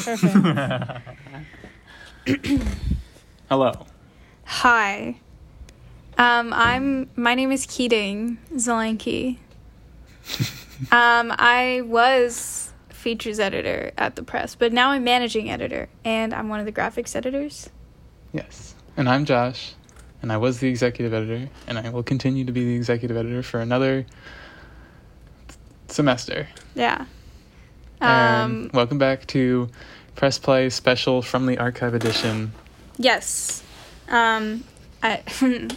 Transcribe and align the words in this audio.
Perfect. 0.00 1.02
Hello. 3.48 3.86
Hi. 4.44 5.20
Um, 6.16 6.52
I'm. 6.52 7.10
My 7.16 7.34
name 7.34 7.52
is 7.52 7.66
Keating 7.66 8.38
Zelenke. 8.54 9.38
um, 10.92 11.32
I 11.38 11.82
was 11.84 12.72
features 12.88 13.40
editor 13.40 13.92
at 13.98 14.16
the 14.16 14.22
press, 14.22 14.54
but 14.54 14.72
now 14.72 14.90
I'm 14.90 15.04
managing 15.04 15.50
editor, 15.50 15.88
and 16.04 16.32
I'm 16.34 16.48
one 16.48 16.60
of 16.60 16.66
the 16.66 16.72
graphics 16.72 17.14
editors. 17.16 17.70
Yes. 18.32 18.74
And 18.96 19.08
I'm 19.08 19.24
Josh, 19.24 19.74
and 20.22 20.32
I 20.32 20.36
was 20.36 20.60
the 20.60 20.68
executive 20.68 21.12
editor, 21.12 21.50
and 21.66 21.78
I 21.78 21.90
will 21.90 22.02
continue 22.02 22.44
to 22.44 22.52
be 22.52 22.64
the 22.64 22.74
executive 22.74 23.16
editor 23.16 23.42
for 23.42 23.60
another 23.60 24.06
semester. 25.88 26.48
Yeah. 26.74 27.06
And 28.00 28.66
Um. 28.66 28.70
welcome 28.72 28.98
back 28.98 29.26
to 29.28 29.68
Press 30.16 30.38
Play 30.38 30.70
Special 30.70 31.22
from 31.22 31.46
the 31.46 31.58
Archive 31.58 31.94
Edition. 31.94 32.52
Yes. 32.96 33.62
Um. 34.08 34.64
I. 35.02 35.22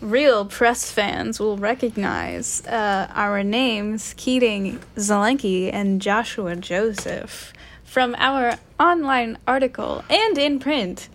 Real 0.00 0.46
press 0.46 0.90
fans 0.90 1.38
will 1.38 1.58
recognize 1.58 2.64
uh, 2.66 3.06
our 3.12 3.42
names, 3.44 4.14
Keating 4.16 4.80
Zelenke 4.96 5.68
and 5.74 6.00
Joshua 6.00 6.56
Joseph, 6.56 7.52
from 7.84 8.14
our 8.16 8.54
online 8.78 9.36
article 9.46 10.02
and 10.08 10.38
in 10.38 10.58
print. 10.58 11.10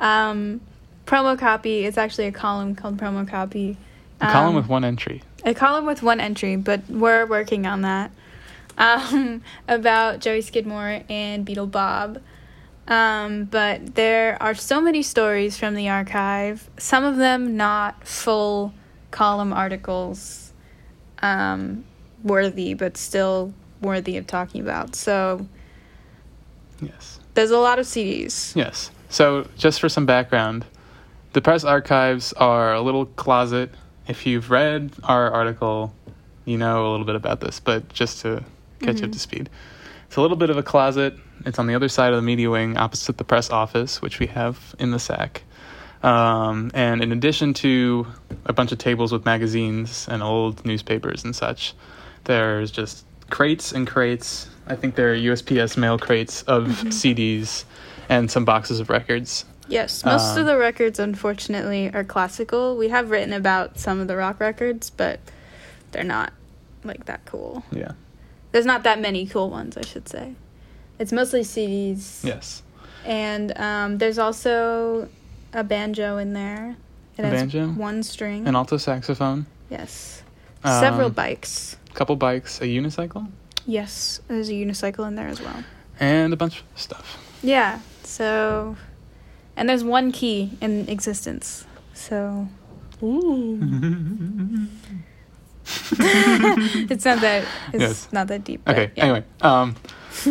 Um, 0.00 0.62
promo 1.04 1.38
copy 1.38 1.84
is 1.84 1.98
actually 1.98 2.26
a 2.26 2.32
column 2.32 2.74
called 2.74 2.96
promo 2.96 3.28
copy. 3.28 3.76
A 4.22 4.32
column 4.32 4.48
Um, 4.50 4.54
with 4.54 4.66
one 4.66 4.84
entry. 4.86 5.22
a 5.44 5.52
column 5.52 5.84
with 5.84 6.02
one 6.02 6.18
entry, 6.18 6.56
but 6.56 6.88
we're 6.88 7.26
working 7.26 7.66
on 7.66 7.82
that. 7.82 8.12
Um, 8.78 9.42
about 9.68 10.20
Joey 10.20 10.40
Skidmore 10.40 11.02
and 11.08 11.44
Beetle 11.44 11.66
Bob. 11.66 12.20
Um, 12.88 13.44
but 13.44 13.94
there 13.94 14.36
are 14.42 14.54
so 14.54 14.80
many 14.80 15.02
stories 15.02 15.56
from 15.56 15.74
the 15.74 15.88
archive, 15.88 16.68
some 16.78 17.04
of 17.04 17.16
them 17.16 17.56
not 17.56 18.06
full 18.06 18.74
column 19.10 19.52
articles 19.52 20.52
um, 21.20 21.84
worthy, 22.24 22.74
but 22.74 22.96
still 22.96 23.54
worthy 23.80 24.16
of 24.16 24.26
talking 24.26 24.60
about. 24.60 24.96
So 24.96 25.46
Yes. 26.80 27.20
there's 27.34 27.50
a 27.52 27.58
lot 27.58 27.78
of 27.78 27.86
CDs. 27.86 28.54
Yes. 28.56 28.90
So, 29.08 29.46
just 29.56 29.80
for 29.80 29.88
some 29.88 30.06
background, 30.06 30.64
the 31.34 31.40
press 31.40 31.64
archives 31.64 32.32
are 32.32 32.74
a 32.74 32.80
little 32.80 33.06
closet. 33.06 33.70
If 34.08 34.26
you've 34.26 34.50
read 34.50 34.92
our 35.04 35.30
article, 35.30 35.94
you 36.44 36.56
know 36.58 36.88
a 36.88 36.90
little 36.90 37.06
bit 37.06 37.14
about 37.14 37.40
this, 37.40 37.60
but 37.60 37.92
just 37.92 38.22
to 38.22 38.42
catch 38.82 39.00
you 39.00 39.06
up 39.06 39.12
to 39.12 39.18
speed. 39.18 39.48
It's 40.06 40.16
a 40.16 40.20
little 40.20 40.36
bit 40.36 40.50
of 40.50 40.58
a 40.58 40.62
closet. 40.62 41.14
It's 41.46 41.58
on 41.58 41.66
the 41.66 41.74
other 41.74 41.88
side 41.88 42.12
of 42.12 42.16
the 42.16 42.22
media 42.22 42.50
wing, 42.50 42.76
opposite 42.76 43.16
the 43.18 43.24
press 43.24 43.50
office, 43.50 44.02
which 44.02 44.18
we 44.18 44.26
have 44.26 44.74
in 44.78 44.90
the 44.90 44.98
SAC. 44.98 45.42
Um, 46.02 46.70
and 46.74 47.02
in 47.02 47.12
addition 47.12 47.54
to 47.54 48.06
a 48.44 48.52
bunch 48.52 48.72
of 48.72 48.78
tables 48.78 49.12
with 49.12 49.24
magazines 49.24 50.06
and 50.10 50.22
old 50.22 50.64
newspapers 50.66 51.24
and 51.24 51.34
such, 51.34 51.74
there's 52.24 52.70
just 52.70 53.04
crates 53.30 53.72
and 53.72 53.86
crates. 53.86 54.48
I 54.66 54.76
think 54.76 54.96
they're 54.96 55.14
USPS 55.14 55.76
mail 55.76 55.98
crates 55.98 56.42
of 56.42 56.64
CDs 56.66 57.64
and 58.08 58.30
some 58.30 58.44
boxes 58.44 58.80
of 58.80 58.90
records. 58.90 59.44
Yes, 59.68 60.04
most 60.04 60.32
Um, 60.32 60.40
of 60.40 60.46
the 60.46 60.58
records, 60.58 60.98
unfortunately, 60.98 61.90
are 61.94 62.04
classical. 62.04 62.76
We 62.76 62.88
have 62.88 63.10
written 63.10 63.32
about 63.32 63.78
some 63.78 64.00
of 64.00 64.08
the 64.08 64.16
rock 64.16 64.40
records, 64.40 64.90
but 64.90 65.20
they're 65.92 66.04
not 66.04 66.32
like 66.84 67.06
that 67.06 67.24
cool. 67.24 67.64
Yeah. 67.70 67.92
There's 68.52 68.66
not 68.66 68.82
that 68.84 69.00
many 69.00 69.26
cool 69.26 69.50
ones, 69.50 69.76
I 69.76 69.82
should 69.82 70.08
say. 70.08 70.34
It's 70.98 71.12
mostly 71.12 71.40
CDs. 71.40 72.22
Yes. 72.24 72.62
And 73.04 73.56
um, 73.58 73.98
there's 73.98 74.18
also 74.18 75.08
a 75.52 75.64
banjo 75.64 76.18
in 76.18 76.32
there. 76.34 76.76
It 77.16 77.24
A 77.24 77.28
has 77.28 77.40
banjo? 77.40 77.68
one 77.72 78.02
string. 78.02 78.46
An 78.46 78.54
alto 78.54 78.76
saxophone, 78.76 79.46
yes. 79.70 80.22
Several 80.64 81.06
Um, 81.08 81.12
bikes. 81.12 81.76
couple 81.94 82.14
bikes, 82.16 82.60
a 82.60 82.64
unicycle, 82.64 83.28
Yes, 83.66 84.20
there's 84.28 84.48
a 84.48 84.52
unicycle 84.52 85.06
in 85.08 85.14
there 85.16 85.28
as 85.28 85.40
well. 85.40 85.64
and 86.00 86.32
a 86.32 86.36
bunch 86.36 86.60
of 86.60 86.64
stuff. 86.80 87.18
Yeah, 87.42 87.80
so. 88.04 88.76
And 89.56 89.68
there's 89.68 89.84
one 89.84 90.10
key 90.12 90.56
in 90.60 90.88
existence. 90.88 91.66
So. 91.94 92.48
Ooh. 93.02 93.58
it's 96.90 97.04
not 97.04 97.20
that. 97.20 97.44
It's 97.72 97.80
Yes. 97.82 98.08
not 98.12 98.28
that 98.28 98.44
deep. 98.44 98.66
Okay. 98.68 98.90
yeah. 98.96 99.04
Anyway, 99.04 99.24
um, 99.40 99.76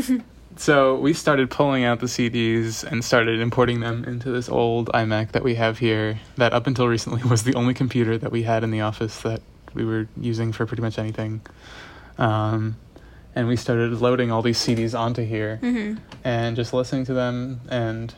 so 0.57 0.95
we 0.99 1.13
started 1.13 1.49
pulling 1.49 1.83
out 1.83 1.99
the 1.99 2.05
CDs 2.07 2.83
and 2.83 3.03
started 3.03 3.39
importing 3.39 3.79
them 3.79 4.03
into 4.05 4.31
this 4.31 4.49
old 4.49 4.89
iMac 4.89 5.31
that 5.31 5.43
we 5.43 5.55
have 5.55 5.79
here. 5.79 6.19
That 6.37 6.53
up 6.53 6.67
until 6.67 6.87
recently 6.87 7.23
was 7.29 7.43
the 7.43 7.55
only 7.55 7.73
computer 7.73 8.17
that 8.17 8.31
we 8.31 8.43
had 8.43 8.63
in 8.63 8.71
the 8.71 8.81
office 8.81 9.21
that 9.21 9.41
we 9.73 9.85
were 9.85 10.07
using 10.19 10.51
for 10.51 10.65
pretty 10.65 10.81
much 10.83 10.99
anything. 10.99 11.41
Um, 12.17 12.75
and 13.35 13.47
we 13.47 13.55
started 13.55 13.93
loading 14.01 14.31
all 14.31 14.41
these 14.41 14.57
CDs 14.59 14.97
onto 14.97 15.23
here 15.25 15.59
Mhm. 15.63 15.97
and 16.23 16.55
just 16.55 16.73
listening 16.73 17.05
to 17.05 17.13
them 17.13 17.61
and 17.69 18.13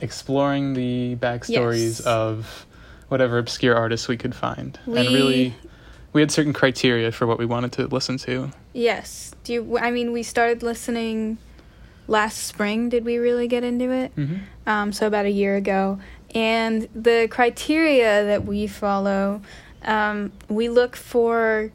exploring 0.00 0.74
the 0.74 1.14
backstories 1.16 1.98
Yes. 1.98 2.00
of 2.00 2.66
whatever 3.08 3.38
obscure 3.38 3.76
artists 3.76 4.08
we 4.08 4.16
could 4.16 4.34
find. 4.34 4.76
We- 4.84 4.98
And 4.98 5.08
really, 5.10 5.54
we 6.12 6.20
had 6.20 6.30
certain 6.30 6.52
criteria 6.52 7.10
for 7.12 7.26
what 7.26 7.38
we 7.38 7.46
wanted 7.46 7.72
to 7.72 7.86
listen 7.86 8.18
to. 8.18 8.50
Yes. 8.72 9.34
Do 9.44 9.52
you? 9.52 9.78
I 9.78 9.90
mean, 9.90 10.12
we 10.12 10.22
started 10.22 10.62
listening 10.62 11.38
last 12.06 12.38
spring. 12.38 12.88
Did 12.88 13.04
we 13.04 13.18
really 13.18 13.48
get 13.48 13.64
into 13.64 13.90
it? 13.90 14.14
Mm-hmm. 14.16 14.36
um, 14.68 14.92
so 14.92 15.06
about 15.06 15.26
a 15.26 15.30
year 15.30 15.56
ago. 15.56 15.98
And 16.34 16.88
the 16.94 17.28
criteria 17.30 18.24
that 18.24 18.44
we 18.44 18.66
follow, 18.66 19.42
um, 19.82 20.32
we 20.48 20.68
look 20.68 20.96
for, 20.96 21.70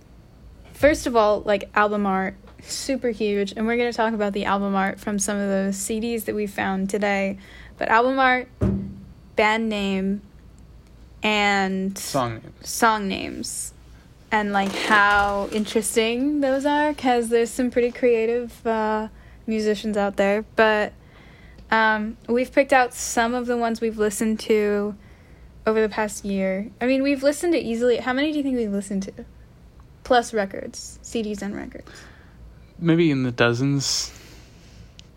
first 0.74 1.06
of 1.06 1.16
all, 1.16 1.42
like 1.42 1.70
album 1.76 2.06
art, 2.06 2.36
super 2.62 3.10
huge. 3.10 3.54
And 3.56 3.68
we're 3.68 3.78
going 3.78 3.92
to 3.92 3.96
talk 3.96 4.14
about 4.14 4.34
the 4.34 4.46
album 4.46 4.76
art 4.76 5.00
from 5.00 5.20
some 5.20 5.38
of 5.38 5.48
those 5.50 5.76
CDs 5.78 6.26
that 6.26 6.36
we 6.36 6.48
found 6.48 6.90
today. 6.90 7.38
But 7.78 7.90
album 7.90 8.18
art, 8.18 8.48
band 9.36 9.70
name, 9.70 10.22
and 11.22 11.98
Song 11.98 12.34
names. 12.36 12.70
song 12.70 13.08
names. 13.08 13.74
And 14.32 14.52
like 14.52 14.74
how 14.74 15.48
interesting 15.52 16.42
those 16.42 16.66
are, 16.66 16.92
because 16.94 17.30
there's 17.30 17.50
some 17.50 17.72
pretty 17.72 17.92
creative 17.92 18.66
uh, 18.68 19.08
musicians 19.46 19.96
out 19.96 20.18
there. 20.18 20.44
But 20.56 20.94
um, 21.72 22.18
we've 22.28 22.52
picked 22.52 22.74
out 22.74 22.94
some 22.94 23.34
of 23.34 23.46
the 23.46 23.58
ones 23.58 23.80
we've 23.80 23.98
listened 23.98 24.40
to 24.42 24.96
over 25.66 25.82
the 25.82 25.90
past 25.90 26.26
year. 26.26 26.70
I 26.82 26.88
mean, 26.88 27.04
we've 27.04 27.24
listened 27.24 27.54
to 27.54 27.60
easily. 27.60 27.98
How 27.98 28.14
many 28.14 28.32
do 28.32 28.38
you 28.38 28.44
think 28.44 28.58
we've 28.58 28.72
listened 28.72 29.04
to? 29.04 29.14
Plus 30.04 30.34
records, 30.34 31.00
CDs 31.04 31.42
and 31.42 31.56
records. 31.56 31.90
Maybe 32.80 33.12
in 33.12 33.24
the 33.24 33.32
dozens. 33.32 34.14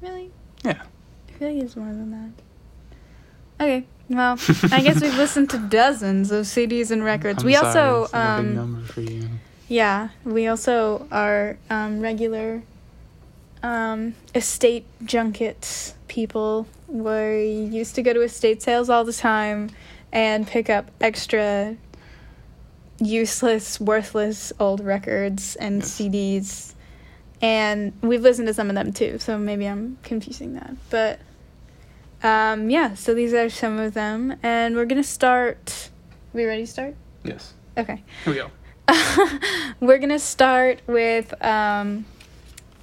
Really? 0.01 0.31
Yeah. 0.65 0.83
I 1.29 1.33
feel 1.33 1.53
like 1.53 1.63
it's 1.63 1.77
more 1.77 1.87
than 1.87 2.11
that. 2.11 3.65
Okay, 3.65 3.87
well, 4.11 4.37
I 4.73 4.83
guess 4.83 5.01
we've 5.01 5.17
listened 5.17 5.51
to 5.51 5.59
dozens 5.59 6.31
of 6.33 6.45
CDs 6.45 6.91
and 6.91 7.05
records. 7.05 7.43
I'm 7.43 7.47
we 7.47 7.55
sorry, 7.55 7.67
also, 7.67 8.03
it's 8.05 8.13
not 8.13 8.39
a 8.39 8.43
big 8.43 8.49
um, 8.51 8.55
number 8.57 8.87
for 8.93 9.01
you. 9.01 9.29
Yeah, 9.69 10.09
we 10.25 10.49
also 10.49 11.07
are 11.13 11.57
um, 11.71 12.01
regular 12.01 12.63
um, 13.63 14.15
estate 14.35 14.85
junket 15.05 15.95
people. 16.09 16.67
We 16.89 17.69
used 17.71 17.95
to 17.95 18.03
go 18.03 18.13
to 18.13 18.23
estate 18.23 18.63
sales 18.63 18.91
all 18.91 19.05
the 19.05 19.13
time 19.13 19.71
and 20.13 20.45
pick 20.47 20.69
up 20.69 20.91
extra 21.01 21.77
useless, 22.99 23.81
worthless 23.81 24.53
old 24.59 24.81
records 24.85 25.55
and 25.57 25.77
Yes. 25.77 25.99
CDs. 26.01 26.75
And 27.43 27.93
we've 28.03 28.21
listened 28.21 28.49
to 28.49 28.55
some 28.55 28.69
of 28.69 28.75
them 28.75 28.93
too, 28.93 29.19
so 29.19 29.39
maybe 29.39 29.67
I'm 29.67 29.99
confusing 30.03 30.55
that. 30.55 30.75
But 30.91 31.21
um, 32.23 32.71
yeah, 32.71 32.95
so 32.95 33.15
these 33.15 33.33
are 33.35 33.49
some 33.49 33.79
of 33.79 33.95
them. 33.95 34.37
And 34.43 34.77
we're 34.77 34.87
going 34.87 35.03
to 35.03 35.09
start. 35.09 35.91
we 36.33 36.45
ready 36.45 36.63
to 36.63 36.71
start? 36.71 36.95
Yes. 37.25 37.55
Okay. 37.77 38.03
Here 38.25 38.33
we 38.33 38.39
go. 38.39 38.51
We're 39.81 39.99
gonna 39.99 40.19
start 40.19 40.81
with 40.87 41.33
um, 41.45 42.05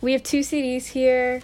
we 0.02 0.14
have 0.14 0.24
two 0.24 0.40
CDs 0.40 0.86
here 0.86 1.42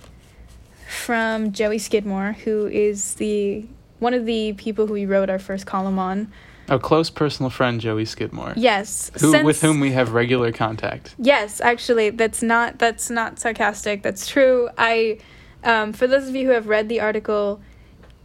from 0.88 1.52
Joey 1.52 1.80
Skidmore, 1.80 2.34
who 2.44 2.68
is 2.68 3.16
the 3.16 3.66
one 4.00 4.14
of 4.14 4.26
the 4.26 4.54
people 4.54 4.88
who 4.88 4.94
we 4.94 5.06
wrote 5.06 5.30
our 5.30 5.40
first 5.40 5.66
column 5.66 6.00
on. 6.00 6.32
A 6.70 6.80
close 6.80 7.10
personal 7.10 7.50
friend, 7.50 7.82
Joey 7.82 8.06
Skidmore. 8.06 8.54
Yes, 8.56 9.12
Who, 9.20 9.32
since- 9.32 9.44
with 9.44 9.62
whom 9.62 9.82
we 9.82 9.92
have 9.92 10.14
regular 10.14 10.54
contact. 10.54 11.14
Yes, 11.18 11.60
actually, 11.60 12.12
that's 12.12 12.42
not 12.42 12.80
that's 12.80 13.10
not 13.10 13.40
sarcastic. 13.40 14.02
That's 14.02 14.28
true. 14.28 14.70
I, 14.78 15.20
um, 15.66 15.92
for 15.92 16.08
those 16.08 16.30
of 16.30 16.36
you 16.36 16.46
who 16.48 16.54
have 16.54 16.68
read 16.68 16.88
the 16.88 17.02
article, 17.02 17.60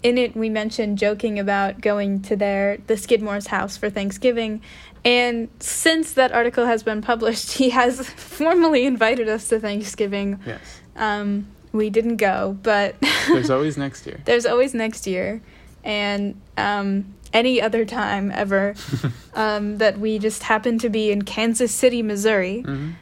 in 0.02 0.16
it 0.18 0.36
we 0.36 0.48
mentioned 0.48 0.98
joking 0.98 1.38
about 1.38 1.80
going 1.80 2.22
to 2.22 2.36
their 2.36 2.78
the 2.86 2.96
Skidmore's 2.96 3.48
house 3.48 3.76
for 3.76 3.90
Thanksgiving, 3.90 4.60
and 5.04 5.48
since 5.60 6.12
that 6.14 6.32
article 6.32 6.66
has 6.66 6.82
been 6.82 7.02
published, 7.02 7.52
he 7.58 7.70
has 7.70 8.08
formally 8.10 8.84
invited 8.86 9.28
us 9.28 9.48
to 9.48 9.58
Thanksgiving. 9.60 10.38
Yes. 10.46 10.60
Um, 10.96 11.46
we 11.72 11.90
didn't 11.90 12.16
go, 12.16 12.56
but 12.62 12.96
There's 13.28 13.50
always 13.50 13.76
next 13.76 14.06
year. 14.06 14.20
there's 14.24 14.46
always 14.46 14.72
next 14.74 15.06
year, 15.06 15.42
and 15.84 16.40
um, 16.56 17.14
any 17.32 17.60
other 17.60 17.84
time 17.84 18.30
ever 18.32 18.74
um, 19.34 19.78
that 19.78 19.98
we 19.98 20.18
just 20.18 20.42
happen 20.44 20.78
to 20.78 20.88
be 20.88 21.10
in 21.10 21.22
Kansas 21.22 21.72
City, 21.74 22.02
Missouri. 22.02 22.62
hmm 22.62 22.92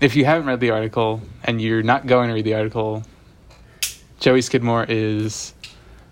If 0.00 0.16
you 0.16 0.24
haven't 0.24 0.46
read 0.46 0.60
the 0.60 0.70
article 0.70 1.20
and 1.44 1.60
you're 1.60 1.82
not 1.82 2.06
going 2.06 2.28
to 2.28 2.34
read 2.34 2.44
the 2.46 2.54
article, 2.54 3.02
Joey 4.20 4.40
Skidmore 4.42 4.86
is 4.88 5.52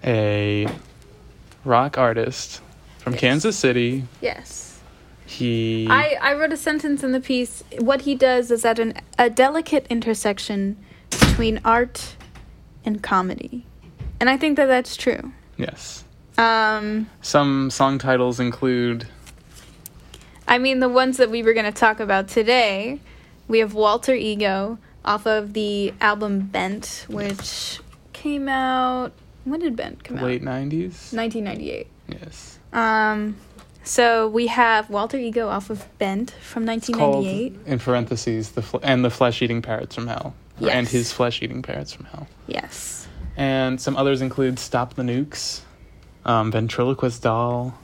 a 0.07 0.67
rock 1.65 1.99
artist 1.99 2.61
from 2.99 3.13
Yes. 3.15 3.21
Kansas 3.21 3.57
City. 3.59 4.05
Yes. 4.21 4.79
He 5.27 5.89
I, 5.91 6.17
I 6.23 6.35
wrote 6.35 6.53
a 6.53 6.57
sentence 6.57 7.03
in 7.03 7.11
the 7.13 7.21
piece. 7.21 7.65
What 7.81 8.03
he 8.03 8.15
does 8.15 8.51
is 8.51 8.65
at 8.65 8.79
an, 8.79 8.95
a 9.19 9.29
delicate 9.29 9.87
intersection 9.91 10.77
between 11.11 11.61
art 11.65 12.15
and 12.85 13.03
comedy. 13.03 13.67
And 14.21 14.31
I 14.31 14.37
think 14.37 14.57
that 14.57 14.67
that's 14.67 14.97
true. 14.97 15.33
yes. 15.57 16.05
Um, 16.39 17.09
Some 17.23 17.71
song 17.71 17.99
titles 17.99 18.39
include 18.41 19.09
I 20.49 20.59
mean, 20.59 20.79
the 20.79 20.89
ones 20.89 21.17
that 21.17 21.29
we 21.31 21.43
were 21.43 21.55
going 21.55 21.67
to 21.67 21.73
talk 21.73 21.99
about 21.99 22.29
today, 22.29 23.01
we 23.49 23.59
have 23.59 23.75
Walter 23.75 24.15
Ego 24.15 24.79
off 25.05 25.27
of 25.27 25.55
the 25.55 25.93
album 26.01 26.41
Bent, 26.41 27.05
which 27.09 27.81
came 28.13 28.49
out. 28.49 29.13
When 29.47 29.61
did 29.61 29.77
Bent 29.77 30.03
come 30.05 30.19
out? 30.19 30.25
late 30.25 30.43
90s. 30.43 31.13
1998. 31.15 31.87
Yes. 32.09 32.59
Um, 32.73 33.37
so 33.85 34.29
we 34.29 34.49
have 34.49 34.91
Walter 34.91 35.17
Ego 35.17 35.49
off 35.49 35.71
of 35.71 35.87
Bent 35.99 36.33
from 36.43 36.69
It's 36.69 36.89
called 36.89 37.25
1998. 37.25 37.73
in 37.73 37.79
parentheses 37.79 38.51
the 38.51 38.63
fl- 38.63 38.79
and 38.83 39.05
the 39.05 39.11
flesh-eating 39.11 39.63
parrots 39.63 39.95
from 39.95 40.09
hell. 40.09 40.35
Or- 40.61 40.71
And 40.71 40.89
his 40.89 41.13
flesh-eating 41.13 41.63
parrots 41.63 41.93
from 41.93 42.07
hell. 42.07 42.27
Yes. 42.49 43.07
And 43.37 43.81
some 43.81 43.97
others 43.97 44.21
include 44.21 44.59
Stop 44.59 44.95
the 44.95 45.03
Nukes, 45.03 45.61
um, 46.25 46.51
Ventriloquist 46.51 47.23
Doll, 47.23 47.75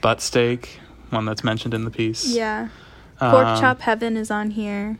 Butt 0.00 0.20
Steak, 0.22 0.80
one 1.10 1.24
that's 1.26 1.44
mentioned 1.44 1.74
in 1.74 1.84
the 1.84 1.90
piece. 1.90 2.26
Yeah. 2.34 2.68
Pork 3.18 3.46
Um, 3.46 3.60
Chop 3.60 3.80
Heaven 3.82 4.16
is 4.16 4.30
on 4.30 4.50
here, 4.52 4.98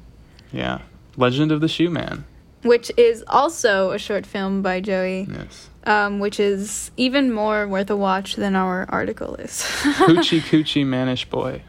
Yeah. 0.53 0.81
Legend 1.17 1.53
of 1.53 1.61
the 1.63 1.69
Shoe 1.69 1.89
Man. 1.91 2.25
which 2.63 2.91
is 2.97 3.23
also 3.29 3.93
a 3.93 3.99
short 3.99 4.27
film 4.27 4.61
by 4.61 4.81
Joey, 4.81 5.27
Yes. 5.33 5.71
Um, 5.87 6.19
which 6.19 6.41
is 6.41 6.91
even 6.97 7.33
more 7.33 7.69
worth 7.69 7.89
a 7.91 7.97
watch 7.97 8.35
than 8.35 8.57
our 8.57 8.87
article 8.89 9.37
is. 9.37 9.63
Hoochie 9.63 10.41
Coochie 10.51 10.85
Mannish 10.85 11.31
Boy. 11.31 11.63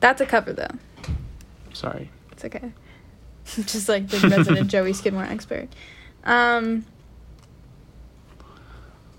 That's 0.00 0.20
a 0.20 0.26
cover, 0.26 0.52
though. 0.52 0.74
Sorry. 1.72 2.10
It's 2.32 2.44
okay. 2.44 2.72
Just 3.44 3.88
like 3.88 4.08
the 4.08 4.28
resident 4.28 4.66
Joey 4.70 4.92
Skidmore 4.92 5.24
expert. 5.24 5.68
Um, 6.24 6.84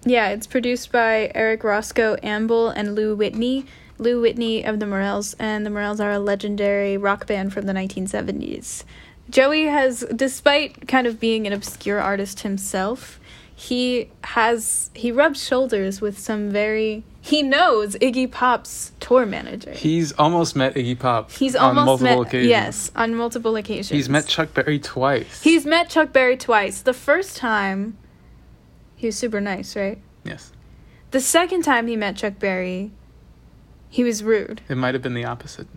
yeah, 0.05 0.29
it's 0.29 0.47
produced 0.47 0.91
by 0.91 1.31
Eric 1.35 1.63
Roscoe 1.63 2.17
Ambel 2.17 2.73
and 2.75 2.95
Lou 2.95 3.15
Whitney. 3.15 3.65
Lou 3.97 4.19
Whitney 4.19 4.65
of 4.65 4.79
the 4.79 4.87
Morells, 4.87 5.35
and 5.37 5.63
the 5.63 5.69
Morells 5.69 5.99
are 5.99 6.11
a 6.11 6.19
legendary 6.19 6.97
rock 6.97 7.27
band 7.27 7.53
from 7.53 7.67
the 7.67 7.73
1970s. 7.73 8.83
Joey 9.29 9.65
has, 9.65 10.03
despite 10.15 10.87
kind 10.87 11.05
of 11.05 11.19
being 11.19 11.45
an 11.45 11.53
obscure 11.53 12.01
artist 12.01 12.39
himself, 12.39 13.19
he 13.61 14.09
has 14.23 14.89
he 14.95 15.11
rubs 15.11 15.45
shoulders 15.45 16.01
with 16.01 16.17
some 16.17 16.49
very 16.49 17.03
he 17.21 17.43
knows 17.43 17.95
Iggy 17.97 18.31
Pop's 18.31 18.91
tour 18.99 19.27
manager. 19.27 19.69
He's 19.69 20.13
almost 20.13 20.55
met 20.55 20.73
Iggy 20.73 20.97
Pop. 20.97 21.29
He's 21.29 21.55
on 21.55 21.77
almost 21.77 22.01
multiple 22.01 22.21
met 22.23 22.27
occasions. 22.27 22.49
yes 22.49 22.91
on 22.95 23.13
multiple 23.13 23.55
occasions. 23.55 23.89
He's 23.89 24.09
met 24.09 24.25
Chuck 24.25 24.55
Berry 24.55 24.79
twice. 24.79 25.43
He's 25.43 25.63
met 25.63 25.91
Chuck 25.91 26.11
Berry 26.11 26.37
twice. 26.37 26.81
The 26.81 26.93
first 26.93 27.37
time, 27.37 27.99
he 28.95 29.05
was 29.05 29.15
super 29.15 29.39
nice, 29.39 29.75
right? 29.75 29.99
yes. 30.23 30.51
The 31.11 31.21
second 31.21 31.61
time 31.61 31.85
he 31.85 31.95
met 31.95 32.15
Chuck 32.15 32.39
Berry, 32.39 32.89
he 33.91 34.03
was 34.03 34.23
rude. 34.23 34.61
It 34.69 34.75
might 34.77 34.95
have 34.95 35.03
been 35.03 35.13
the 35.13 35.25
opposite. 35.25 35.67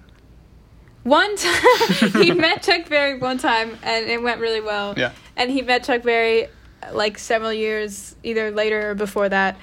One 1.03 1.37
time, 1.37 2.13
he 2.23 2.31
met 2.47 2.63
Chuck 2.63 2.89
Berry 2.89 3.19
one 3.19 3.37
time, 3.37 3.77
and 3.83 4.07
it 4.07 4.23
went 4.23 4.41
really 4.41 4.63
well. 4.63 4.95
Yeah. 4.97 5.13
And 5.37 5.51
he 5.51 5.61
met 5.61 5.85
Chuck 5.85 6.03
Berry 6.03 6.47
like 6.93 7.19
several 7.19 7.53
years 7.53 8.17
either 8.23 8.51
later 8.51 8.91
or 8.91 8.95
before 8.95 9.29
that, 9.29 9.57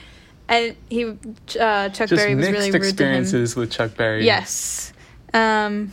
and 0.48 0.76
he 0.90 1.06
uh, 1.60 1.90
Chuck 1.90 2.10
Just 2.10 2.16
Berry 2.16 2.36
was 2.36 2.46
mixed 2.48 2.52
really 2.52 2.72
rude 2.72 2.72
to 2.72 2.78
him. 2.78 2.84
experiences 2.84 3.56
with 3.56 3.72
Chuck 3.72 3.96
Berry. 3.96 4.26
Yes. 4.26 4.94
Um, 5.34 5.92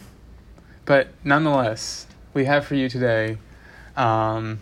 But 0.85 1.09
nonetheless, 1.23 2.07
we 2.35 2.45
have 2.47 2.67
for 2.67 2.75
you 2.75 2.89
today 2.89 3.39
um, 3.97 4.61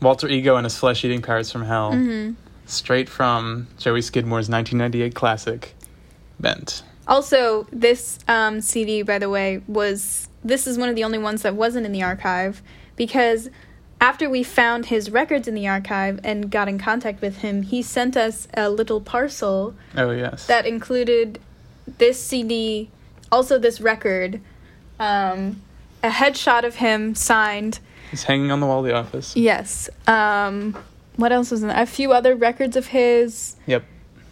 Walter 0.00 0.28
Ego 0.28 0.56
and 0.56 0.64
his 0.64 0.76
flesh 0.76 1.04
eating 1.04 1.22
parrots 1.22 1.52
from 1.52 1.62
hell, 1.64 1.92
mhm. 1.92 2.34
straight 2.66 3.08
from 3.08 3.68
Joey 3.78 4.00
Skidmore's 4.00 4.48
1998 4.48 5.14
classic, 5.14 5.74
Bent. 6.38 6.82
Also, 7.06 7.66
this 7.72 8.18
um, 8.28 8.60
CD, 8.60 9.02
by 9.02 9.18
the 9.18 9.28
way, 9.28 9.62
was 9.66 10.28
this 10.44 10.66
is 10.66 10.78
one 10.78 10.88
of 10.88 10.94
the 10.94 11.04
only 11.04 11.18
ones 11.18 11.42
that 11.42 11.54
wasn't 11.54 11.84
in 11.84 11.92
the 11.92 12.02
archive 12.02 12.62
because 12.96 13.50
after 14.00 14.28
we 14.30 14.42
found 14.42 14.86
his 14.86 15.10
records 15.10 15.46
in 15.46 15.54
the 15.54 15.68
archive 15.68 16.20
and 16.24 16.50
got 16.50 16.68
in 16.68 16.78
contact 16.78 17.20
with 17.20 17.38
him, 17.38 17.62
he 17.62 17.82
sent 17.82 18.16
us 18.16 18.48
a 18.54 18.70
little 18.70 19.00
parcel 19.00 19.74
Oh, 19.96 20.10
yes. 20.10 20.46
that 20.46 20.66
included 20.66 21.38
this 21.98 22.22
CD, 22.22 22.90
also 23.30 23.58
this 23.58 23.80
record, 23.80 24.40
um, 24.98 25.60
a 26.02 26.08
headshot 26.08 26.64
of 26.64 26.76
him 26.76 27.14
signed. 27.14 27.80
He's 28.10 28.24
hanging 28.24 28.50
on 28.50 28.60
the 28.60 28.66
wall 28.66 28.80
of 28.80 28.86
the 28.86 28.94
office. 28.94 29.36
Yes. 29.36 29.88
Um, 30.06 30.76
what 31.16 31.32
else 31.32 31.50
was 31.50 31.62
in 31.62 31.68
there? 31.68 31.80
A 31.80 31.86
few 31.86 32.12
other 32.12 32.34
records 32.34 32.76
of 32.76 32.86
his. 32.86 33.56
Yep. 33.66 33.84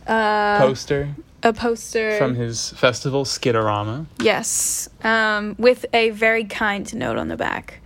Uh, 0.07 0.59
Poster 0.59 1.15
a 1.43 1.53
poster 1.53 2.17
from 2.19 2.35
his 2.35 2.71
festival, 2.71 3.25
Skidorama. 3.25 4.07
Yes, 4.21 4.89
um, 5.05 5.55
with 5.59 5.87
a 5.93 6.11
very 6.11 6.45
kind 6.45 6.93
note 6.95 7.17
on 7.17 7.29
the 7.29 7.37
back. 7.37 7.81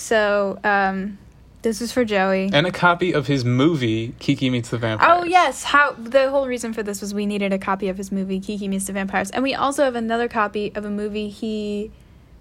So 0.00 0.58
um, 0.64 1.18
this 1.60 1.82
is 1.82 1.92
for 1.92 2.04
Joey. 2.06 2.50
And 2.52 2.66
a 2.66 2.72
copy 2.72 3.12
of 3.12 3.26
his 3.26 3.44
movie, 3.44 4.14
Kiki 4.18 4.48
Meets 4.48 4.70
the 4.70 4.78
Vampire. 4.78 5.08
Oh 5.10 5.24
yes, 5.24 5.62
how 5.62 5.92
the 5.92 6.30
whole 6.30 6.48
reason 6.48 6.72
for 6.72 6.82
this 6.82 7.02
was 7.02 7.12
we 7.12 7.26
needed 7.26 7.52
a 7.52 7.58
copy 7.58 7.88
of 7.88 7.98
his 7.98 8.10
movie 8.10 8.40
Kiki 8.40 8.66
Meets 8.66 8.86
the 8.86 8.94
Vampires, 8.94 9.30
and 9.30 9.42
we 9.42 9.54
also 9.54 9.84
have 9.84 9.94
another 9.94 10.26
copy 10.26 10.74
of 10.74 10.86
a 10.86 10.90
movie 10.90 11.28
he 11.28 11.90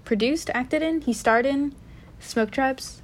produced, 0.05 0.49
acted 0.53 0.81
in, 0.81 1.01
he 1.01 1.11
starred 1.11 1.45
in, 1.45 1.75
Smoke 2.21 2.49
Tribes. 2.49 3.01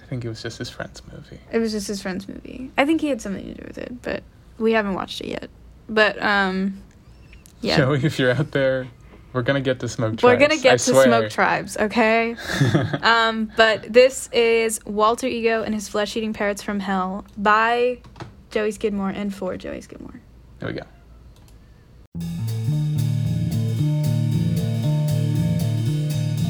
I 0.00 0.06
think 0.06 0.24
it 0.24 0.28
was 0.28 0.42
just 0.42 0.58
his 0.58 0.70
friend's 0.70 1.02
movie. 1.12 1.40
It 1.50 1.58
was 1.58 1.72
just 1.72 1.88
his 1.88 2.00
friend's 2.00 2.28
movie. 2.28 2.70
I 2.78 2.86
think 2.86 3.00
he 3.00 3.08
had 3.08 3.20
something 3.20 3.44
to 3.44 3.54
do 3.54 3.64
with 3.66 3.78
it, 3.78 4.00
but 4.02 4.22
we 4.58 4.72
haven't 4.72 4.94
watched 4.94 5.20
it 5.20 5.26
yet. 5.26 5.50
But 5.88 6.22
um, 6.22 6.80
yeah, 7.60 7.78
Joey, 7.78 8.04
if 8.04 8.18
you're 8.18 8.30
out 8.30 8.52
there, 8.52 8.86
we're 9.32 9.42
gonna 9.42 9.60
get 9.60 9.80
to 9.80 9.88
Smoke 9.88 10.16
Tribes. 10.18 10.22
we're 10.22 10.36
gonna 10.36 10.60
get 10.60 10.74
I 10.74 10.76
to 10.76 10.82
swear. 10.82 11.04
Smoke 11.04 11.30
Tribes, 11.30 11.76
okay? 11.76 12.36
um, 13.02 13.50
but 13.56 13.92
this 13.92 14.28
is 14.32 14.80
Walter 14.86 15.26
Ego 15.26 15.62
and 15.62 15.74
his 15.74 15.88
Flesh 15.88 16.16
Eating 16.16 16.32
Parrots 16.32 16.62
from 16.62 16.80
Hell 16.80 17.24
by 17.36 17.98
Joey 18.50 18.70
Skidmore 18.72 19.10
and 19.10 19.34
for 19.34 19.56
Joey 19.56 19.80
Skidmore. 19.80 20.20
There 20.60 20.68
we 20.70 20.74
go. 20.74 20.86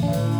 When 0.01 0.36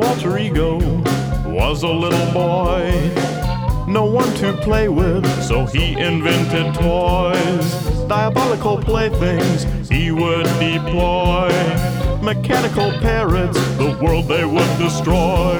Walter 0.00 0.38
Ego 0.38 0.78
was 1.44 1.82
a 1.82 1.88
little 1.88 2.32
boy, 2.32 2.90
no 3.86 4.06
one 4.06 4.32
to 4.36 4.54
play 4.62 4.88
with, 4.88 5.26
so 5.42 5.66
he 5.66 5.92
invented 5.92 6.72
toys. 6.74 7.74
Diabolical 8.08 8.78
playthings 8.78 9.66
he 9.90 10.10
would 10.10 10.46
deploy. 10.58 11.50
Mechanical 12.22 12.90
parrots, 13.00 13.58
the 13.76 13.94
world 14.02 14.26
they 14.26 14.46
would 14.46 14.78
destroy. 14.78 15.58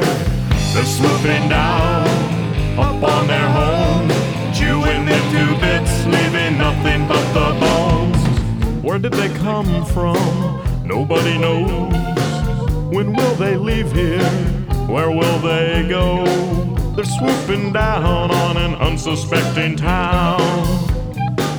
They're 0.73 0.87
swooping 0.87 1.51
down 1.51 2.09
upon 2.79 3.27
their 3.27 3.49
home, 3.51 4.09
chewing 4.55 5.05
them 5.05 5.25
to 5.35 5.61
bits, 5.61 6.07
leaving 6.07 6.57
nothing 6.57 7.07
but 7.07 7.25
the 7.35 7.61
bones. 7.61 8.83
Where 8.83 8.99
did 8.99 9.13
they 9.13 9.29
come 9.41 9.85
from? 9.85 10.87
Nobody 10.87 11.37
knows. 11.37 12.20
When 12.91 13.13
will 13.13 13.35
they 13.37 13.57
leave 13.57 13.93
here? 13.93 14.29
Where 14.91 15.13
will 15.13 15.39
they 15.39 15.87
go? 15.89 16.25
They're 16.97 17.05
swooping 17.05 17.73
down 17.73 18.33
on 18.33 18.57
an 18.57 18.75
unsuspecting 18.75 19.77
town. 19.77 20.41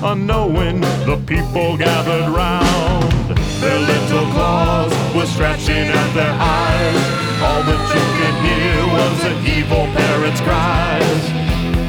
Unknowing 0.04 0.82
the 0.82 1.24
people 1.26 1.78
gathered 1.78 2.28
round. 2.36 3.14
Their 3.62 3.80
little 3.80 4.28
claws 4.34 4.92
were 5.16 5.26
scratching 5.26 5.88
at 5.88 6.14
their 6.14 6.36
eyes. 6.36 7.02
All 7.40 7.64
that 7.64 7.84
you 7.96 8.04
could 8.20 8.38
hear 8.44 8.80
was 8.92 9.16
the 9.24 9.34
evil 9.56 9.88
parrot's 9.96 10.42
cries. 10.42 11.24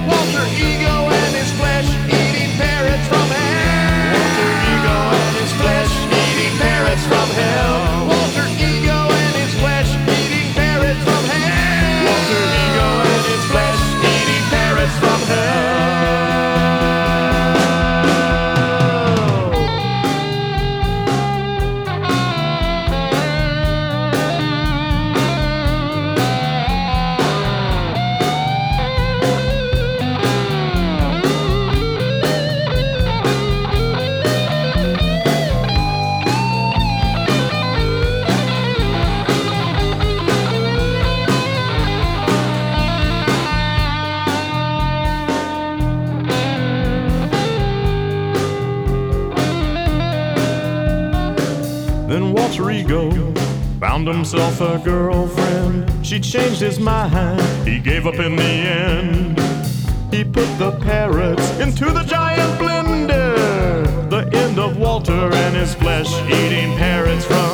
Walter 0.07 0.47
Ego 0.55 1.11
and 1.11 1.35
his 1.35 1.51
flesh 1.59 1.91
eating 2.07 2.55
parrots 2.63 3.09
from 3.11 3.27
hell. 3.27 4.15
Walter 4.15 4.51
Ego 4.71 4.99
and 5.19 5.35
his 5.35 5.53
flesh 5.59 5.93
eating 6.15 6.55
parrots 6.63 7.05
from 7.11 7.29
hell. 7.35 7.82
Himself 54.12 54.61
a 54.61 54.78
girlfriend. 54.85 55.90
She 56.07 56.21
changed 56.21 56.61
his 56.61 56.78
mind, 56.78 57.40
he 57.66 57.78
gave 57.78 58.07
up 58.07 58.14
in 58.14 58.37
the 58.37 58.42
end. 58.42 59.38
He 60.12 60.25
put 60.25 60.47
the 60.59 60.73
parrots 60.83 61.59
into 61.59 61.87
the 61.87 62.02
giant 62.02 62.61
blender. 62.61 64.11
The 64.11 64.28
end 64.37 64.59
of 64.59 64.76
Walter 64.76 65.33
and 65.33 65.57
his 65.57 65.75
flesh 65.75 66.12
eating 66.26 66.76
parrots 66.76 67.25
from 67.25 67.51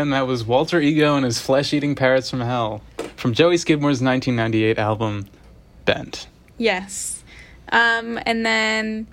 Again, 0.00 0.12
that 0.12 0.26
was 0.26 0.44
Walter 0.44 0.80
Ego 0.80 1.14
and 1.14 1.26
his 1.26 1.42
flesh 1.42 1.74
eating 1.74 1.94
parrots 1.94 2.30
from 2.30 2.40
hell 2.40 2.80
from 3.16 3.34
Joey 3.34 3.58
Skidmore's 3.58 4.00
1998 4.00 4.78
album, 4.78 5.26
Bent. 5.84 6.26
Yes. 6.56 7.22
Um, 7.70 8.18
and 8.24 8.46
then 8.46 9.06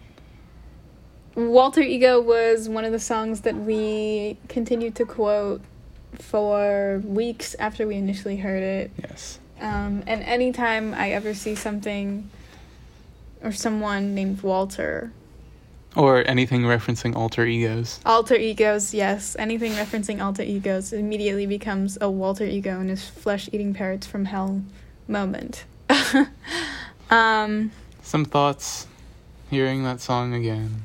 Walter 1.36 1.82
Ego 1.82 2.22
was 2.22 2.70
one 2.70 2.86
of 2.86 2.94
the 2.94 3.02
songs 3.02 3.42
that 3.42 3.58
we 3.58 4.38
continued 4.48 4.96
to 4.96 5.06
quote 5.06 5.60
for 6.14 7.02
weeks 7.04 7.54
after 7.60 7.86
we 7.86 7.96
initially 7.96 8.38
heard 8.38 8.64
it. 8.64 8.92
Yes. 8.98 9.40
Um, 9.60 10.04
and 10.08 10.24
anytime 10.24 10.94
I 10.94 11.12
ever 11.12 11.34
see 11.34 11.56
something 11.56 12.30
or 13.44 13.52
someone 13.52 14.16
named 14.16 14.42
Walter, 14.42 15.12
Or 15.98 16.24
anything 16.28 16.62
referencing 16.62 17.16
alter 17.16 17.44
egos. 17.46 18.00
alter 18.06 18.36
egos, 18.36 18.94
yes, 18.94 19.36
anything 19.40 19.72
referencing 19.74 20.24
alter 20.24 20.44
egos 20.44 20.94
immediately 20.94 21.48
becomes 21.48 21.98
a 22.00 22.10
Walter 22.10 22.46
Ego 22.46 22.80
and 22.80 22.90
his 22.90 23.04
flesh 23.10 23.50
eating 23.52 23.74
parrots 23.74 24.06
from 24.06 24.26
hell 24.26 24.62
moment. 25.08 25.66
um, 27.10 27.72
Some 28.04 28.26
thoughts 28.26 28.88
hearing 29.50 29.84
that 29.86 30.00
song 30.02 30.34
again. 30.34 30.84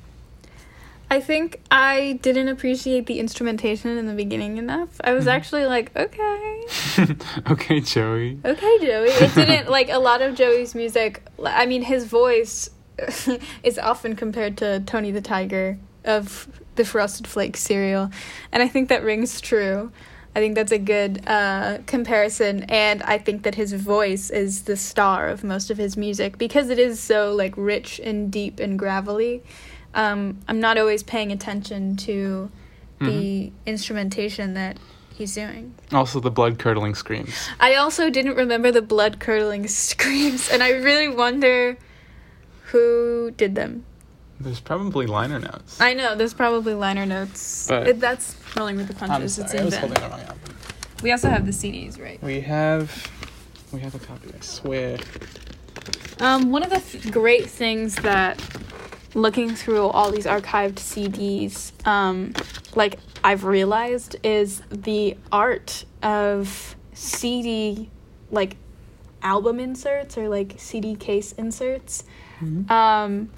I 1.11 1.21
think 1.21 1.61
I 1.71 2.19
didn't 2.23 2.49
appreciate 2.49 3.05
the 3.05 3.19
instrumentation 3.21 3.99
in 3.99 4.07
the 4.07 4.15
beginning 4.15 4.57
enough. 4.57 4.89
I 5.05 5.13
was 5.13 5.27
Mhm. 5.27 5.33
actually 5.33 5.67
like, 5.67 5.95
okay, 5.95 6.63
okay, 7.51 7.81
Joey. 7.81 8.39
okay, 8.43 8.79
Joey. 8.81 9.09
It 9.11 9.35
didn't 9.35 9.69
like 9.79 9.91
a 9.91 9.99
lot 9.99 10.23
of 10.23 10.35
Joey's 10.35 10.75
music. 10.75 11.23
I 11.45 11.67
mean, 11.67 11.83
his 11.83 12.07
voice 12.07 12.71
is 13.63 13.79
often 13.79 14.17
compared 14.17 14.57
to 14.59 14.81
Tony 14.81 15.11
the 15.11 15.21
Tiger 15.21 15.79
of 16.05 16.49
the 16.75 16.85
Frosted 16.85 17.27
Flakes 17.27 17.61
cereal, 17.61 18.11
and 18.51 18.63
I 18.63 18.69
think 18.69 18.89
that 18.89 19.03
rings 19.03 19.41
true. 19.41 19.93
I 20.35 20.41
think 20.41 20.55
that's 20.55 20.73
a 20.73 20.79
good 20.79 21.23
uh, 21.27 21.79
comparison, 21.87 22.65
and 22.65 23.03
I 23.03 23.19
think 23.19 23.43
that 23.43 23.55
his 23.55 23.75
voice 23.75 24.31
is 24.31 24.63
the 24.63 24.77
star 24.77 25.29
of 25.29 25.45
most 25.45 25.71
of 25.71 25.77
his 25.77 25.97
music 25.97 26.39
because 26.39 26.71
it 26.71 26.79
is 26.79 26.99
so 26.99 27.35
like 27.35 27.53
rich 27.57 28.01
and 28.03 28.33
deep 28.33 28.59
and 28.59 28.79
gravelly. 28.79 29.43
Um, 29.95 30.39
I'm 30.49 30.59
not 30.59 30.79
always 30.79 31.03
paying 31.03 31.33
attention 31.33 31.97
to 31.99 32.51
the 33.01 33.53
instrumentation 33.67 34.55
that 34.55 34.79
he's 35.15 35.35
doing. 35.35 35.75
Also, 35.93 36.21
the 36.21 36.31
blood 36.31 36.59
curdling 36.59 36.95
screams. 36.95 37.35
I 37.61 37.75
also 37.75 38.11
didn't 38.11 38.37
remember 38.37 38.71
the 38.71 38.83
blood 38.83 39.19
curdling 39.21 39.67
screams, 39.69 40.49
and 40.49 40.63
I 40.63 40.71
really 40.71 41.09
wonder 41.09 41.77
who 42.73 43.31
did 43.37 43.55
them. 43.55 43.85
There's 44.41 44.61
probably 44.61 45.07
liner 45.07 45.39
notes. 45.39 45.81
I 45.81 45.93
know 45.95 46.17
there's 46.17 46.35
probably 46.35 46.75
liner 46.75 47.07
notes. 47.07 47.67
But- 47.69 47.87
It- 47.87 48.01
that's 48.01 48.35
rolling 48.57 48.77
with 48.77 48.89
the 48.89 48.95
I'm 49.05 49.11
punches. 49.11 49.35
sorry, 49.37 49.45
it's 49.47 49.55
I 49.55 49.59
in 49.59 49.65
was 49.67 49.77
holding 49.77 49.95
the 50.03 50.09
wrong 50.09 50.21
album. 50.21 50.39
We 51.03 51.13
also 51.13 51.29
have 51.29 51.47
the 51.47 51.53
CDs, 51.53 52.01
right? 52.01 52.21
We 52.23 52.41
have, 52.41 53.09
we 53.73 53.81
have 53.81 53.95
a 53.95 53.99
copy. 53.99 54.29
I 54.37 54.41
swear. 54.43 54.99
Um, 56.21 56.51
one 56.51 56.63
of 56.63 56.71
the 56.71 56.81
th- 56.81 57.13
great 57.13 57.47
things 57.49 57.97
that 57.97 58.41
looking 59.15 59.55
through 59.55 59.87
all 59.89 60.11
these 60.11 60.27
archived 60.27 60.77
CDs, 60.77 61.73
um, 61.87 62.33
like 62.75 62.99
I've 63.23 63.45
realized, 63.45 64.17
is 64.23 64.63
the 64.71 65.17
art 65.31 65.85
of 66.03 66.75
CD, 66.95 67.91
like 68.31 68.57
album 69.23 69.61
inserts 69.61 70.17
or 70.17 70.29
like 70.29 70.55
CD 70.59 70.95
case 70.97 71.33
inserts. 71.33 72.05
Um, 72.71 73.31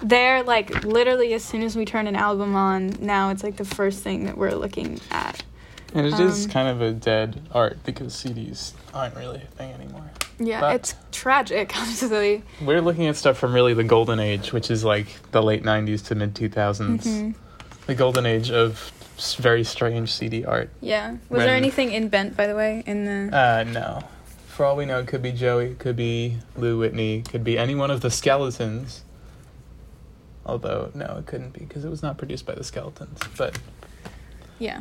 they're 0.00 0.42
like 0.44 0.84
literally 0.84 1.32
as 1.34 1.44
soon 1.44 1.62
as 1.62 1.76
we 1.76 1.84
turn 1.84 2.06
an 2.06 2.16
album 2.16 2.54
on, 2.54 2.94
now 3.00 3.30
it's 3.30 3.42
like 3.42 3.56
the 3.56 3.64
first 3.64 4.02
thing 4.02 4.24
that 4.26 4.36
we're 4.38 4.54
looking 4.54 5.00
at. 5.10 5.42
And 5.94 6.06
it 6.06 6.20
is 6.20 6.44
Um, 6.44 6.50
kind 6.50 6.68
of 6.68 6.80
a 6.82 6.92
dead 6.92 7.40
art 7.52 7.78
because 7.84 8.12
CDs 8.14 8.72
aren't 8.94 9.16
really 9.16 9.38
a 9.42 9.46
thing 9.56 9.72
anymore. 9.72 10.10
Yeah, 10.38 10.60
But- 10.60 10.74
it's 10.76 10.94
tragic, 11.10 11.72
honestly. 11.80 12.42
We're 12.62 12.80
looking 12.82 13.06
at 13.06 13.16
stuff 13.16 13.38
from 13.38 13.52
really 13.54 13.74
the 13.74 13.84
golden 13.84 14.20
age, 14.20 14.52
which 14.52 14.70
is 14.70 14.84
like 14.84 15.06
the 15.32 15.42
late 15.42 15.64
90s 15.64 16.02
to 16.08 16.14
mid 16.14 16.34
2000s. 16.34 17.04
Mhm. 17.06 17.34
The 17.86 17.94
golden 17.94 18.26
age 18.26 18.50
of 18.50 18.92
very 19.38 19.64
strange 19.64 20.12
CD 20.12 20.44
art. 20.44 20.70
Yeah. 20.80 21.16
Was 21.28 21.40
there 21.42 21.56
anything 21.56 21.90
in 21.90 22.08
Bent, 22.08 22.36
by 22.36 22.46
the 22.46 22.54
way, 22.54 22.84
in 22.86 23.04
the? 23.04 23.36
Uh, 23.36 23.64
no. 23.64 24.02
For 24.58 24.64
all 24.64 24.74
we 24.74 24.86
know, 24.86 24.98
it 24.98 25.06
could 25.06 25.22
be 25.22 25.30
Joey, 25.30 25.76
could 25.76 25.94
be 25.94 26.38
Lou 26.56 26.80
Whitney, 26.80 27.22
could 27.22 27.44
be 27.44 27.56
any 27.56 27.76
one 27.76 27.92
of 27.92 28.00
the 28.00 28.10
skeletons. 28.10 29.04
Although, 30.44 30.90
no, 30.96 31.18
it 31.20 31.26
couldn't 31.26 31.52
be 31.52 31.60
because 31.60 31.84
it 31.84 31.88
was 31.88 32.02
not 32.02 32.18
produced 32.18 32.44
by 32.44 32.56
the 32.56 32.64
skeletons. 32.64 33.20
But 33.36 33.56
yeah. 34.58 34.80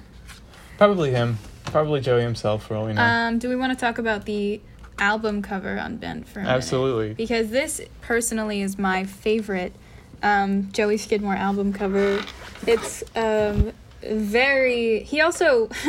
probably 0.80 1.12
him. 1.12 1.38
Probably 1.66 2.02
Joey 2.02 2.24
himself, 2.24 2.66
for 2.66 2.76
all 2.76 2.88
we 2.88 2.94
know. 2.94 3.04
Um, 3.04 3.38
do 3.38 3.50
we 3.50 3.56
want 3.56 3.72
to 3.72 3.80
talk 3.80 4.00
about 4.00 4.26
the 4.26 4.60
album 4.98 5.44
cover 5.44 5.78
on 5.78 5.98
Bent 5.98 6.28
for 6.28 6.40
a 6.40 6.42
minute? 6.42 6.56
Absolutely. 6.56 7.14
Because 7.14 7.52
this 7.52 7.80
personally 8.02 8.64
is 8.64 8.80
my 8.80 9.04
favorite 9.04 9.74
um, 10.24 10.72
Joey 10.72 10.98
Skidmore 10.98 11.36
album 11.36 11.72
cover. 11.72 12.24
It's 12.66 13.04
um, 13.16 13.74
very. 14.02 15.04
He 15.04 15.22
also. 15.22 15.70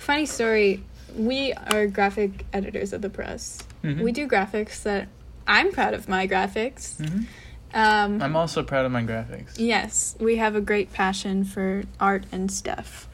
funny 0.00 0.26
story. 0.26 0.82
We 1.16 1.52
are 1.52 1.86
graphic 1.86 2.44
editors 2.52 2.92
of 2.92 3.02
the 3.02 3.10
press. 3.10 3.58
Mhm. 3.84 4.00
We 4.02 4.12
do 4.12 4.26
graphics 4.28 4.82
that 4.82 5.08
I'm 5.46 5.72
proud 5.72 5.94
of 5.94 6.08
my 6.08 6.26
graphics. 6.26 6.96
Mhm. 7.00 7.26
Um, 7.72 8.20
I'm 8.22 8.36
also 8.36 8.62
proud 8.62 8.84
of 8.84 8.92
my 8.92 9.02
graphics. 9.02 9.54
Yes, 9.56 10.16
we 10.18 10.36
have 10.36 10.56
a 10.56 10.60
great 10.60 10.92
passion 10.92 11.44
for 11.44 11.84
art 12.00 12.24
and 12.32 12.50
stuff. 12.50 13.08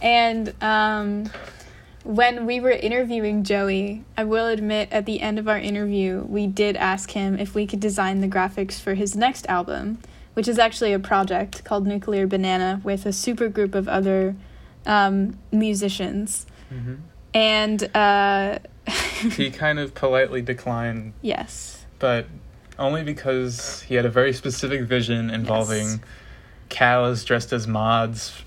And 0.00 0.54
um, 0.62 1.30
when 2.04 2.46
we 2.46 2.60
were 2.60 2.70
interviewing 2.70 3.42
Joey, 3.42 4.04
I 4.16 4.22
will 4.22 4.46
admit 4.46 4.88
at 4.92 5.06
the 5.06 5.20
end 5.20 5.40
of 5.40 5.48
our 5.48 5.58
interview, 5.58 6.24
we 6.28 6.46
did 6.46 6.76
ask 6.76 7.10
him 7.10 7.36
if 7.38 7.54
we 7.54 7.66
could 7.66 7.80
design 7.80 8.20
the 8.20 8.28
graphics 8.28 8.80
for 8.80 8.94
his 8.94 9.16
next 9.16 9.44
album, 9.48 9.98
which 10.34 10.46
is 10.46 10.56
actually 10.58 10.92
a 10.92 11.00
project 11.00 11.64
called 11.64 11.84
Nuclear 11.86 12.28
Banana 12.28 12.80
with 12.84 13.06
a 13.06 13.12
super 13.12 13.48
group 13.48 13.74
of 13.74 13.88
other 13.88 14.36
um, 14.86 15.36
musicians. 15.50 16.46
Mhm. 16.72 16.98
And 17.36 17.82
uh, 17.94 18.58
he 19.32 19.50
kind 19.64 19.78
of 19.78 19.94
politely 19.94 20.40
declined, 20.40 21.12
yes, 21.20 21.84
but 21.98 22.26
only 22.78 23.02
because 23.04 23.82
he 23.82 23.94
had 23.94 24.06
a 24.06 24.10
very 24.10 24.32
specific 24.32 24.82
vision 24.82 25.28
involving 25.28 25.86
Yes. 25.86 25.98
cows 26.70 27.24
dressed 27.24 27.52
as 27.52 27.66
mods 27.66 28.42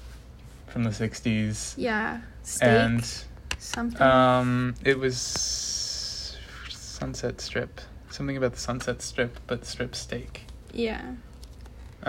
from 0.68 0.84
the 0.86 0.90
60s. 0.90 1.76
yeah, 1.78 2.22
steak, 2.44 2.68
And 2.68 3.24
something. 3.60 4.02
um, 4.02 4.74
it 4.84 4.98
was 4.98 6.38
Sunset 6.70 7.42
Strip. 7.42 7.82
Something 8.10 8.38
about 8.38 8.54
the 8.54 8.60
Sunset 8.60 9.02
Strip, 9.04 9.38
but 9.46 9.66
strip 9.66 9.96
steak. 9.96 10.46
yeah. 10.74 11.14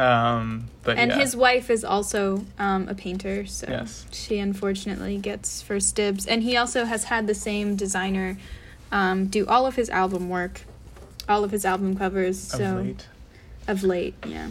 Um, 0.00 0.69
but 0.83 0.97
And 0.97 1.11
yeah. 1.11 1.19
his 1.19 1.37
wife 1.37 1.69
is 1.69 1.85
also 1.85 2.47
um, 2.59 2.88
a 2.88 2.95
painter, 2.95 3.45
so 3.45 3.66
Yes. 3.69 4.07
she 4.11 4.38
unfortunately 4.38 5.19
gets 5.19 5.61
first 5.61 5.95
dibs. 5.95 6.26
And 6.26 6.42
he 6.42 6.57
also 6.57 6.85
has 6.87 7.04
had 7.04 7.26
the 7.26 7.35
same 7.35 7.76
designer 7.76 8.38
um, 8.90 9.26
do 9.26 9.47
all 9.47 9.66
of 9.66 9.76
his 9.76 9.90
album 9.90 10.28
work, 10.30 10.62
all 11.28 11.45
of 11.45 11.50
his 11.50 11.64
album 11.64 11.97
covers. 11.97 12.52
of 12.54 12.59
So 12.61 12.75
late. 12.76 13.07
of 13.69 13.83
late, 13.85 14.14
yeah. 14.26 14.49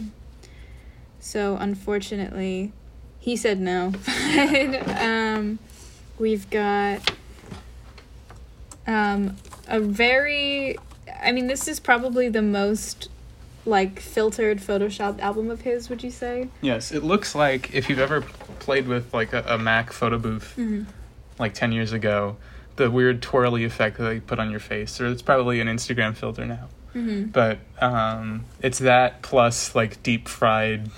So 1.18 1.56
unfortunately, 1.56 2.72
he 3.18 3.36
said 3.36 3.60
no. 3.60 3.92
um, 5.00 5.58
we've 6.18 6.48
got 6.48 7.12
um, 8.86 9.36
a 9.68 9.80
very. 9.80 10.78
I 11.22 11.32
mean, 11.32 11.48
this 11.48 11.68
is 11.68 11.80
probably 11.80 12.28
the 12.28 12.40
most 12.40 13.08
like 13.66 14.00
filtered 14.00 14.58
photoshopped 14.58 15.20
album 15.20 15.50
of 15.50 15.60
his. 15.62 15.88
Would 15.90 16.02
you 16.02 16.10
say? 16.10 16.48
Yes, 16.60 16.92
it 16.92 17.02
looks 17.04 17.34
like 17.34 17.74
if 17.74 17.88
you've 17.88 17.98
ever 17.98 18.22
played 18.58 18.88
with 18.88 19.12
like 19.14 19.32
a, 19.32 19.44
a 19.48 19.58
Mac 19.58 19.92
photo 19.92 20.18
booth 20.18 20.54
Mm-hmm. 20.56 20.84
like 21.38 21.54
10 21.54 21.72
years 21.72 21.92
ago, 21.92 22.36
the 22.76 22.90
weird 22.90 23.20
twirly 23.22 23.64
effect 23.64 23.98
that 23.98 24.04
they 24.04 24.20
put 24.20 24.38
on 24.38 24.50
your 24.50 24.60
face, 24.60 25.00
or 25.00 25.06
it's 25.08 25.22
probably 25.22 25.60
an 25.60 25.68
Instagram 25.68 26.14
filter 26.16 26.46
now. 26.46 26.68
Mm-hmm. 26.94 27.26
But 27.30 27.58
um, 27.80 28.46
it's 28.62 28.78
that 28.78 29.22
plus 29.22 29.74
like 29.74 30.02
deep 30.02 30.26
fried, 30.26 30.90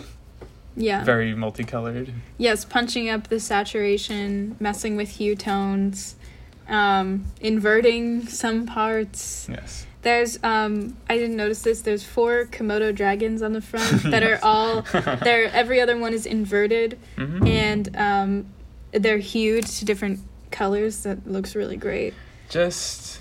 Yeah. 0.76 1.02
very 1.04 1.34
multicolored. 1.34 2.12
Yes, 2.38 2.64
punching 2.64 3.08
up 3.10 3.28
the 3.28 3.40
saturation, 3.40 4.56
messing 4.60 4.96
with 4.96 5.10
hue 5.10 5.34
tones, 5.36 6.16
um, 6.68 7.26
inverting 7.40 8.26
some 8.26 8.64
parts. 8.66 9.48
Yes. 9.50 9.86
There's 10.02 10.38
um 10.42 10.96
I 11.08 11.16
didn't 11.16 11.36
notice 11.36 11.62
this. 11.62 11.80
There's 11.82 12.02
four 12.04 12.46
Komodo 12.46 12.94
dragons 12.94 13.40
on 13.42 13.52
the 13.52 13.60
front 13.60 14.02
that 14.10 14.22
Yes. 14.22 14.42
are 14.42 14.44
all 14.44 14.82
they're 15.22 15.50
every 15.52 15.80
other 15.80 15.96
one 15.96 16.12
is 16.12 16.26
inverted 16.26 16.98
Mhm. 17.16 17.48
and 17.48 17.96
um 17.96 18.46
they're 18.92 19.18
hued 19.18 19.64
to 19.66 19.84
different 19.84 20.20
colors 20.50 21.04
that 21.04 21.26
looks 21.26 21.54
really 21.54 21.76
great. 21.76 22.14
Just 22.50 23.20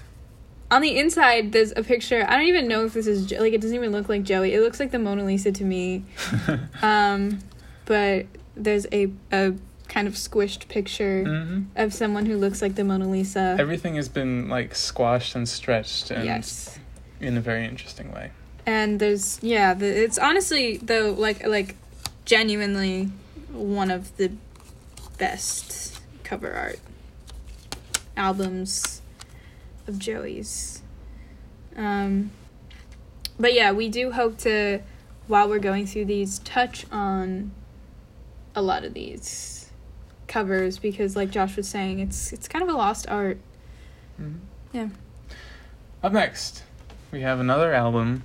On 0.72 0.82
the 0.82 0.98
inside 0.98 1.52
there's 1.52 1.72
a 1.76 1.84
picture. 1.84 2.26
I 2.28 2.36
don't 2.36 2.48
even 2.48 2.68
know 2.68 2.86
if 2.86 2.94
this 2.94 3.06
is 3.08 3.32
like 3.32 3.54
it 3.54 3.62
doesn't 3.62 3.76
even 3.76 3.92
look 3.92 4.10
like 4.10 4.24
Joey. 4.24 4.54
It 4.54 4.62
looks 4.62 4.80
like 4.80 4.92
the 4.92 5.00
Mona 5.00 5.24
Lisa 5.24 5.52
to 5.52 5.64
me. 5.64 6.04
Um 6.82 7.40
but 7.86 8.26
there's 8.56 8.86
a 8.92 9.12
a 9.32 9.54
kind 9.92 10.08
of 10.08 10.14
squished 10.14 10.70
picture 10.70 11.24
Mhm. 11.28 11.66
of 11.76 11.94
someone 11.94 12.26
who 12.26 12.38
looks 12.38 12.62
like 12.62 12.76
the 12.76 12.84
Mona 12.86 13.10
Lisa. 13.10 13.58
everything 13.60 13.96
has 13.96 14.08
been 14.08 14.48
like 14.48 14.74
squashed 14.74 15.36
and 15.36 15.48
stretched 15.50 16.10
and 16.12 16.24
yes. 16.24 16.80
in 17.20 17.36
a 17.38 17.42
very 17.42 17.66
interesting 17.66 18.10
way. 18.14 18.32
and 18.66 19.00
there's 19.02 19.38
yeah 19.44 19.74
the, 19.74 19.86
it's 20.04 20.18
honestly 20.18 20.78
though 20.78 21.12
like 21.18 21.46
like 21.46 21.76
genuinely 22.26 23.10
one 23.52 23.92
of 23.92 24.16
the 24.18 24.32
best 25.18 26.00
cover 26.24 26.54
art 26.54 26.80
albums 28.16 29.02
of 29.88 29.98
joey's 30.00 30.82
um 31.76 32.32
but 33.40 33.54
yeah 33.54 33.72
we 33.72 33.90
do 33.90 34.12
hope 34.12 34.38
to 34.38 34.80
while 35.28 35.50
we're 35.50 35.60
going 35.60 35.86
through 35.86 36.06
these 36.06 36.40
touch 36.40 36.86
on 36.92 37.52
a 38.56 38.62
lot 38.62 38.84
of 38.84 38.94
these 38.94 39.61
covers 40.36 40.80
because 40.80 41.16
like 41.18 41.30
josh 41.30 41.58
was 41.58 41.68
saying 41.68 42.00
it's 42.00 42.32
it's 42.32 42.48
kind 42.48 42.64
of 42.64 42.70
a 42.70 42.74
lost 42.74 43.06
art 43.10 43.38
Mhm. 44.20 44.36
Yeah. 44.72 44.88
Up 46.04 46.14
next, 46.14 46.64
we 47.12 47.22
have 47.22 47.40
another 47.40 47.74
album 47.74 48.24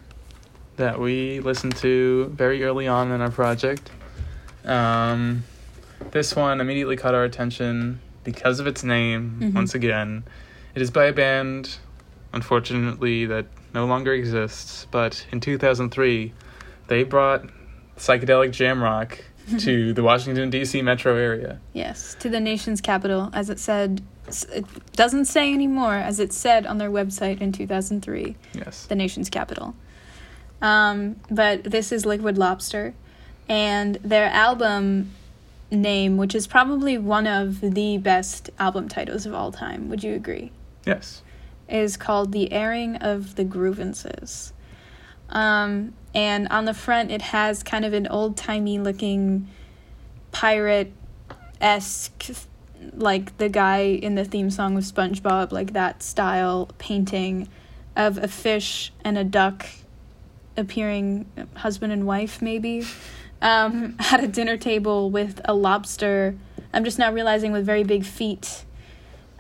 that 0.77 1.01
we 1.01 1.41
listened 1.41 1.75
to 1.77 2.27
very 2.35 2.63
early 2.65 2.87
on 2.87 3.11
in 3.11 3.21
our 3.23 3.31
project. 3.31 3.91
Um, 4.65 5.45
this 6.11 6.37
one 6.37 6.61
immediately 6.61 6.97
caught 6.97 7.15
our 7.15 7.25
attention 7.25 8.01
because 8.25 8.61
of 8.61 8.67
its 8.67 8.85
name, 8.85 9.39
Mhm. 9.41 9.55
once 9.55 9.75
again. 9.75 10.25
It 10.75 10.83
is 10.83 10.91
by 10.91 11.07
a 11.07 11.13
band, 11.13 11.79
unfortunately, 12.33 13.25
that 13.27 13.47
no 13.73 13.87
longer 13.87 14.13
exists, 14.13 14.87
but 14.91 15.25
in 15.33 15.41
2003, 15.41 16.33
they 16.89 17.03
brought 17.05 17.47
psychedelic 17.97 18.51
jam 18.53 18.83
rock 18.83 19.19
to 19.59 19.93
the 19.93 20.03
Washington, 20.03 20.51
D.C. 20.51 20.83
metro 20.83 21.17
area. 21.17 21.61
Yes, 21.73 22.15
to 22.21 22.29
the 22.29 22.41
nation's 22.41 22.81
capital, 22.81 23.31
as 23.33 23.51
it 23.51 23.59
said. 23.59 24.03
It 24.53 24.65
doesn't 24.95 25.27
say 25.27 25.53
anymore, 25.53 25.95
as 25.95 26.19
it 26.19 26.33
said 26.33 26.67
on 26.67 26.79
their 26.79 26.91
website 26.91 27.41
in 27.41 27.53
2003, 27.53 28.37
Yes. 28.55 28.87
the 28.87 28.97
nation's 28.97 29.31
capital. 29.31 29.75
Um, 30.61 31.17
but 31.31 31.63
this 31.65 31.93
is 31.93 32.05
Liquid 32.05 32.37
Lobster, 32.37 32.95
and 33.49 33.97
their 33.97 34.27
album 34.27 35.13
name, 35.71 36.17
which 36.17 36.35
is 36.35 36.47
probably 36.47 36.99
one 36.99 37.27
of 37.27 37.61
the 37.61 37.99
best 37.99 38.51
album 38.59 38.89
titles 38.89 39.27
of 39.27 39.35
all 39.35 39.53
time, 39.53 39.89
would 39.89 40.03
you 40.03 40.15
agree? 40.15 40.51
Yes. 40.85 41.23
is 41.69 41.97
called 41.97 42.31
The 42.33 42.53
Airing 42.53 42.95
of 42.97 43.35
the 43.35 43.43
Grievances. 43.45 44.53
Um, 45.31 45.95
and 46.15 46.49
on 46.49 46.65
the 46.65 46.75
front, 46.75 47.11
it 47.11 47.21
has 47.23 47.63
kind 47.63 47.85
of 47.85 47.93
an 47.93 48.07
old 48.07 48.37
timey 48.37 48.79
looking 48.79 49.49
pirate 50.33 50.93
esque, 51.61 52.25
like 52.95 53.37
the 53.39 53.49
guy 53.49 53.81
in 53.81 54.15
the 54.15 54.25
theme 54.25 54.51
song 54.51 54.77
of 54.77 54.85
SpongeBob, 54.85 55.53
like 55.53 55.73
that 55.73 56.03
style 56.03 56.71
painting 56.79 57.49
of 57.97 58.19
a 58.19 58.29
fish 58.29 58.93
and 59.05 59.17
a 59.19 59.25
duck 59.25 59.67
appearing 60.57 61.27
husband 61.57 61.93
and 61.93 62.07
wife, 62.07 62.41
maybe, 62.41 62.85
um, 63.43 63.97
at 64.11 64.23
a 64.23 64.29
dinner 64.29 64.57
table 64.57 65.11
with 65.11 65.41
a 65.45 65.55
lobster. 65.55 66.37
I'm 66.73 66.85
just 66.85 66.99
now 66.99 67.13
realizing 67.13 67.53
with 67.53 67.65
very 67.67 67.85
big 67.85 68.05
feet. 68.05 68.65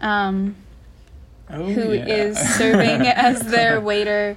Um, 0.00 0.56
Oh, 1.48 1.62
who 1.62 1.92
yeah. 1.92 2.06
is 2.06 2.38
serving 2.56 3.02
as 3.06 3.40
their 3.42 3.80
waiter. 3.80 4.36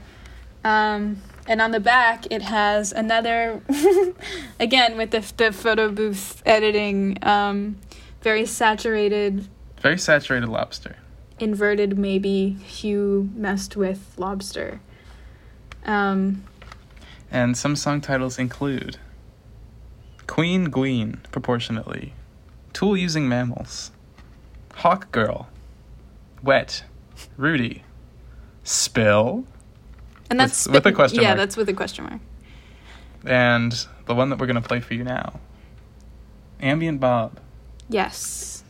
Um, 0.63 1.21
and 1.49 1.61
on 1.61 1.71
the 1.71 1.79
back, 1.79 2.25
it 2.29 2.43
has 2.43 2.91
another, 2.93 3.61
again, 4.59 4.95
with 4.97 5.09
the, 5.11 5.19
the 5.35 5.51
photo 5.51 5.89
booth 5.91 6.41
editing, 6.45 7.17
um, 7.23 7.75
very 8.21 8.45
saturated, 8.45 9.47
Very 9.81 9.97
saturated 9.97 10.47
lobster. 10.47 10.97
inverted, 11.39 11.97
maybe 11.97 12.51
hue 12.51 13.29
messed 13.35 13.75
with 13.75 14.13
lobster. 14.17 14.79
Um, 15.85 16.43
And 17.31 17.57
some 17.57 17.75
song 17.75 17.99
titles 18.01 18.37
include 18.37 18.97
Queen 20.27 20.67
Gween, 20.69 21.17
proportionately, 21.31 22.13
Tool 22.73 22.95
Using 22.95 23.27
Mammals, 23.27 23.91
Hawk 24.75 25.11
Girl, 25.11 25.47
Wet, 26.43 26.83
Rudy, 27.37 27.83
Spill, 28.63 29.45
and 30.29 30.39
With- 30.39 30.49
that's 30.49 30.67
with 30.67 30.85
a 30.85 30.91
question 30.91 31.21
Yeah, 31.21 31.29
mark. 31.29 31.37
Yeah, 31.37 31.43
that's 31.43 31.57
with 31.57 31.69
a 31.69 31.73
question 31.73 32.05
mark. 32.05 32.21
and 33.25 33.85
the 34.05 34.15
one 34.15 34.29
that 34.29 34.39
we're 34.39 34.47
going 34.47 34.61
to 34.61 34.67
play 34.67 34.79
for 34.79 34.93
you 34.93 35.03
now 35.03 35.39
Ambient 36.61 36.99
Bob. 36.99 37.39
Yes. 37.89 38.63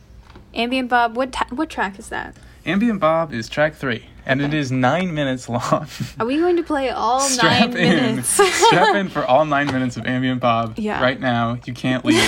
Ambient 0.54 0.88
Bob, 0.88 1.16
what 1.16 1.32
ta- 1.32 1.46
what 1.50 1.68
track 1.70 1.98
is 1.98 2.08
that? 2.08 2.36
Ambient 2.66 3.00
Bob 3.00 3.32
is 3.32 3.48
track 3.48 3.74
three, 3.74 4.06
and 4.26 4.40
it 4.40 4.46
Okay. 4.50 4.58
is 4.58 4.70
nine 4.70 5.12
minutes 5.14 5.48
long. 5.48 5.86
Are 6.20 6.26
we 6.26 6.36
going 6.38 6.56
to 6.56 6.62
play 6.62 6.90
all 6.90 7.20
Strap 7.36 7.70
nine 7.70 7.76
in. 7.78 7.96
minutes? 7.96 8.28
Strap 8.28 8.94
in 8.94 9.08
for 9.16 9.24
all 9.24 9.44
nine 9.44 9.66
minutes 9.66 9.96
of 9.96 10.06
Ambient 10.06 10.40
Bob 10.40 10.78
Yeah. 10.78 11.00
right 11.02 11.18
now. 11.20 11.58
You 11.64 11.72
can't 11.74 12.04
leave. 12.04 12.20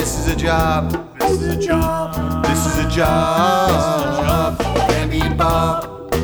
This 0.00 0.18
is 0.18 0.32
a 0.32 0.36
job. 0.36 1.18
This 1.18 1.42
is 1.42 1.56
a 1.56 1.60
job. 1.60 2.42
This 2.46 2.64
is 2.64 2.86
a 2.86 2.88
job. 2.88 4.58
Candy 4.88 5.28
Bob. 5.36 6.14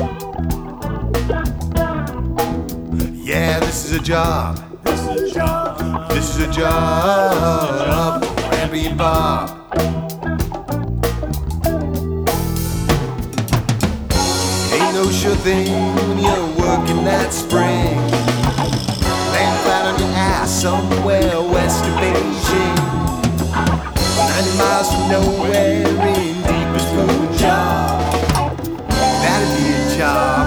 Yeah, 3.13 3.59
this 3.59 3.85
is 3.85 3.93
a 3.93 4.01
job. 4.01 4.57
This 4.83 4.99
is 4.99 5.31
a 5.31 5.31
job. 5.31 6.09
This 6.09 6.35
is 6.35 6.47
a 6.47 6.51
job. 6.51 8.23
Candy 8.49 8.91
Bob. 8.95 9.51
Ain't 14.73 14.93
no 14.95 15.11
sure 15.11 15.35
thing 15.45 15.69
when 15.93 16.17
you're 16.17 16.47
working 16.57 17.05
that 17.05 17.29
spring. 17.31 17.95
Land 19.33 19.59
flat 19.61 19.85
on 19.93 19.99
your 19.99 20.09
ass 20.17 20.49
somewhere 20.63 21.39
west 21.43 21.85
of 21.85 21.93
Beijing 22.01 22.76
miles 24.57 24.89
from 24.91 25.09
nowhere 25.09 25.87
in 25.87 26.35
deepest 26.41 26.89
blue. 26.93 27.27
That'd 29.21 29.57
be 29.57 29.73
a 29.73 29.97
job. 29.97 30.46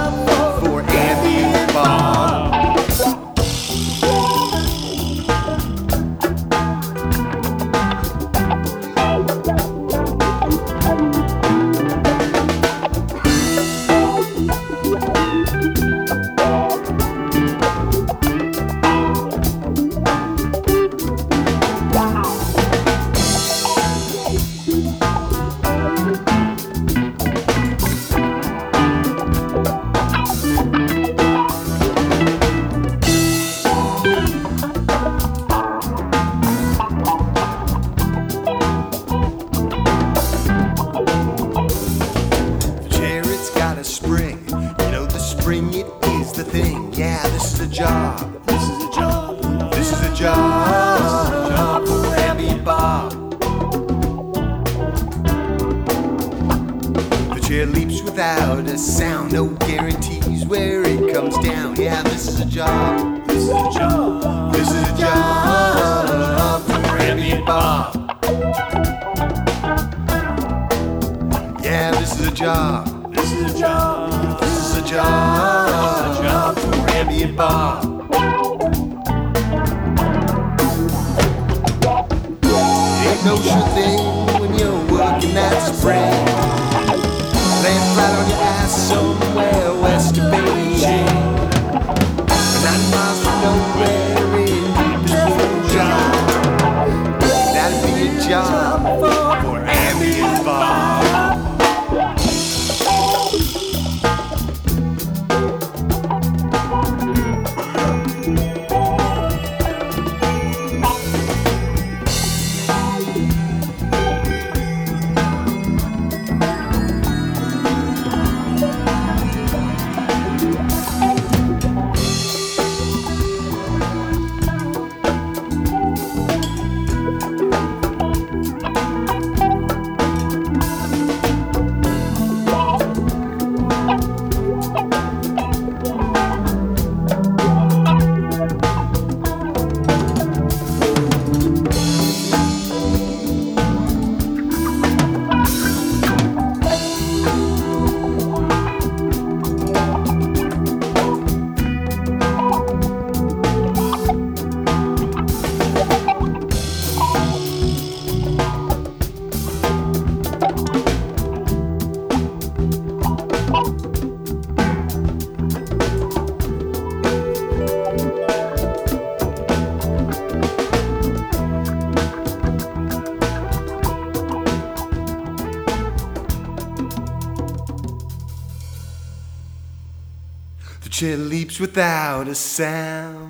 She 181.01 181.15
leaps 181.15 181.59
without 181.59 182.27
a 182.27 182.35
sound. 182.35 183.20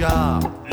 Job. 0.00 0.69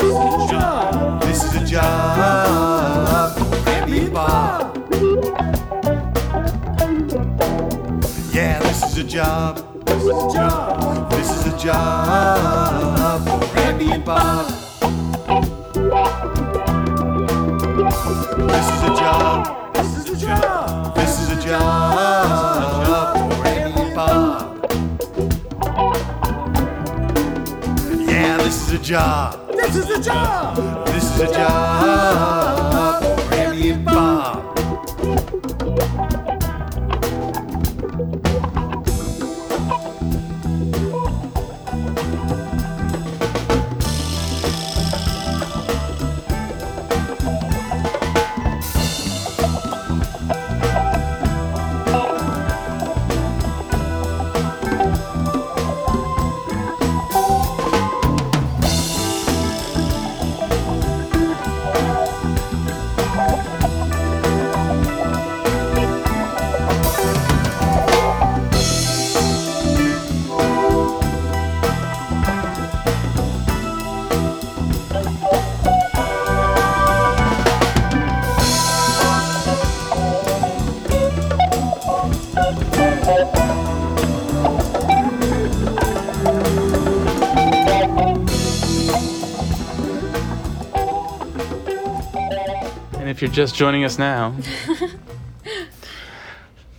Just 93.38 93.54
joining 93.54 93.84
us 93.84 94.00
now, 94.00 94.36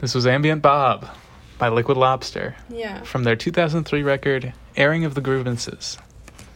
this 0.00 0.12
was 0.12 0.26
Ambient 0.26 0.60
Bob 0.60 1.08
by 1.56 1.68
Liquid 1.68 1.96
Lobster 1.96 2.56
Yeah. 2.68 3.02
from 3.02 3.22
their 3.22 3.36
2003 3.36 4.02
record, 4.02 4.52
Airing 4.76 5.04
of 5.04 5.14
the 5.14 5.20
Grievances. 5.20 5.98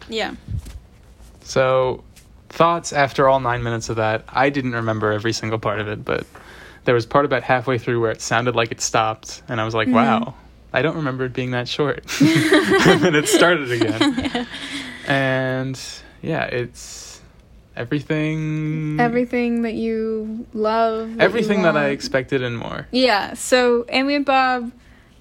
Yeah. 0.08 0.34
So, 1.44 2.02
thoughts 2.48 2.92
after 2.92 3.28
all 3.28 3.38
nine 3.38 3.62
minutes 3.62 3.90
of 3.90 3.94
that? 3.94 4.24
I 4.28 4.50
didn't 4.50 4.72
remember 4.72 5.12
every 5.12 5.32
single 5.32 5.60
part 5.60 5.78
of 5.78 5.86
it, 5.86 6.04
but 6.04 6.26
there 6.82 6.96
was 6.96 7.06
part 7.06 7.24
about 7.24 7.44
halfway 7.44 7.78
through 7.78 8.00
where 8.00 8.10
it 8.10 8.20
sounded 8.20 8.56
like 8.56 8.72
it 8.72 8.80
stopped, 8.80 9.44
and 9.46 9.60
I 9.60 9.64
was 9.64 9.72
like, 9.72 9.86
mm-hmm. 9.86 9.94
wow, 9.94 10.34
I 10.72 10.82
don't 10.82 10.96
remember 10.96 11.26
it 11.26 11.32
being 11.32 11.52
that 11.52 11.68
short. 11.68 12.04
and 12.20 13.00
then 13.00 13.14
it 13.14 13.28
started 13.28 13.70
again. 13.70 14.48
And 15.06 15.78
yeah, 16.22 16.44
it's 16.44 17.11
everything. 17.76 19.00
Everything 19.00 19.62
that 19.62 19.74
you 19.74 20.46
love. 20.52 21.08
that 21.08 21.14
you 21.14 21.20
everything 21.20 21.62
that 21.62 21.76
I 21.76 21.88
expected 21.88 22.42
and 22.42 22.58
more. 22.58 22.86
Yeah, 22.90 23.34
so 23.34 23.84
Ambient 23.88 24.26
Bob, 24.26 24.72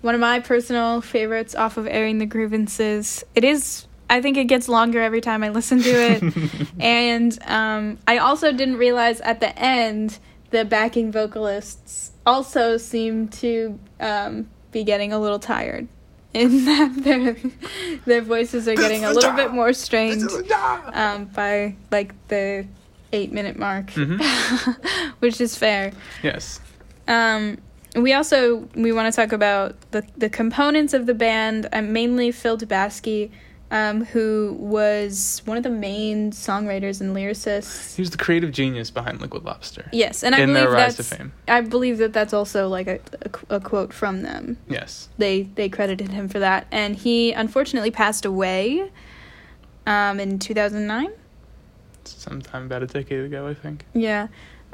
one 0.01 0.15
of 0.15 0.21
my 0.21 0.39
personal 0.39 1.01
favorites 1.01 1.55
off 1.55 1.77
of 1.77 1.87
Airing 1.87 2.17
the 2.17 2.25
Grievances. 2.25 3.23
It 3.35 3.43
is, 3.43 3.87
I 4.09 4.21
think 4.21 4.37
it 4.37 4.45
gets 4.45 4.67
longer 4.67 5.01
every 5.01 5.21
time 5.21 5.43
I 5.43 5.49
listen 5.49 5.81
to 5.81 5.89
it. 5.89 6.67
and 6.79 7.37
um, 7.45 7.97
I 8.07 8.17
also 8.17 8.51
didn't 8.51 8.77
realize 8.77 9.21
at 9.21 9.39
the 9.39 9.57
end 9.57 10.19
the 10.51 10.65
backing 10.65 11.11
vocalists 11.11 12.11
also 12.25 12.77
seem 12.77 13.27
to 13.29 13.79
um, 13.99 14.49
be 14.71 14.83
getting 14.83 15.13
a 15.13 15.19
little 15.19 15.39
tired. 15.39 15.87
In 16.33 16.65
that 16.65 16.93
their 17.03 17.35
their 18.05 18.21
voices 18.21 18.67
are 18.67 18.75
getting 18.75 19.03
a 19.03 19.11
little 19.11 19.33
bit 19.33 19.51
more 19.51 19.73
strained 19.73 20.23
um, 20.93 21.25
by 21.25 21.75
like 21.91 22.13
the 22.29 22.65
eight 23.11 23.31
minute 23.33 23.57
mark, 23.59 23.87
Mm-hmm. 23.91 25.11
which 25.19 25.41
is 25.41 25.57
fair. 25.57 25.91
Yes. 26.23 26.61
Um, 27.07 27.57
we 27.95 28.13
also 28.13 28.69
we 28.75 28.93
want 28.93 29.13
to 29.13 29.21
talk 29.21 29.33
about 29.33 29.75
the 29.91 30.03
the 30.15 30.29
components 30.29 30.93
of 30.93 31.05
the 31.05 31.13
band. 31.13 31.67
I'm 31.73 31.91
mainly 31.91 32.31
Phil 32.31 32.57
Dubasky, 32.57 33.29
um, 33.71 34.05
who 34.05 34.55
was 34.59 35.41
one 35.45 35.57
of 35.57 35.63
the 35.63 35.69
main 35.69 36.31
songwriters 36.31 37.01
and 37.01 37.15
lyricists. 37.15 37.95
He 37.95 38.01
was 38.01 38.11
the 38.11 38.17
creative 38.17 38.51
genius 38.51 38.91
behind 38.91 39.21
Liquid 39.21 39.43
Lobster. 39.43 39.89
Yes, 39.91 40.23
and 40.23 40.35
I 40.35 40.41
In 40.41 40.53
their 40.53 40.65
believe 40.65 40.75
rise 40.75 40.95
to 40.97 41.03
that's 41.03 41.15
fame. 41.15 41.31
I 41.47 41.61
believe 41.61 41.97
that 41.97 42.13
that's 42.13 42.33
also 42.33 42.67
like 42.67 42.87
a, 42.87 42.99
a, 43.49 43.55
a 43.55 43.59
quote 43.59 43.93
from 43.93 44.21
them. 44.21 44.57
Yes. 44.67 45.09
They 45.17 45.43
they 45.43 45.69
credited 45.69 46.11
him 46.11 46.27
for 46.27 46.39
that, 46.39 46.67
and 46.71 46.95
he 46.95 47.31
unfortunately 47.31 47.91
passed 47.91 48.25
away 48.25 48.91
um, 49.87 50.19
in 50.19 50.37
two 50.37 50.53
thousand 50.53 50.85
nine. 50.85 51.11
Sometime 52.03 52.65
about 52.65 52.83
a 52.83 52.87
decade 52.87 53.23
ago, 53.25 53.47
I 53.47 53.53
think. 53.53 53.85
Yeah. 53.93 54.27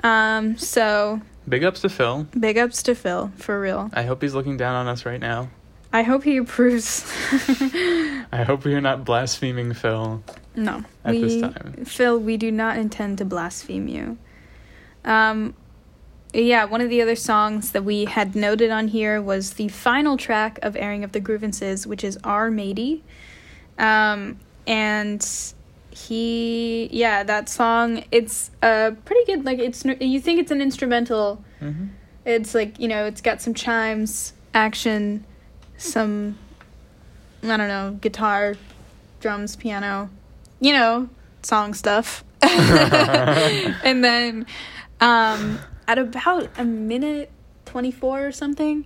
Um, 0.03 0.57
so 0.57 1.21
Big 1.49 1.63
ups 1.63 1.81
to 1.81 1.89
Phil. 1.89 2.27
big 2.39 2.57
ups 2.57 2.83
to 2.83 2.93
Phil 2.95 3.31
for 3.37 3.59
real. 3.59 3.89
I 3.93 4.03
hope 4.03 4.21
he's 4.21 4.33
looking 4.33 4.57
down 4.57 4.75
on 4.75 4.87
us 4.87 5.05
right 5.05 5.19
now. 5.19 5.49
I 5.97 6.03
hope 6.03 6.23
he 6.23 6.37
approves. 6.37 7.11
I 8.31 8.43
hope 8.45 8.65
we 8.65 8.75
are 8.75 8.81
not 8.81 9.03
blaspheming 9.03 9.73
Phil. 9.73 10.21
No, 10.55 10.83
At 11.03 11.15
we, 11.15 11.21
this 11.21 11.41
time. 11.41 11.85
Phil, 11.85 12.19
we 12.19 12.37
do 12.37 12.51
not 12.51 12.77
intend 12.77 13.17
to 13.17 13.25
blaspheme 13.25 13.87
you. 13.87 14.19
Um, 15.03 15.55
yeah, 16.35 16.65
one 16.65 16.81
of 16.81 16.91
the 16.91 17.01
other 17.01 17.15
songs 17.15 17.71
that 17.71 17.83
we 17.83 18.05
had 18.05 18.35
noted 18.35 18.69
on 18.69 18.89
here 18.89 19.19
was 19.19 19.53
the 19.53 19.69
final 19.69 20.17
track 20.17 20.59
of 20.61 20.75
Airing 20.75 21.03
of 21.03 21.13
the 21.13 21.19
Grievances, 21.19 21.87
which 21.87 22.03
is 22.03 22.19
Our 22.23 22.51
Matey. 22.51 23.03
Um, 23.79 24.37
and 24.67 25.27
he, 25.89 26.89
yeah, 26.91 27.23
that 27.23 27.49
song, 27.49 28.03
it's 28.11 28.51
uh, 28.61 28.91
pretty 29.03 29.25
good. 29.25 29.45
Like, 29.45 29.57
it's 29.57 29.83
you 29.83 30.21
think 30.21 30.39
it's 30.41 30.51
an 30.51 30.61
instrumental. 30.61 31.43
Mhm. 31.59 31.89
It's 32.23 32.53
like, 32.53 32.79
you 32.79 32.87
know, 32.87 33.05
it's 33.05 33.21
got 33.21 33.41
some 33.41 33.55
chimes, 33.55 34.33
action, 34.53 35.25
some, 35.77 36.37
I 37.43 37.57
don't 37.57 37.67
know, 37.67 37.97
guitar, 38.01 38.55
drums, 39.19 39.55
piano, 39.55 40.09
you 40.59 40.73
know, 40.73 41.09
song 41.43 41.73
stuff. 41.73 42.23
and 42.41 44.03
then 44.03 44.45
um, 44.99 45.59
at 45.87 45.97
about 45.97 46.49
a 46.57 46.65
minute 46.65 47.31
24 47.65 48.27
or 48.27 48.31
something, 48.31 48.85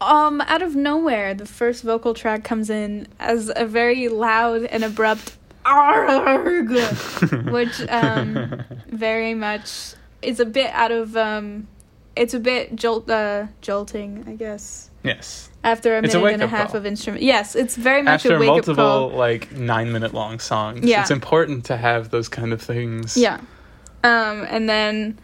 um, 0.00 0.40
out 0.42 0.62
of 0.62 0.76
nowhere, 0.76 1.34
the 1.34 1.46
first 1.46 1.82
vocal 1.82 2.14
track 2.14 2.44
comes 2.44 2.68
in 2.70 3.08
as 3.18 3.50
a 3.54 3.66
very 3.66 4.08
loud 4.08 4.64
and 4.64 4.84
abrupt 4.84 5.36
arg, 5.64 6.70
which 7.50 7.80
um, 7.88 8.62
very 8.88 9.34
much 9.34 9.94
is 10.22 10.40
a 10.40 10.44
bit 10.44 10.70
out 10.72 10.92
of 10.92 11.16
um, 11.16 11.66
it's 12.14 12.34
a 12.34 12.40
bit 12.40 12.76
jolt 12.76 13.08
uh, 13.08 13.46
jolting, 13.60 14.24
I 14.26 14.34
guess. 14.34 14.90
Yes. 15.06 15.50
After 15.64 15.96
a 15.96 16.02
It's 16.02 16.14
a 16.14 16.18
minute 16.18 16.34
and 16.34 16.42
a 16.42 16.46
half 16.48 16.68
call. 16.68 16.76
of 16.78 16.86
instrument, 16.86 17.22
yes, 17.24 17.56
it's 17.56 17.74
very 17.76 18.02
much 18.02 18.24
After 18.26 18.36
a 18.36 18.38
wake 18.38 18.48
up 18.48 18.54
multiple 18.54 19.08
call. 19.08 19.10
like 19.10 19.50
nine 19.52 19.92
minute 19.92 20.12
long 20.14 20.38
songs, 20.38 20.84
Yeah. 20.84 21.00
it's 21.00 21.10
important 21.10 21.64
to 21.66 21.76
have 21.76 22.10
those 22.10 22.28
kind 22.28 22.52
of 22.52 22.60
things. 22.62 23.16
Yeah, 23.16 23.40
um, 24.04 24.46
and 24.48 24.68
then 24.68 25.18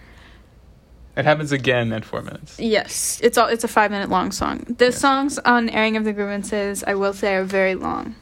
It 1.16 1.24
happens 1.26 1.52
again 1.52 1.92
at 1.92 2.04
four 2.04 2.22
minutes. 2.22 2.58
Yes, 2.58 3.20
it's 3.22 3.36
all 3.38 3.46
it's 3.48 3.64
a 3.64 3.68
five 3.68 3.90
minute 3.90 4.08
long 4.08 4.32
song. 4.32 4.64
The 4.78 4.86
Yeah. 4.86 4.90
songs 4.92 5.38
on 5.44 5.68
airing 5.68 5.96
of 5.98 6.04
the 6.04 6.12
grievances, 6.12 6.82
I 6.86 6.94
will 6.94 7.12
say, 7.12 7.34
are 7.34 7.44
very 7.44 7.74
long. 7.74 8.14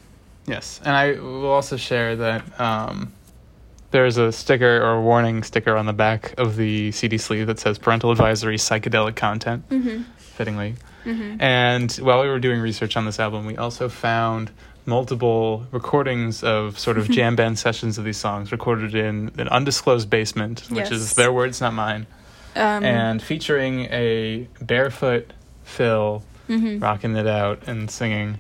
Yes, 0.47 0.81
and 0.85 0.97
I 0.97 1.13
will 1.13 1.47
also 1.51 1.77
share 1.77 2.17
that 2.17 2.43
um, 2.61 3.13
there's 3.93 4.17
a 4.19 4.31
sticker 4.33 4.83
or 4.83 4.95
a 4.95 5.01
warning 5.01 5.43
sticker 5.45 5.77
on 5.77 5.87
the 5.87 5.93
back 5.93 6.35
of 6.37 6.57
the 6.57 6.91
CD 6.93 7.17
sleeve 7.17 7.47
that 7.47 7.59
says 7.61 7.79
"Parental 7.79 8.11
Advisory: 8.11 8.57
Psychedelic 8.57 9.15
Content." 9.17 9.69
Mm-hmm. 9.71 10.03
Fittingly, 10.41 10.75
Mm-hmm. 11.05 11.39
and 11.39 11.93
while 11.97 12.23
we 12.23 12.29
were 12.29 12.39
doing 12.39 12.61
research 12.63 12.97
on 12.97 13.05
this 13.05 13.21
album, 13.21 13.45
we 13.45 13.59
also 13.59 13.91
found 13.91 14.51
multiple 14.87 15.67
recordings 15.71 16.43
of 16.43 16.79
sort 16.79 16.97
of 16.97 17.11
jam 17.11 17.37
band 17.37 17.59
sessions 17.59 17.99
of 17.99 18.05
these 18.05 18.17
songs 18.17 18.51
recorded 18.51 18.95
in 18.95 19.31
an 19.37 19.49
undisclosed 19.49 20.09
basement, 20.09 20.61
which 20.71 20.91
Yes. 20.91 20.93
is 20.93 21.13
their 21.15 21.31
words, 21.31 21.61
not 21.61 21.75
mine, 21.75 22.07
Um, 22.57 22.83
and 22.85 23.23
featuring 23.23 23.81
a 23.91 24.49
barefoot 24.63 25.35
Phil 25.65 26.23
mhm. 26.49 26.81
rocking 26.83 27.15
it 27.17 27.27
out 27.27 27.59
and 27.67 27.91
singing. 27.91 28.39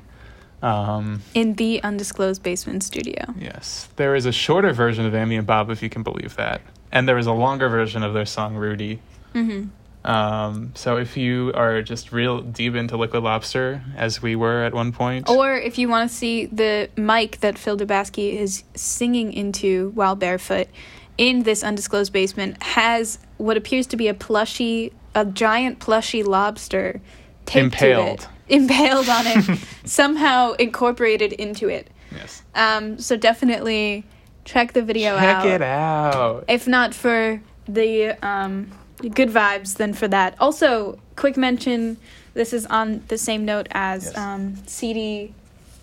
Um, 0.62 1.20
in 1.34 1.54
the 1.56 1.82
undisclosed 1.82 2.42
basement 2.42 2.82
studio. 2.82 3.34
Yes. 3.38 3.88
There 3.96 4.14
is 4.14 4.24
a 4.24 4.32
shorter 4.32 4.72
version 4.72 5.04
of 5.04 5.14
Ambient 5.14 5.46
Bob, 5.46 5.68
if 5.70 5.82
you 5.82 5.90
can 5.90 6.02
believe 6.02 6.34
that. 6.36 6.62
And 6.92 7.06
there 7.06 7.18
is 7.18 7.26
a 7.26 7.32
longer 7.32 7.68
version 7.68 8.02
of 8.02 8.14
their 8.14 8.26
song 8.26 8.56
Rudy. 8.56 9.00
Mm-hmm. 9.34 9.68
Um, 10.04 10.72
so 10.74 10.96
if 10.96 11.16
you 11.16 11.52
are 11.54 11.82
just 11.82 12.10
real 12.10 12.40
deep 12.40 12.74
into 12.74 12.96
Liquid 12.96 13.22
Lobster, 13.22 13.82
as 13.96 14.22
we 14.22 14.34
were 14.34 14.62
at 14.64 14.72
one 14.72 14.92
point, 14.92 15.28
Or 15.28 15.54
if 15.54 15.76
you 15.76 15.88
want 15.88 16.10
to 16.10 16.16
see 16.16 16.46
the 16.46 16.88
mic 16.96 17.40
that 17.40 17.58
Phil 17.58 17.76
Dubasky 17.76 18.32
is 18.34 18.64
singing 18.74 19.32
into 19.32 19.90
while 19.94 20.16
barefoot 20.16 20.68
in 21.18 21.42
this 21.42 21.62
undisclosed 21.62 22.12
basement 22.14 22.62
has 22.62 23.18
what 23.36 23.56
appears 23.58 23.86
to 23.88 23.96
be 23.96 24.08
a 24.08 24.14
plushy, 24.14 24.90
a 25.14 25.24
giant 25.26 25.78
plushy 25.80 26.22
lobster 26.22 27.00
taped 27.44 27.64
Impaled. 27.64 28.20
to 28.20 28.24
it, 28.24 28.28
impaled 28.48 29.08
on 29.10 29.26
it, 29.26 29.58
somehow 29.84 30.52
incorporated 30.52 31.34
into 31.34 31.68
it. 31.68 31.90
yes. 32.10 32.42
Um, 32.54 32.98
so 32.98 33.16
definitely 33.18 34.04
check 34.46 34.72
the 34.72 34.82
video 34.82 35.16
Check 35.18 35.24
out. 35.36 35.42
Check 35.44 35.52
it 35.52 35.62
out. 35.62 36.44
If 36.48 36.66
not 36.66 36.94
for 36.94 37.42
the 37.68 38.12
um, 38.26 38.70
good 39.08 39.30
vibes, 39.30 39.76
then 39.76 39.92
for 39.94 40.08
that. 40.08 40.34
Also, 40.40 40.98
quick 41.16 41.36
mention 41.36 41.96
this 42.34 42.52
is 42.52 42.66
on 42.66 43.02
the 43.08 43.18
same 43.18 43.44
note 43.44 43.66
as 43.72 44.04
Yes. 44.04 44.16
um, 44.16 44.56
CD 44.66 45.34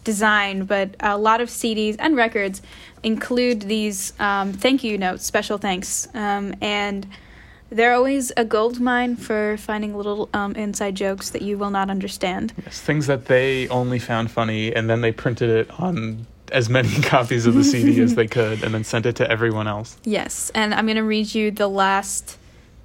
design, 0.04 0.64
but 0.64 0.96
a 1.02 1.18
lot 1.18 1.42
of 1.42 1.50
CDs 1.50 1.96
and 2.00 2.16
records 2.16 2.62
include 3.04 3.62
these 3.64 4.14
um, 4.20 4.54
thank 4.54 4.84
you 4.84 4.98
notes, 4.98 5.26
special 5.26 5.58
thanks. 5.58 6.08
Um, 6.14 6.56
and 6.62 7.06
they're 7.70 7.94
always 7.94 8.32
a 8.38 8.46
gold 8.46 8.80
mine 8.80 9.18
for 9.18 9.58
finding 9.58 9.94
little 9.96 10.30
um, 10.34 10.56
inside 10.56 10.96
jokes 10.96 11.32
that 11.32 11.42
you 11.42 11.58
will 11.58 11.72
not 11.72 11.90
understand. 11.90 12.54
Yes. 12.64 12.80
Things 12.80 13.08
that 13.08 13.26
they 13.26 13.68
only 13.68 14.00
found 14.00 14.32
funny, 14.32 14.74
and 14.74 14.90
then 14.90 15.02
they 15.02 15.12
printed 15.12 15.50
it 15.50 15.80
on 15.80 16.26
as 16.54 16.70
many 16.70 16.90
copies 17.02 17.46
of 17.46 17.56
the 17.56 17.64
CD 17.66 18.00
as 18.02 18.16
they 18.16 18.28
could, 18.38 18.64
and 18.64 18.74
then 18.74 18.86
sent 18.86 19.06
it 19.06 19.18
to 19.18 19.30
everyone 19.30 19.68
else. 19.68 19.98
Yes, 20.06 20.50
and 20.56 20.74
I'm 20.74 20.86
going 20.86 20.96
to 20.96 21.04
read 21.04 21.36
you 21.36 21.52
the 21.52 21.68
last 21.68 22.38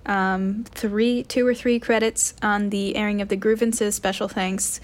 um, 0.07 0.65
three, 0.71 1.23
two 1.25 1.47
or 1.47 1.55
three 1.55 1.79
credits 1.79 2.35
on 2.43 2.71
the 2.71 2.97
airing 2.97 3.21
of 3.21 3.29
the 3.29 3.37
grievances 3.37 3.95
special 3.95 4.29
thanks, 4.29 4.81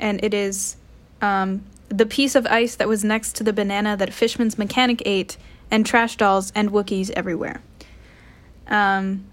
and 0.00 0.22
it 0.24 0.34
is 0.34 0.76
um, 1.22 1.64
the 1.88 2.06
piece 2.06 2.34
of 2.34 2.46
ice 2.46 2.74
that 2.76 2.88
was 2.88 3.04
next 3.04 3.36
to 3.36 3.44
the 3.44 3.52
banana 3.52 3.96
that 3.96 4.12
Fishman's 4.12 4.58
mechanic 4.58 5.02
ate, 5.06 5.36
and 5.70 5.86
trash 5.86 6.16
dolls 6.16 6.52
and 6.54 6.70
Wookiees 6.70 7.10
everywhere. 7.10 7.62
Um, 8.68 9.26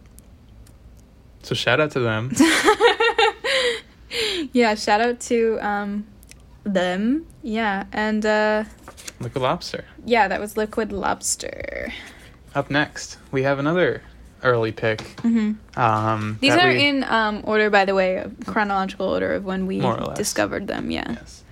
So 1.42 1.56
shout 1.56 1.80
out 1.80 1.92
to 1.92 2.00
them. 2.00 2.32
yeah, 4.54 4.76
shout 4.76 5.02
out 5.02 5.20
to 5.22 5.58
um, 5.66 6.06
them. 6.64 7.26
Yeah, 7.42 7.86
and 7.92 8.26
uh, 8.26 8.64
Liquid 9.20 9.42
Lobster. 9.42 9.86
yeah, 10.06 10.28
that 10.28 10.40
was 10.40 10.58
Liquid 10.58 10.92
Lobster. 10.92 11.92
Up 12.56 12.70
next, 12.70 13.18
we 13.32 13.44
have 13.44 13.60
another 13.60 14.04
early 14.44 14.72
pick. 14.72 15.02
hmm 15.22 15.54
Um, 15.76 16.38
These 16.42 16.54
are 16.56 16.68
we- 16.70 16.86
in 16.88 17.04
um, 17.06 17.42
order, 17.44 17.70
by 17.70 17.86
the 17.86 17.96
way, 17.96 18.24
chronological 18.46 19.08
order 19.08 19.34
of 19.34 19.44
when 19.46 19.66
we 19.68 19.80
More 19.80 19.98
or 19.98 20.06
less. 20.06 20.18
discovered 20.18 20.68
them. 20.68 20.92
Yeah. 20.92 21.12
Yes. 21.14 21.44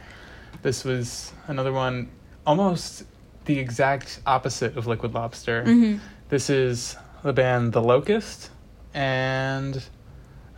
This 0.61 0.83
was 0.83 1.31
another 1.47 1.71
one, 1.73 2.09
almost 2.45 3.03
the 3.45 3.57
exact 3.59 4.19
opposite 4.27 4.77
of 4.77 4.85
Liquid 4.87 5.13
Lobster. 5.13 5.63
hmm 5.63 5.95
This 6.29 6.49
is 6.49 6.95
the 7.23 7.33
band 7.33 7.73
The 7.73 7.81
Locust, 7.81 8.49
and 8.93 9.83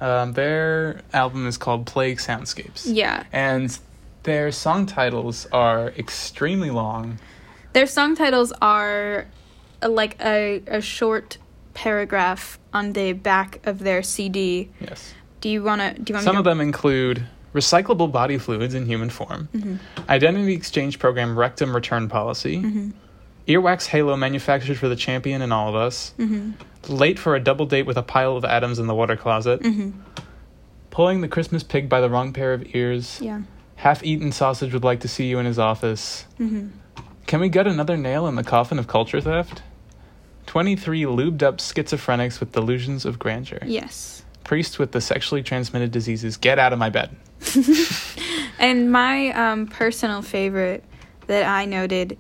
um, 0.02 0.34
their 0.34 1.02
album 1.14 1.48
is 1.48 1.58
called 1.58 1.86
Plague 1.86 2.18
Soundscapes. 2.20 2.84
Yeah. 2.86 3.24
And 3.32 3.78
their 4.24 4.52
song 4.52 4.86
titles 4.86 5.48
are 5.52 5.90
extremely 5.98 6.70
long. 6.72 7.20
Their 7.74 7.88
song 7.88 8.16
titles 8.16 8.54
are 8.62 9.26
like 9.82 10.16
a, 10.24 10.62
a 10.68 10.82
short 10.82 11.38
paragraph 11.74 12.60
on 12.74 12.94
the 12.94 13.14
back 13.14 13.60
of 13.66 13.80
their 13.80 14.04
CD. 14.04 14.70
Yes. 14.80 15.14
Do 15.42 15.50
you 15.50 15.64
want 15.64 15.82
to? 15.82 15.94
Do 16.02 16.12
you 16.12 16.16
want 16.16 16.24
Some 16.26 16.36
me 16.36 16.40
of 16.40 16.46
them 16.46 16.62
include 16.62 17.26
recyclable 17.54 18.12
body 18.12 18.38
fluids 18.38 18.74
in 18.74 18.86
human 18.86 19.10
form, 19.10 19.48
Mhm. 19.54 19.78
identity 20.10 20.54
exchange 20.54 20.98
program 21.00 21.38
rectum 21.38 21.76
return 21.76 22.08
policy, 22.10 22.58
Mhm. 22.58 22.94
earwax 23.48 23.86
halo 23.88 24.16
manufactured 24.16 24.78
for 24.78 24.90
the 24.90 24.96
champion 24.96 25.42
and 25.42 25.54
all 25.54 25.70
of 25.70 25.76
us, 25.76 26.14
Mhm. 26.18 26.54
late 26.88 27.20
for 27.20 27.36
a 27.36 27.40
double 27.40 27.66
date 27.68 27.86
with 27.86 27.98
a 27.98 28.02
pile 28.02 28.36
of 28.36 28.44
atoms 28.46 28.80
in 28.80 28.88
the 28.88 28.96
water 28.96 29.16
closet, 29.16 29.62
Mhm. 29.62 29.94
pulling 30.90 31.22
the 31.22 31.28
Christmas 31.28 31.62
pig 31.64 31.90
by 31.90 32.02
the 32.02 32.10
wrong 32.10 32.34
pair 32.34 32.54
of 32.54 32.64
ears, 32.76 33.20
Yeah. 33.22 33.42
half-eaten 33.76 34.32
sausage 34.32 34.74
would 34.74 34.84
like 34.84 35.02
to 35.02 35.08
see 35.08 35.26
you 35.28 35.38
in 35.38 35.46
his 35.46 35.60
office. 35.60 36.26
Mhm. 36.40 36.70
Can 37.28 37.40
we 37.40 37.50
get 37.50 37.68
another 37.68 37.98
nail 37.98 38.26
in 38.28 38.36
the 38.36 38.44
coffin 38.44 38.80
of 38.80 38.88
culture 38.88 39.22
theft? 39.22 39.62
23 40.46 41.04
lubed 41.04 41.44
up 41.44 41.58
schizophrenics 41.58 42.40
with 42.40 42.52
delusions 42.52 43.06
of 43.06 43.20
grandeur. 43.20 43.60
Yes. 43.66 44.24
Priest 44.44 44.80
with 44.80 44.92
the 44.92 45.02
sexually 45.02 45.42
transmitted 45.42 45.92
diseases. 45.92 46.38
Get 46.38 46.60
out 46.60 46.74
of 46.74 46.80
my 46.80 46.90
bed. 46.90 47.16
And 48.64 48.92
my 48.94 49.32
um, 49.32 49.68
personal 49.68 50.22
favorite 50.22 50.86
that 51.28 51.44
I 51.44 51.66
noted 51.66 52.18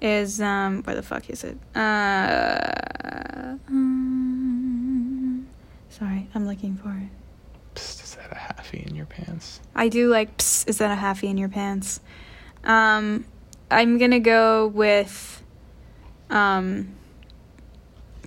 is 0.00 0.40
um, 0.40 0.82
where 0.84 0.96
the 0.96 1.02
fuck 1.02 1.28
is 1.28 1.44
it? 1.44 1.58
Uh, 1.76 3.56
um, 3.68 5.46
sorry, 5.90 6.28
I'm 6.34 6.46
looking 6.46 6.76
for 6.76 6.88
it. 6.88 7.10
Psst, 7.74 8.04
is 8.04 8.14
that 8.16 8.32
a 8.32 8.36
halfie 8.36 8.86
in 8.86 8.94
your 8.94 9.04
pants? 9.04 9.60
I 9.74 9.88
do 9.88 10.08
like. 10.08 10.38
Psst, 10.38 10.66
is 10.68 10.78
that 10.78 10.90
a 10.90 11.00
halfie 11.00 11.28
in 11.28 11.36
your 11.36 11.50
pants? 11.50 12.00
Um, 12.64 13.26
I'm 13.70 13.98
gonna 13.98 14.18
go 14.18 14.68
with 14.68 15.42
um, 16.30 16.94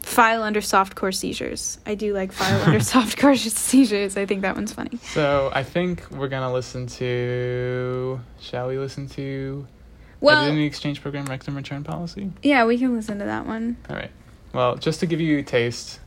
file 0.05 0.43
under 0.43 0.61
softcore 0.61 1.13
seizures. 1.13 1.79
I 1.85 1.95
do 1.95 2.13
like 2.13 2.31
file 2.31 2.61
under 2.61 2.79
softcore 2.93 3.37
seizures. 3.37 4.15
I 4.17 4.25
think 4.25 4.41
that 4.43 4.55
one's 4.55 4.71
funny. 4.71 4.97
So 5.03 5.51
I 5.53 5.63
think 5.63 6.09
we're 6.11 6.27
gonna 6.27 6.53
listen 6.53 6.87
to. 6.87 8.19
Shall 8.39 8.67
we 8.67 8.77
listen 8.77 9.07
to 9.09 9.67
Well, 10.21 10.43
Identity 10.43 10.65
Exchange 10.65 11.01
Program 11.01 11.25
Rectum 11.25 11.55
Return 11.55 11.83
Policy? 11.83 12.31
yeah, 12.43 12.65
we 12.65 12.77
can 12.77 12.95
listen 12.95 13.19
to 13.19 13.25
that 13.25 13.45
one. 13.45 13.77
All 13.89 13.95
right. 13.95 14.11
Well, 14.53 14.75
just 14.77 14.99
to 15.01 15.05
give 15.05 15.19
you 15.19 15.39
a 15.39 15.43
taste, 15.43 15.99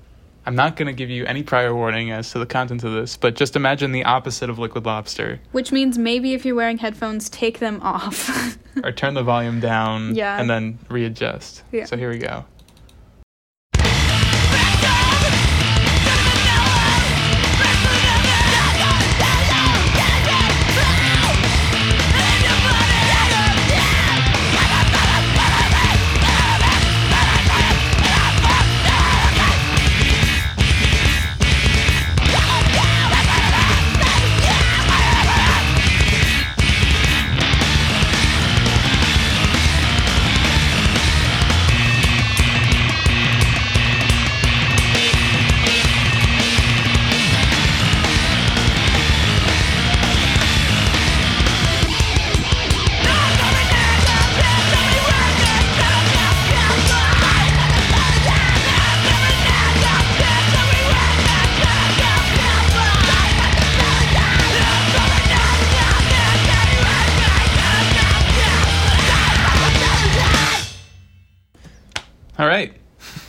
I'm 0.47 0.55
not 0.55 0.77
going 0.77 0.87
to 0.87 0.95
give 0.95 1.11
you 1.11 1.27
any 1.27 1.43
prior 1.43 1.75
warning 1.75 2.11
as 2.11 2.31
to 2.33 2.39
the 2.39 2.47
content 2.47 2.83
of 2.83 2.93
this, 2.95 3.19
but 3.19 3.35
just 3.37 3.57
imagine 3.57 3.93
the 3.93 4.05
opposite 4.05 4.49
of 4.49 4.59
Liquid 4.59 4.87
Lobster, 4.87 5.39
Which 5.53 5.71
means 5.73 5.99
maybe 5.99 6.33
if 6.33 6.47
you're 6.47 6.55
wearing 6.55 6.79
headphones, 6.79 7.29
take 7.29 7.59
them 7.59 7.81
off. 7.83 8.57
or 8.83 8.91
turn 8.93 9.13
the 9.13 9.23
volume 9.23 9.61
down 9.61 10.15
Yeah. 10.15 10.41
and 10.41 10.49
then 10.49 10.79
readjust. 10.89 11.63
Yeah. 11.73 11.85
So 11.85 11.99
here 11.99 12.09
we 12.09 12.17
go. 12.17 12.47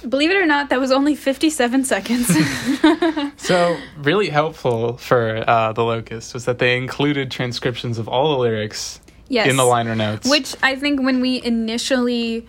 Believe 0.10 0.32
it 0.32 0.38
or 0.38 0.46
not, 0.46 0.70
that 0.70 0.80
was 0.80 0.92
only 0.92 1.16
57 1.16 1.86
seconds. 1.86 2.30
So, 3.38 3.78
really 3.98 4.30
helpful 4.30 4.98
for 4.98 5.44
uh, 5.50 5.74
The 5.74 5.84
Locust 5.84 6.36
was 6.36 6.46
that 6.46 6.60
they 6.60 6.78
included 6.78 7.32
transcriptions 7.32 7.98
of 7.98 8.08
all 8.08 8.34
the 8.34 8.38
lyrics 8.38 9.00
yes. 9.28 9.50
in 9.50 9.56
the 9.56 9.64
liner 9.64 9.96
notes. 9.96 10.30
Which 10.30 10.56
I 10.62 10.76
think 10.76 11.02
when 11.02 11.20
we 11.20 11.42
initially, 11.42 12.48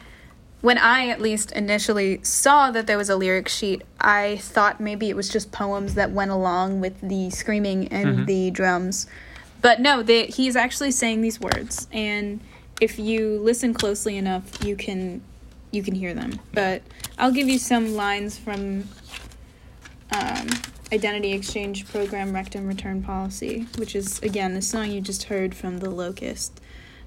when 0.61 0.76
I 0.76 1.08
at 1.08 1.20
least 1.20 1.52
initially 1.52 2.22
saw 2.22 2.70
that 2.72 2.86
there 2.86 2.98
was 2.98 3.08
a 3.08 3.16
lyric 3.16 3.48
sheet, 3.48 3.82
I 3.98 4.36
thought 4.38 4.80
maybe 4.80 5.08
it 5.08 5.16
was 5.16 5.28
just 5.30 5.52
poems 5.52 5.94
that 5.94 6.11
went 6.11 6.32
along 6.32 6.80
with 6.80 7.00
the 7.00 7.30
screaming 7.30 7.88
and 7.88 8.26
the 8.26 8.50
drums. 8.50 9.06
But 9.62 9.80
no, 9.80 10.02
they, 10.02 10.26
he's 10.26 10.56
actually 10.56 10.90
saying 10.90 11.22
these 11.22 11.40
words, 11.40 11.86
and 11.92 12.40
if 12.80 12.98
you 12.98 13.38
listen 13.38 13.74
closely 13.74 14.16
enough, 14.16 14.64
you 14.64 14.76
can 14.76 15.22
you 15.71 15.83
can 15.83 15.95
hear 15.95 16.14
them. 16.14 16.41
But 16.53 16.83
I'll 17.18 17.33
give 17.33 17.49
you 17.49 17.59
some 17.59 17.95
lines 17.95 18.39
from 18.39 18.89
um, 20.12 20.49
Identity 20.93 21.33
Exchange 21.33 21.87
Program 21.89 22.33
Rectum 22.33 22.66
Return 22.66 23.03
Policy, 23.03 23.66
which 23.77 23.95
is 23.95 24.18
again 24.21 24.55
the 24.55 24.62
song 24.62 24.91
you 24.91 25.01
just 25.01 25.25
heard 25.25 25.55
from 25.55 25.79
The 25.79 25.91
Locust. 25.91 26.61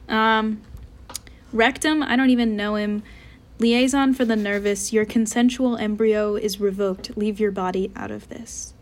Um, 0.08 0.62
rectum, 1.52 2.02
I 2.04 2.16
don't 2.16 2.30
even 2.30 2.56
know 2.56 2.76
him. 2.76 3.04
Liaison 3.60 4.14
for 4.14 4.26
the 4.26 4.36
nervous, 4.36 4.92
your 4.92 5.06
consensual 5.06 5.78
embryo 5.78 6.36
is 6.36 6.60
revoked. 6.60 7.16
Leave 7.16 7.40
your 7.40 7.52
body 7.52 7.92
out 7.96 8.12
of 8.12 8.28
this. 8.30 8.74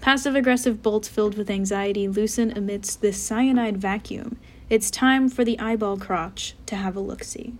Passive 0.00 0.34
aggressive 0.34 0.82
bolts 0.82 1.08
filled 1.08 1.36
with 1.36 1.50
anxiety 1.50 2.08
loosen 2.08 2.56
amidst 2.56 3.00
this 3.02 3.20
cyanide 3.20 3.78
vacuum. 3.78 4.38
It's 4.68 4.90
time 4.90 5.28
for 5.28 5.44
the 5.44 5.58
eyeball 5.58 5.98
crotch 5.98 6.54
to 6.66 6.76
have 6.76 6.96
a 6.96 7.00
look 7.00 7.24
see. 7.24 7.54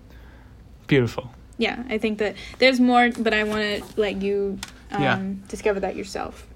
Beautiful. 0.86 1.32
Yeah, 1.60 1.82
I 1.90 1.98
think 1.98 2.18
that 2.18 2.36
there's 2.58 2.80
more, 2.80 3.10
but 3.18 3.34
I 3.34 3.44
want 3.44 3.60
to 3.60 4.00
let 4.00 4.22
you 4.22 4.58
um, 4.90 5.02
Yeah. 5.02 5.22
discover 5.48 5.78
that 5.80 5.94
yourself. 5.94 6.46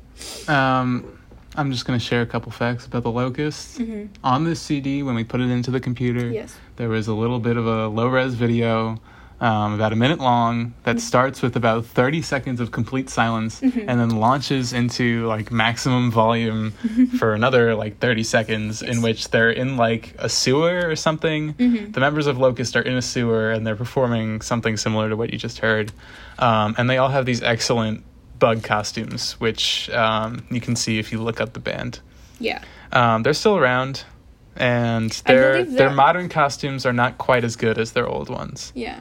Um, 0.49 1.19
I'm 1.57 1.71
just 1.71 1.85
going 1.85 1.99
to 1.99 2.05
share 2.05 2.23
a 2.23 2.27
couple 2.27 2.51
facts 2.51 2.87
about 2.87 3.03
The 3.03 3.11
Locust. 3.11 3.81
On 4.25 4.45
this 4.45 4.61
CD, 4.63 5.03
when 5.03 5.15
we 5.15 5.23
put 5.23 5.41
it 5.43 5.51
into 5.51 5.71
the 5.71 5.79
computer, 5.79 6.21
Mm-hmm. 6.23 6.33
Yes. 6.35 6.57
there 6.77 6.89
was 6.89 7.07
a 7.09 7.15
little 7.15 7.39
bit 7.39 7.57
of 7.59 7.67
a 7.67 7.87
low 7.89 8.09
res 8.09 8.33
video, 8.35 8.99
um, 9.41 9.75
about 9.75 9.93
a 9.93 9.97
minute 9.97 10.19
long, 10.21 10.67
Mm-hmm. 10.67 10.83
that 10.85 11.01
starts 11.01 11.43
with 11.43 11.57
about 11.57 11.85
30 11.87 12.23
seconds 12.23 12.61
of 12.61 12.71
complete 12.71 13.11
silence 13.11 13.61
Mm-hmm. 13.61 13.89
and 13.89 14.01
then 14.01 14.11
launches 14.11 14.73
into 14.73 15.27
like 15.27 15.51
maximum 15.51 16.11
volume 16.11 16.71
for 17.19 17.35
another 17.35 17.75
like 17.75 17.99
30 17.99 18.23
seconds, 18.23 18.83
in 18.83 19.03
which 19.03 19.31
they're 19.31 19.51
in 19.51 19.77
like 19.77 20.15
a 20.19 20.29
sewer 20.29 20.89
or 20.89 20.97
something. 20.97 21.55
Mm-hmm. 21.55 21.93
The 21.93 22.01
members 22.01 22.27
of 22.27 22.39
Locust 22.39 22.77
are 22.77 22.83
in 22.83 22.97
a 22.97 23.03
sewer 23.03 23.51
and 23.53 23.67
they're 23.67 23.77
performing 23.77 24.41
something 24.41 24.77
similar 24.77 25.09
to 25.09 25.17
what 25.17 25.33
you 25.33 25.39
just 25.39 25.59
heard. 25.59 25.93
Um, 26.39 26.75
and 26.79 26.89
they 26.89 26.99
all 26.99 27.09
have 27.11 27.27
these 27.27 27.43
excellent 27.43 28.05
bug 28.39 28.63
costumes, 28.63 29.33
which 29.41 29.89
um, 29.91 30.45
you 30.51 30.61
can 30.61 30.77
see 30.77 30.99
if 30.99 31.13
you 31.13 31.21
look 31.23 31.41
up 31.41 31.53
the 31.53 31.61
band. 31.61 32.01
Yeah. 32.41 32.63
Um, 32.93 33.23
they're 33.23 33.33
still 33.35 33.57
around, 33.57 34.05
and 34.57 35.11
their 35.27 35.65
their 35.65 35.91
modern 35.91 36.29
costumes 36.29 36.85
are 36.87 36.93
not 36.93 37.19
quite 37.19 37.45
as 37.45 37.57
good 37.57 37.79
as 37.79 37.93
their 37.93 38.07
old 38.07 38.29
ones, 38.29 38.73
Yeah. 38.75 39.01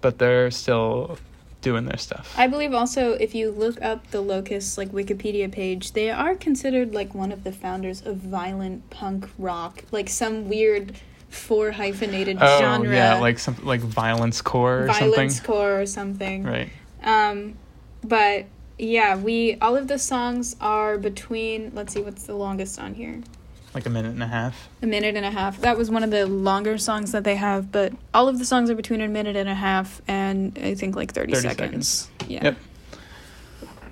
But 0.00 0.18
they're 0.18 0.50
still 0.50 1.18
doing 1.60 1.84
their 1.84 1.98
stuff. 1.98 2.34
I 2.36 2.46
believe 2.46 2.72
also 2.72 3.12
if 3.12 3.34
you 3.34 3.50
look 3.50 3.80
up 3.82 4.10
the 4.10 4.20
Locust 4.20 4.78
like 4.78 4.90
Wikipedia 4.90 5.50
page, 5.50 5.92
they 5.92 6.10
are 6.10 6.34
considered 6.34 6.94
like 6.94 7.14
one 7.14 7.32
of 7.32 7.44
the 7.44 7.52
founders 7.52 8.04
of 8.04 8.16
violent 8.16 8.88
punk 8.90 9.28
rock, 9.38 9.84
like 9.90 10.08
some 10.08 10.48
weird 10.48 10.94
four 11.28 11.72
hyphenated 11.72 12.38
oh 12.40 12.60
genre. 12.60 12.94
yeah, 12.94 13.18
like 13.18 13.38
something 13.38 13.64
like 13.64 13.80
violence 13.80 14.40
core 14.40 14.84
or 14.84 14.86
violence 14.86 15.36
something, 15.36 15.46
core 15.46 15.80
or 15.80 15.86
something. 15.86 16.42
right? 16.44 16.70
Um, 17.02 17.56
but 18.02 18.46
yeah, 18.78 19.16
we 19.16 19.56
all 19.60 19.76
of 19.76 19.88
the 19.88 19.98
songs 19.98 20.56
are 20.60 20.96
between. 20.98 21.72
Let's 21.74 21.92
see, 21.92 22.00
what's 22.00 22.24
the 22.24 22.34
longest 22.34 22.78
on 22.78 22.94
here? 22.94 23.20
Like 23.78 23.86
a 23.86 23.90
minute 23.90 24.10
and 24.10 24.24
a 24.24 24.26
half. 24.26 24.68
A 24.82 24.86
minute 24.86 25.14
and 25.14 25.24
a 25.24 25.30
half. 25.30 25.60
That 25.60 25.78
was 25.78 25.88
one 25.88 26.02
of 26.02 26.10
the 26.10 26.26
longer 26.26 26.78
songs 26.78 27.12
that 27.12 27.22
they 27.22 27.36
have, 27.36 27.70
but 27.70 27.92
all 28.12 28.26
of 28.26 28.40
the 28.40 28.44
songs 28.44 28.70
are 28.70 28.74
between 28.74 29.00
a 29.00 29.06
minute 29.06 29.36
and 29.36 29.48
a 29.48 29.54
half 29.54 30.02
and 30.08 30.58
I 30.60 30.74
think 30.74 30.96
like 30.96 31.12
30, 31.12 31.34
30 31.34 31.48
seconds. 31.48 32.10
Yeah. 32.26 32.42
Yep. 32.42 32.56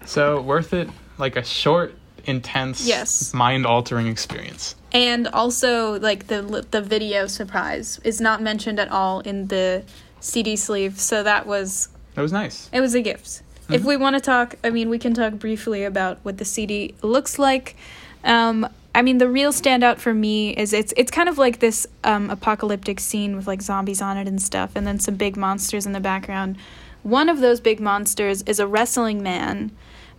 So 0.04 0.40
worth 0.40 0.74
it, 0.74 0.90
like 1.18 1.36
a 1.36 1.44
short, 1.44 1.94
intense, 2.24 2.84
Yes. 2.84 3.32
mind-altering 3.32 4.08
experience. 4.08 4.74
And 4.90 5.28
also 5.28 6.00
like 6.00 6.26
the 6.26 6.66
the 6.72 6.82
video 6.82 7.28
surprise 7.28 8.00
is 8.02 8.20
not 8.20 8.42
mentioned 8.42 8.80
at 8.80 8.88
all 8.88 9.20
in 9.20 9.46
the 9.46 9.84
CD 10.18 10.56
sleeve, 10.56 10.98
so 10.98 11.22
that 11.22 11.46
was 11.46 11.90
That 12.16 12.22
was 12.22 12.32
nice. 12.32 12.68
it 12.72 12.80
was 12.80 12.96
a 12.96 13.00
gift. 13.02 13.42
If 13.68 13.84
we 13.84 13.96
want 13.96 14.14
to 14.16 14.20
talk, 14.20 14.56
I 14.64 14.70
mean, 14.70 14.88
we 14.88 14.98
can 14.98 15.14
talk 15.14 15.34
briefly 15.34 15.84
about 15.84 16.18
what 16.24 16.38
the 16.38 16.44
CD 16.44 16.96
looks 17.02 17.38
like. 17.38 17.76
Um, 18.24 18.68
I 18.96 19.02
mean, 19.02 19.18
the 19.18 19.28
real 19.28 19.52
standout 19.52 19.98
for 19.98 20.14
me 20.14 20.56
is 20.56 20.72
it's 20.72 20.94
it's 20.96 21.10
kind 21.10 21.28
of 21.28 21.36
like 21.36 21.58
this 21.58 21.86
um, 22.02 22.30
apocalyptic 22.30 22.98
scene 22.98 23.36
with 23.36 23.46
like 23.46 23.60
zombies 23.60 24.00
on 24.00 24.16
it 24.16 24.26
and 24.26 24.40
stuff, 24.40 24.72
and 24.74 24.86
then 24.86 24.98
some 24.98 25.16
big 25.16 25.36
monsters 25.36 25.84
in 25.84 25.92
the 25.92 26.00
background. 26.00 26.56
One 27.02 27.28
of 27.28 27.40
those 27.40 27.60
big 27.60 27.78
monsters 27.78 28.40
is 28.46 28.58
a 28.58 28.66
wrestling 28.66 29.22
man, 29.22 29.70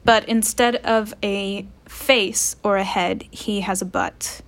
but 0.06 0.30
instead 0.30 0.76
of 0.78 1.16
a 1.24 1.66
face 1.86 2.56
or 2.62 2.78
a 2.78 2.84
head, 2.84 3.24
he 3.32 3.62
has 3.62 3.82
a 3.82 3.86
butt. 3.86 4.42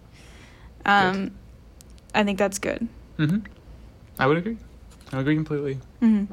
Um, 0.85 1.31
I 2.13 2.23
think 2.23 2.37
that's 2.37 2.59
good. 2.59 2.87
hmm 3.17 3.39
I 4.19 4.27
would 4.27 4.37
agree. 4.37 4.57
I 5.11 5.15
would 5.15 5.21
agree 5.21 5.35
completely. 5.35 5.79
hmm 6.01 6.25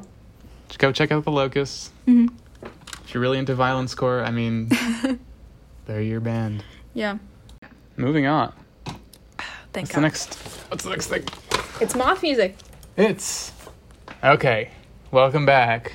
Just 0.68 0.80
go 0.80 0.92
check 0.92 1.10
out 1.12 1.24
the 1.24 1.30
Locusts. 1.32 1.90
hmm 2.04 2.26
If 3.04 3.14
you're 3.14 3.22
really 3.22 3.38
into 3.38 3.54
violence 3.54 3.94
core, 3.94 4.22
I 4.22 4.30
mean, 4.30 4.68
they're 5.86 6.02
your 6.02 6.20
band. 6.20 6.62
Yeah. 6.92 7.16
Moving 7.96 8.26
on. 8.26 8.52
Thank 8.84 8.98
What's 9.74 9.90
God. 9.90 9.94
the 9.96 10.00
next? 10.00 10.34
What's 10.68 10.84
the 10.84 10.90
next 10.90 11.06
thing? 11.06 11.24
It's 11.80 11.94
moth 11.94 12.22
music. 12.22 12.56
It's 12.96 13.52
okay. 14.22 14.70
Welcome 15.10 15.46
back 15.46 15.92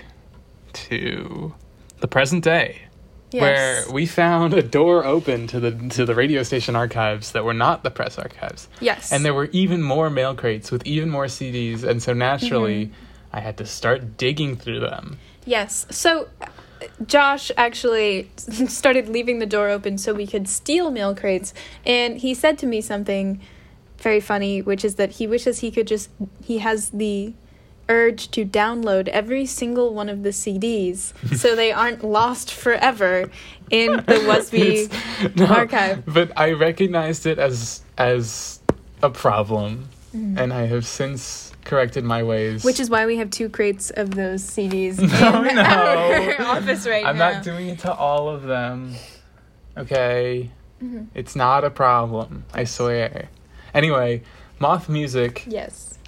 to 0.74 1.54
the 2.00 2.08
present 2.08 2.44
day, 2.44 2.84
where 3.32 3.84
we 3.92 4.06
found 4.06 4.54
a 4.54 4.64
door 4.64 5.06
open 5.06 5.48
to 5.48 5.60
the 5.60 5.72
to 5.90 6.06
the 6.06 6.16
radio 6.16 6.44
station 6.44 6.76
archives 6.76 7.34
that 7.34 7.44
were 7.44 7.54
not 7.54 7.84
the 7.84 7.92
press 7.92 8.18
archives, 8.18 8.68
yes. 8.80 9.12
and 9.12 9.24
there 9.24 9.34
were 9.34 9.50
even 9.52 9.82
more 9.84 10.10
mail 10.10 10.34
crates 10.36 10.72
with 10.72 10.86
even 10.86 11.10
more 11.10 11.26
CDs, 11.26 11.84
and 11.84 12.02
so 12.02 12.14
naturally, 12.14 12.88
Mm-hmm. 12.88 12.96
I 13.34 13.40
had 13.40 13.58
to 13.60 13.66
start 13.66 14.18
digging 14.18 14.58
through 14.58 14.82
them. 14.82 15.18
Yes. 15.46 15.86
So 15.90 16.28
Josh 17.06 17.52
actually 17.58 18.30
started 18.38 19.10
leaving 19.10 19.40
the 19.40 19.46
door 19.46 19.70
open 19.70 19.98
so 19.98 20.14
we 20.14 20.28
could 20.28 20.48
steal 20.48 20.92
mail 20.92 21.16
crates 21.16 21.54
and 21.86 22.18
he 22.18 22.34
said 22.34 22.58
to 22.60 22.66
me 22.66 22.82
something 22.82 23.42
very 23.98 24.20
funny 24.20 24.62
which 24.62 24.84
is 24.84 24.96
that 24.96 25.12
he 25.12 25.28
wishes 25.28 25.60
he 25.60 25.72
could 25.72 25.88
just 25.88 26.10
he 26.44 26.58
has 26.60 26.90
the 26.90 27.34
urge 27.90 28.32
to 28.32 28.46
download 28.46 29.08
every 29.10 29.46
single 29.46 29.94
one 29.94 30.10
of 30.10 30.24
the 30.24 30.30
CDs 30.30 31.14
so 31.36 31.56
they 31.56 31.72
aren't 31.72 32.04
lost 32.20 32.54
forever 32.54 33.30
in 33.70 33.92
the 33.92 34.20
Wasby 34.28 35.36
no, 35.36 35.46
archive. 35.46 36.04
But 36.06 36.32
I 36.38 36.52
recognized 36.52 37.26
it 37.26 37.38
as 37.40 37.84
as 37.98 38.60
a 39.04 39.10
problem, 39.10 39.90
mm-hmm. 40.16 40.38
and 40.38 40.54
I 40.54 40.66
have 40.68 40.86
since 40.86 41.51
corrected 41.66 42.04
my 42.04 42.24
ways. 42.24 42.60
Mm-hmm. 42.60 42.68
Which 42.68 42.80
is 42.80 42.90
why 42.90 43.06
we 43.06 43.18
have 43.18 43.30
two 43.30 43.50
crates 43.50 43.90
of 43.92 44.16
those 44.16 44.44
CDs 44.44 45.00
No, 45.00 45.44
in 45.50 45.56
no. 45.56 45.62
our 45.62 46.42
office 46.58 46.88
right 46.88 47.06
I'm 47.06 47.18
now. 47.18 47.32
not 47.34 47.44
doing 47.44 47.70
it 47.70 47.80
to 47.80 47.94
all 47.94 48.30
of 48.30 48.44
them. 48.44 48.96
Okay, 49.78 50.50
Mm-hmm. 50.84 51.04
it's 51.14 51.36
not 51.36 51.64
a 51.64 51.70
problem. 51.70 52.44
I 52.56 52.64
swear. 52.64 53.30
Anyway, 53.72 54.24
moth 54.60 54.90
music 54.90 55.44
yes. 55.48 56.00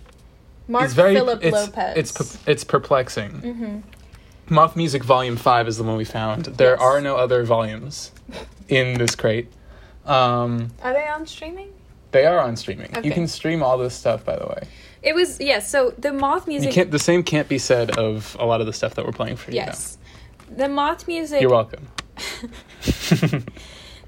Mark 0.67 0.85
is 0.85 0.95
very 0.95 1.13
Philip 1.13 1.43
it's, 1.43 1.53
Lopez. 1.53 1.97
It's 1.97 2.11
per- 2.11 2.51
it's 2.51 2.63
perplexing. 2.63 3.31
hmm 3.31 3.79
Moth 4.49 4.75
Music 4.75 5.03
Volume 5.03 5.37
5 5.37 5.67
is 5.69 5.77
the 5.77 5.83
one 5.83 5.95
we 5.95 6.03
found. 6.05 6.45
There 6.45 6.71
Yes. 6.71 6.81
are 6.81 6.99
no 7.01 7.15
other 7.15 7.43
volumes 7.43 8.11
in 8.67 8.97
this 8.97 9.15
crate. 9.15 9.47
Um, 10.05 10.71
Are 10.81 10.91
they 10.91 11.07
on 11.07 11.25
streaming? 11.27 11.69
they 12.11 12.25
are 12.25 12.39
on 12.39 12.55
streaming. 12.57 12.87
Okay. 12.97 13.07
You 13.07 13.13
can 13.13 13.27
stream 13.27 13.63
all 13.63 13.77
this 13.77 13.93
stuff, 13.95 14.25
by 14.25 14.35
the 14.35 14.45
way. 14.47 14.67
It 15.03 15.13
was 15.13 15.39
yes. 15.39 15.69
so 15.69 15.93
the 15.97 16.13
moth 16.13 16.47
You 16.47 16.59
music. 16.59 16.89
The 16.91 16.99
same 16.99 17.23
can't 17.23 17.49
be 17.49 17.57
said 17.57 17.97
of 17.97 18.35
a 18.39 18.45
lot 18.45 18.61
of 18.61 18.67
the 18.67 18.73
stuff 18.73 18.95
that 18.95 19.05
we're 19.05 19.11
playing 19.11 19.35
for 19.35 19.51
you. 19.51 19.59
now. 19.59 19.65
yes, 19.67 19.97
the 20.49 20.69
moth 20.69 21.07
music. 21.07 21.41
You're 21.41 21.51
welcome. 21.51 21.87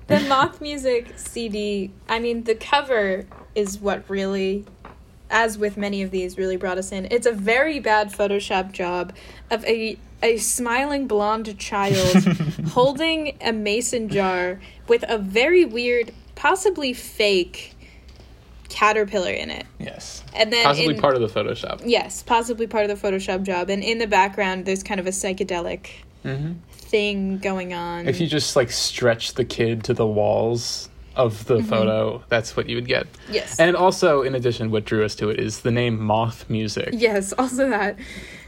The 0.07 0.19
moth 0.19 0.61
music 0.61 1.13
CD. 1.15 1.91
I 2.07 2.19
mean, 2.19 2.43
the 2.43 2.53
cover 2.53 3.25
is 3.55 3.79
what 3.79 4.07
really, 4.07 4.65
as 5.31 5.57
with 5.57 5.77
many 5.77 6.03
of 6.03 6.11
these, 6.11 6.37
really 6.37 6.57
brought 6.57 6.77
us 6.77 6.91
in. 6.91 7.07
It's 7.09 7.25
a 7.25 7.31
very 7.31 7.79
bad 7.79 8.11
Photoshop 8.11 8.71
job 8.71 9.15
of 9.49 9.65
a 9.65 9.97
a 10.21 10.37
smiling 10.37 11.07
blonde 11.07 11.57
child 11.59 12.23
holding 12.69 13.35
a 13.41 13.51
mason 13.51 14.07
jar 14.09 14.59
with 14.87 15.03
a 15.07 15.17
very 15.17 15.65
weird, 15.65 16.11
possibly 16.35 16.93
fake 16.93 17.74
caterpillar 18.70 19.32
in 19.32 19.49
it. 19.49 19.66
yes. 19.80 20.24
And 20.36 20.51
then 20.51 20.66
Possibly 20.66 20.95
in- 20.95 21.01
part 21.01 21.16
of 21.16 21.22
the 21.22 21.28
Photoshop. 21.39 21.82
Yes, 21.86 22.24
possibly 22.24 22.68
part 22.68 22.89
of 22.89 22.99
the 22.99 23.07
Photoshop 23.07 23.43
job. 23.43 23.70
And 23.70 23.84
in 23.84 23.97
the 23.99 24.07
background, 24.07 24.66
there's 24.66 24.84
kind 24.84 24.99
of 24.99 25.07
a 25.07 25.11
psychedelic 25.11 25.88
hmm 26.24 26.53
thing 26.72 27.39
going 27.39 27.74
on. 27.74 28.07
If 28.07 28.22
you 28.22 28.28
just 28.28 28.55
like 28.55 28.70
stretch 28.72 29.34
the 29.34 29.43
kid 29.43 29.84
to 29.86 29.93
the 29.95 30.05
walls 30.05 30.88
of 31.16 31.45
the 31.45 31.63
photo, 31.63 32.24
that's 32.30 32.55
what 32.55 32.70
you 32.70 32.76
would 32.76 32.88
get. 32.88 33.07
yes. 33.30 33.59
And 33.59 33.76
also, 33.76 34.22
in 34.22 34.36
addition, 34.36 34.70
what 34.70 34.86
drew 34.86 35.03
us 35.03 35.16
to 35.16 35.30
it 35.30 35.39
is 35.39 35.61
the 35.61 35.72
name 35.72 35.99
Moth 35.99 36.47
Music. 36.49 36.89
yes, 36.93 37.34
also 37.34 37.70
that. 37.70 37.97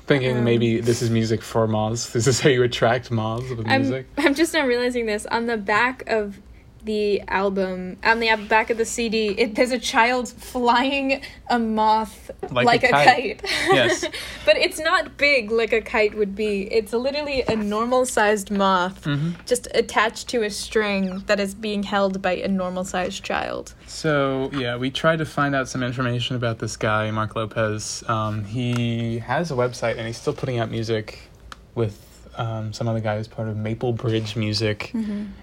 Thinking 0.05 0.37
Um, 0.37 0.43
maybe 0.43 0.79
this 0.79 1.01
is 1.01 1.09
music 1.09 1.41
for 1.41 1.67
moths. 1.67 2.09
This 2.13 2.27
is 2.27 2.39
how 2.39 2.49
you 2.49 2.61
attract 2.63 3.09
moths 3.11 3.49
with 3.49 3.67
I'm, 3.67 3.81
music. 3.81 4.05
I'm 4.17 4.35
just 4.35 4.53
not 4.53 4.67
realizing 4.67 5.05
this. 5.07 5.25
On 5.25 5.47
the 5.47 5.57
back 5.57 6.03
of 6.07 6.39
the 6.87 7.21
album, 7.27 7.97
on 8.03 8.19
the 8.19 8.35
back 8.49 8.71
of 8.71 8.77
the 8.79 8.85
CD, 8.85 9.27
it, 9.37 9.53
there's 9.53 9.69
a 9.71 9.77
child 9.79 10.27
flying 10.29 11.21
a 11.49 11.59
moth 11.59 12.31
like, 12.49 12.65
Like 12.65 12.83
a 12.83 12.87
a, 12.87 12.91
kite. 12.91 13.41
kite. 13.43 13.51
Yes. 13.71 14.01
but 14.45 14.57
it's 14.57 14.79
not 14.79 15.17
big 15.17 15.51
like 15.51 15.71
a 15.73 15.81
kite 15.81 16.15
would 16.17 16.35
be. 16.35 16.63
It's 16.73 16.93
literally 16.93 17.43
a 17.47 17.55
normal 17.55 18.05
sized 18.07 18.49
moth 18.49 19.03
Mm-hmm. 19.03 19.31
just 19.45 19.67
attached 19.75 20.27
to 20.29 20.41
a 20.43 20.49
string 20.49 21.23
that 21.27 21.39
is 21.39 21.53
being 21.53 21.83
held 21.83 22.21
by 22.21 22.31
a 22.37 22.47
normal 22.47 22.83
sized 22.83 23.23
child. 23.23 23.73
So 23.85 24.49
yeah, 24.53 24.75
we 24.77 24.89
tried 24.89 25.19
to 25.19 25.25
find 25.25 25.53
out 25.53 25.67
some 25.69 25.83
information 25.83 26.35
about 26.35 26.59
this 26.59 26.75
guy, 26.77 27.11
Mark 27.11 27.35
Lopez. 27.35 28.03
Um, 28.07 28.43
he 28.45 29.19
has 29.19 29.51
a 29.51 29.53
website 29.55 29.97
and 29.97 30.07
he's 30.07 30.17
still 30.17 30.33
putting 30.33 30.57
out 30.57 30.71
music 30.71 31.19
with 31.75 32.06
um, 32.37 32.71
some 32.73 32.87
other 32.87 32.99
guy 32.99 33.17
who's 33.17 33.27
part 33.27 33.47
of 33.47 33.57
Maple 33.57 33.93
Bridge 33.93 34.35
Music. 34.35 34.93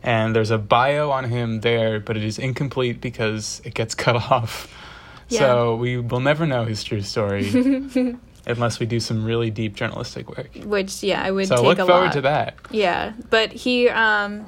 And 0.03 0.34
there's 0.34 0.51
a 0.51 0.59
bio 0.59 1.11
on 1.11 1.24
him 1.24 1.61
there, 1.61 2.01
but 2.01 2.16
it 2.16 2.24
is 2.24 2.38
incomplete 2.38 3.01
because 3.01 3.61
it 3.64 3.74
gets 3.74 3.95
cut 4.05 4.16
off. 4.16 4.72
So 5.28 5.74
we 5.76 5.99
will 5.99 6.20
never 6.20 6.47
know 6.47 6.64
his 6.64 6.84
true 6.84 7.01
story 7.03 7.49
unless 8.47 8.78
we 8.78 8.86
do 8.86 9.01
some 9.01 9.24
really 9.24 9.51
deep 9.51 9.74
journalistic 9.74 10.36
work. 10.36 10.51
Which, 10.64 11.03
yeah, 11.03 11.22
I 11.22 11.30
would 11.30 11.49
So 11.49 11.57
take 11.57 11.64
look 11.64 11.78
a 11.80 11.86
forward 11.86 12.05
lot. 12.07 12.12
to 12.12 12.20
that. 12.22 12.55
Yeah, 12.70 13.14
but 13.30 13.53
he 13.53 13.88
um 13.88 14.47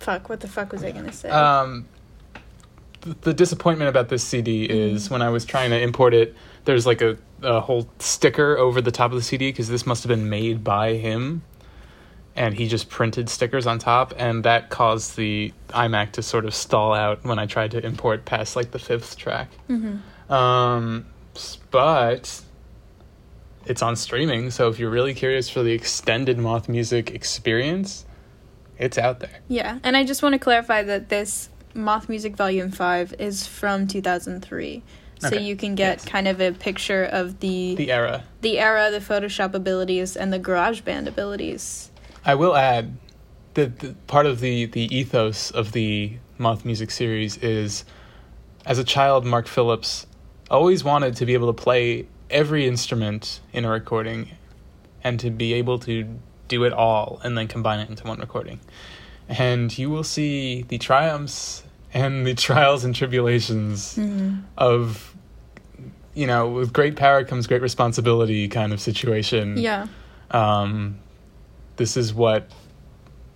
fuck, 0.00 0.28
what 0.28 0.40
the 0.40 0.48
fuck 0.48 0.72
was 0.72 0.82
I 0.84 0.90
going 0.90 1.06
to 1.06 1.12
say? 1.12 1.30
Um, 1.30 1.86
th- 3.02 3.16
the 3.22 3.32
disappointment 3.32 3.88
about 3.88 4.08
this 4.08 4.22
CD 4.24 4.64
is 4.64 5.08
when 5.08 5.22
I 5.22 5.30
was 5.30 5.44
trying 5.46 5.70
to 5.70 5.80
import 5.80 6.12
it, 6.12 6.34
there's 6.66 6.84
like 6.86 7.00
a, 7.00 7.16
a 7.44 7.60
whole 7.60 7.88
sticker 7.98 8.56
over 8.58 8.80
the 8.80 8.90
top 8.90 9.10
of 9.12 9.16
the 9.16 9.22
CD 9.22 9.50
because 9.50 9.68
this 9.68 9.86
must 9.86 10.02
have 10.02 10.08
been 10.08 10.28
made 10.28 10.64
by 10.64 10.94
him. 10.94 11.42
And 12.36 12.54
he 12.54 12.66
just 12.66 12.88
printed 12.88 13.28
stickers 13.28 13.64
on 13.64 13.78
top, 13.78 14.12
and 14.16 14.44
that 14.44 14.68
caused 14.68 15.16
the 15.16 15.52
iMac 15.68 16.12
to 16.12 16.22
sort 16.22 16.46
of 16.46 16.52
stall 16.54 16.92
out 16.92 17.24
when 17.24 17.38
I 17.38 17.46
tried 17.46 17.70
to 17.72 17.86
import 17.86 18.24
past 18.24 18.56
like 18.56 18.72
the 18.72 18.80
fifth 18.80 19.16
track. 19.16 19.50
Um, 20.28 21.06
but 21.70 22.42
it's 23.66 23.82
on 23.82 23.94
streaming, 23.94 24.50
so 24.50 24.68
if 24.68 24.80
you're 24.80 24.90
really 24.90 25.14
curious 25.14 25.48
for 25.48 25.62
the 25.62 25.70
extended 25.70 26.36
Moth 26.38 26.68
Music 26.68 27.12
experience, 27.12 28.04
it's 28.78 28.98
out 28.98 29.20
there. 29.20 29.38
yeah, 29.46 29.78
and 29.84 29.96
I 29.96 30.02
just 30.04 30.20
want 30.20 30.32
to 30.32 30.40
clarify 30.40 30.82
that 30.82 31.08
this 31.10 31.50
Moth 31.72 32.08
Music 32.08 32.34
Volume 32.36 32.72
5 32.72 33.14
is 33.20 33.46
from 33.46 33.86
2003. 33.86 34.82
So 35.20 35.28
Okay, 35.28 35.42
you 35.42 35.56
can 35.56 35.74
get 35.74 35.98
yes. 35.98 36.04
kind 36.04 36.28
of 36.28 36.40
a 36.40 36.52
picture 36.52 37.04
of 37.04 37.40
the, 37.40 37.74
The 37.76 37.90
era. 37.92 38.24
the 38.40 38.58
era, 38.58 38.90
the 38.90 38.98
Photoshop 38.98 39.54
abilities, 39.54 40.16
and 40.16 40.32
the 40.32 40.40
GarageBand 40.40 41.06
abilities. 41.06 41.90
I 42.24 42.34
will 42.34 42.56
add 42.56 42.96
that 43.54 43.78
the, 43.78 43.94
part 44.06 44.26
of 44.26 44.40
the, 44.40 44.66
the 44.66 44.94
ethos 44.94 45.50
of 45.50 45.72
the 45.72 46.14
Moth 46.38 46.64
Music 46.64 46.90
series 46.90 47.36
is 47.38 47.84
as 48.66 48.78
a 48.78 48.84
child, 48.84 49.24
Mark 49.24 49.46
Phillips 49.46 50.06
always 50.50 50.82
wanted 50.84 51.16
to 51.16 51.26
be 51.26 51.34
able 51.34 51.52
to 51.52 51.62
play 51.62 52.06
every 52.30 52.66
instrument 52.66 53.40
in 53.52 53.64
a 53.64 53.70
recording 53.70 54.30
and 55.02 55.20
to 55.20 55.30
be 55.30 55.52
able 55.54 55.78
to 55.80 56.18
do 56.48 56.64
it 56.64 56.72
all 56.72 57.20
and 57.24 57.36
then 57.36 57.46
combine 57.48 57.80
it 57.80 57.88
into 57.90 58.06
one 58.06 58.18
recording. 58.18 58.60
And 59.28 59.76
you 59.76 59.90
will 59.90 60.04
see 60.04 60.62
the 60.62 60.78
triumphs 60.78 61.63
and 61.94 62.26
the 62.26 62.34
trials 62.34 62.84
and 62.84 62.94
tribulations 62.94 63.98
of, 64.58 65.14
you 66.12 66.26
know, 66.26 66.48
with 66.50 66.72
great 66.72 66.96
power 66.96 67.24
comes 67.24 67.46
great 67.46 67.62
responsibility 67.62 68.48
kind 68.48 68.72
of 68.72 68.80
situation 68.80 69.56
Yeah. 69.56 69.86
um, 70.30 70.98
this 71.76 71.96
is 71.96 72.12
what 72.12 72.50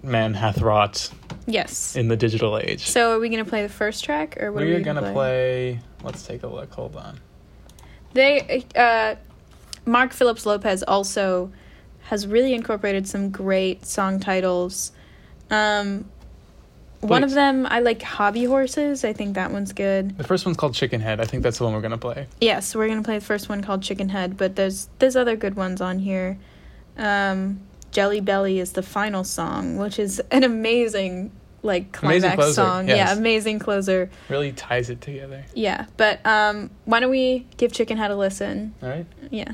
man 0.02 0.34
hath 0.34 0.60
wrought 0.60 1.10
Yes. 1.46 1.96
in 1.96 2.08
the 2.08 2.16
digital 2.16 2.58
age. 2.58 2.86
So 2.86 3.12
are 3.16 3.18
we 3.20 3.28
going 3.30 3.42
to 3.44 3.48
play 3.48 3.62
the 3.62 3.68
first 3.72 4.04
track 4.04 4.36
or 4.40 4.52
what 4.52 4.62
are 4.62 4.66
we 4.66 4.72
we 4.72 4.76
are 4.78 4.84
gonna 4.84 5.12
play? 5.12 5.80
Let's 6.04 6.24
take 6.26 6.42
a 6.42 6.46
look. 6.46 6.72
Hold 6.74 6.94
on. 6.96 7.18
They 8.12 8.64
uh 8.76 9.16
Mark 9.84 10.12
Phillips 10.12 10.44
Lopez 10.46 10.82
also 10.86 11.50
has 12.02 12.26
really 12.26 12.54
incorporated 12.54 13.06
some 13.08 13.30
great 13.30 13.84
song 13.86 14.20
titles. 14.20 14.92
Um 15.50 16.04
one 17.00 17.22
of 17.24 17.30
them 17.30 17.66
I 17.66 17.80
like 17.80 18.02
Hobby 18.02 18.44
Horses. 18.44 19.04
I 19.04 19.12
think 19.12 19.34
that 19.34 19.50
one's 19.52 19.72
good. 19.72 20.18
The 20.18 20.24
first 20.24 20.44
one's 20.44 20.56
called 20.56 20.74
Chicken 20.74 21.00
Head. 21.00 21.20
I 21.20 21.24
think 21.24 21.42
that's 21.42 21.58
the 21.58 21.64
one 21.64 21.72
we're 21.74 21.80
gonna 21.80 21.98
play. 21.98 22.26
Yes, 22.40 22.74
we're 22.74 22.86
going 22.86 22.98
to 22.98 23.04
play 23.04 23.18
the 23.18 23.24
first 23.24 23.48
one 23.48 23.62
called 23.62 23.82
Chicken 23.82 24.08
Head, 24.08 24.36
but 24.36 24.56
there's 24.56 24.88
there's 24.98 25.16
other 25.16 25.36
good 25.36 25.54
ones 25.54 25.80
on 25.80 25.98
here. 26.00 26.38
Um 26.96 27.60
Jelly 27.90 28.20
Belly 28.20 28.58
is 28.58 28.72
the 28.72 28.82
final 28.82 29.24
song, 29.24 29.76
which 29.78 29.98
is 29.98 30.20
an 30.30 30.44
amazing 30.44 31.30
like 31.62 31.90
climax 31.92 32.54
song. 32.54 32.86
yes. 32.88 32.96
Yeah, 32.96 33.12
amazing 33.12 33.58
closer. 33.58 34.10
Really 34.28 34.52
ties 34.52 34.90
it 34.90 35.00
together. 35.00 35.44
Yeah, 35.54 35.86
but 35.96 36.24
um 36.26 36.70
why 36.84 37.00
don't 37.00 37.10
we 37.10 37.46
give 37.56 37.72
Chicken 37.72 37.96
Head 37.96 38.10
a 38.10 38.16
listen? 38.16 38.74
All 38.82 38.88
right. 38.88 39.06
Yeah. 39.30 39.52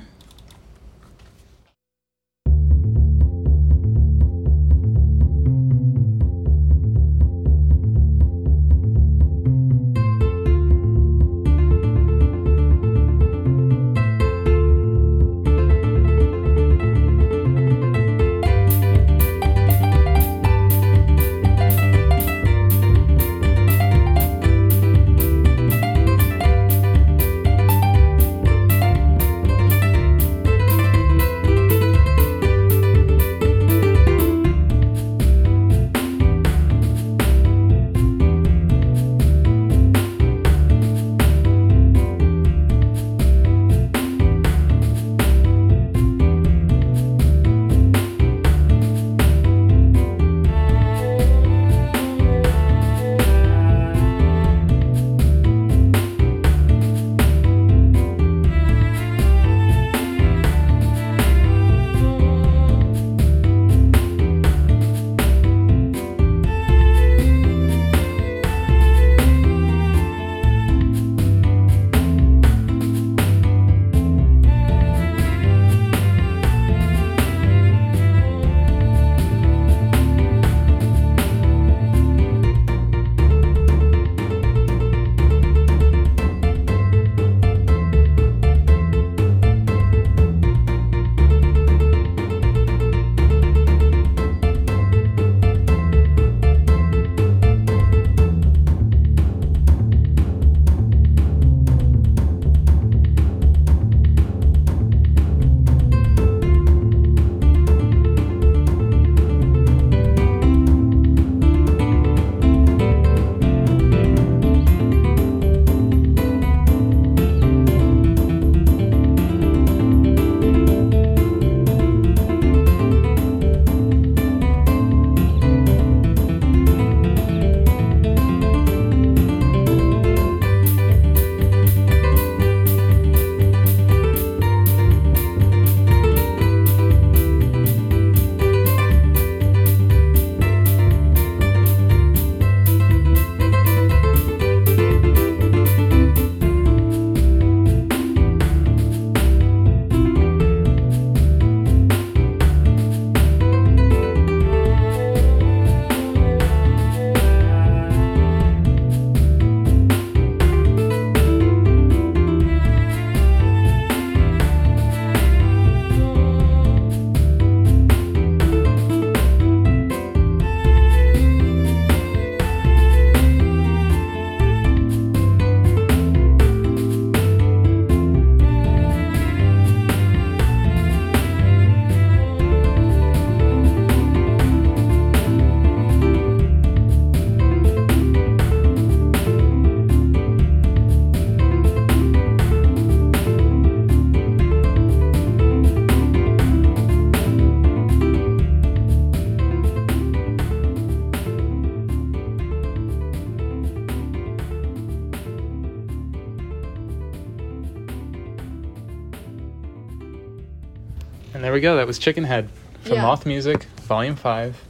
Go. 211.64 211.76
That 211.76 211.86
was 211.86 211.98
Chicken 211.98 212.24
Head 212.24 212.48
from 212.82 212.94
Yeah. 212.94 213.02
Moth 213.02 213.26
Music, 213.26 213.64
Volume 213.82 214.16
5. 214.16 214.62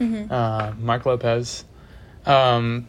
Uh, 0.00 0.72
Mark 0.78 1.06
Lopez. 1.06 1.64
Um, 2.26 2.88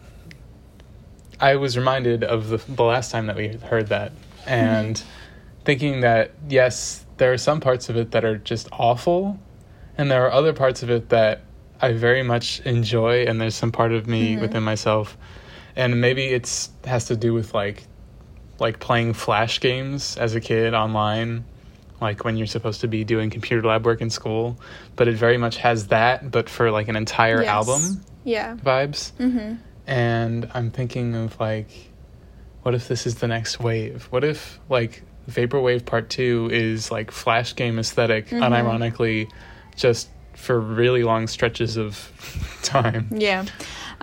I 1.40 1.54
was 1.56 1.76
reminded 1.76 2.24
of 2.24 2.48
the, 2.48 2.56
the 2.56 2.82
last 2.82 3.12
time 3.12 3.26
that 3.26 3.36
we 3.36 3.48
heard 3.48 3.86
that 3.88 4.10
and 4.46 5.00
thinking 5.64 6.00
that, 6.00 6.32
yes, 6.48 7.04
there 7.18 7.32
are 7.32 7.38
some 7.38 7.60
parts 7.60 7.88
of 7.88 7.96
it 7.96 8.10
that 8.10 8.24
are 8.24 8.36
just 8.36 8.68
awful, 8.72 9.38
and 9.96 10.10
there 10.10 10.26
are 10.26 10.32
other 10.32 10.52
parts 10.52 10.82
of 10.82 10.90
it 10.90 11.08
that 11.10 11.42
I 11.80 11.92
very 11.92 12.24
much 12.24 12.60
enjoy, 12.60 13.24
and 13.26 13.40
there's 13.40 13.54
some 13.54 13.70
part 13.70 13.92
of 13.92 14.08
me 14.08 14.36
within 14.36 14.64
myself. 14.64 15.16
And 15.76 16.00
maybe 16.00 16.24
it's 16.24 16.70
has 16.84 17.06
to 17.06 17.16
do 17.16 17.32
with 17.32 17.54
like 17.54 17.84
like 18.58 18.80
playing 18.80 19.12
flash 19.14 19.60
games 19.60 20.16
as 20.16 20.34
a 20.34 20.40
kid 20.40 20.74
online 20.74 21.44
like 22.04 22.24
when 22.24 22.36
you're 22.36 22.46
supposed 22.46 22.80
to 22.82 22.88
be 22.88 23.02
doing 23.02 23.30
computer 23.30 23.66
lab 23.66 23.84
work 23.84 24.00
in 24.00 24.10
school 24.10 24.56
but 24.96 25.08
it 25.08 25.16
very 25.16 25.38
much 25.38 25.56
has 25.56 25.88
that 25.88 26.30
but 26.30 26.48
for 26.48 26.70
like 26.70 26.86
an 26.88 26.96
entire 26.96 27.42
Yes. 27.42 27.48
album 27.50 27.82
Yeah. 28.24 28.56
vibes 28.56 29.10
Mm-hmm. 29.18 29.54
and 29.86 30.48
i'm 30.54 30.70
thinking 30.70 31.14
of 31.16 31.38
like 31.40 31.70
what 32.62 32.74
if 32.74 32.86
this 32.88 33.06
is 33.06 33.16
the 33.16 33.26
next 33.28 33.58
wave 33.60 34.04
what 34.10 34.22
if 34.24 34.60
like 34.68 35.02
vaporwave 35.30 35.84
part 35.84 36.08
2 36.10 36.50
is 36.52 36.90
like 36.90 37.10
flash 37.10 37.56
game 37.56 37.78
esthetic 37.78 38.28
Mm-hmm. 38.28 38.42
unironically 38.44 39.28
just 39.76 40.08
for 40.34 40.60
really 40.60 41.02
long 41.04 41.26
stretches 41.26 41.76
of 41.76 41.92
time 42.62 43.08
Yeah. 43.10 43.44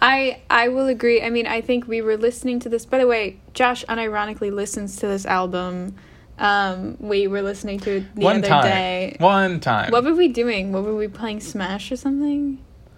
I 0.03 0.41
I 0.49 0.69
will 0.69 0.87
agree. 0.87 1.21
I 1.21 1.29
mean, 1.29 1.45
I 1.45 1.61
think 1.61 1.87
we 1.87 2.01
were 2.01 2.17
listening 2.17 2.59
to 2.61 2.69
this. 2.69 2.87
By 2.87 2.97
the 2.97 3.05
way, 3.05 3.37
Josh 3.53 3.85
unironically 3.87 4.51
listens 4.51 4.95
to 4.95 5.05
this 5.05 5.27
album. 5.27 5.93
Um, 6.41 6.97
we 6.99 7.27
were 7.27 7.41
listening 7.43 7.79
to 7.81 7.97
it 7.97 8.15
the 8.15 8.21
one 8.21 8.37
other 8.37 8.47
time 8.47 8.63
day. 8.63 9.15
one 9.19 9.59
time 9.59 9.91
What 9.91 10.03
were 10.03 10.15
we 10.15 10.27
doing? 10.27 10.71
What 10.73 10.83
were 10.83 10.95
we 10.95 11.07
playing? 11.07 11.39
Smash 11.41 11.91
or 11.91 11.95
something? 11.95 12.57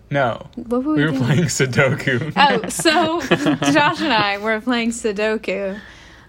no 0.09 0.47
What 0.55 0.83
were 0.83 0.93
we, 0.93 0.99
we 0.99 1.05
were 1.05 1.11
doing? 1.11 1.23
playing 1.23 1.43
sudoku 1.45 2.31
Oh, 2.37 2.69
so 2.69 3.19
Josh 3.71 3.99
and 4.01 4.13
I 4.13 4.37
were 4.37 4.61
playing 4.61 4.91
Sudoku 4.91 5.79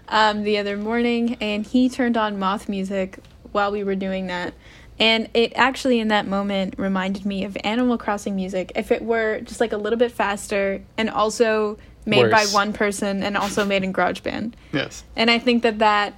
um, 0.09 0.43
the 0.43 0.57
other 0.57 0.75
morning, 0.77 1.35
and 1.41 1.65
he 1.65 1.89
turned 1.89 2.17
on 2.17 2.37
moth 2.37 2.67
music 2.69 3.19
while 3.53 3.71
we 3.71 3.83
were 3.83 3.95
doing 3.95 4.27
that. 4.27 4.53
And 4.99 5.29
it 5.33 5.51
actually, 5.55 5.99
in 5.99 6.07
that 6.09 6.25
moment, 6.27 6.75
reminded 6.77 7.25
me 7.25 7.43
of 7.43 7.57
Animal 7.63 7.97
Crossing 7.97 8.35
music. 8.35 8.71
If 8.75 8.91
it 8.91 9.01
were 9.01 9.39
just 9.41 9.59
like 9.59 9.73
a 9.73 9.77
little 9.77 9.97
bit 9.99 10.11
faster 10.11 10.81
and 10.97 11.09
also 11.09 11.77
made 12.05 12.29
by 12.29 12.45
one 12.51 12.71
person 12.71 13.23
and 13.23 13.35
also 13.35 13.65
made 13.65 13.83
in 13.83 13.91
GarageBand. 13.91 14.53
yes 14.71 15.03
And 15.15 15.29
I 15.31 15.39
think 15.39 15.63
that 15.63 15.79
that, 15.79 16.13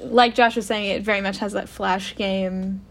like 0.00 0.34
Josh 0.34 0.56
was 0.56 0.66
saying, 0.66 0.90
it 0.90 1.02
very 1.02 1.20
much 1.20 1.38
has 1.38 1.52
that 1.52 1.68
flash 1.68 2.14
game 2.16 2.82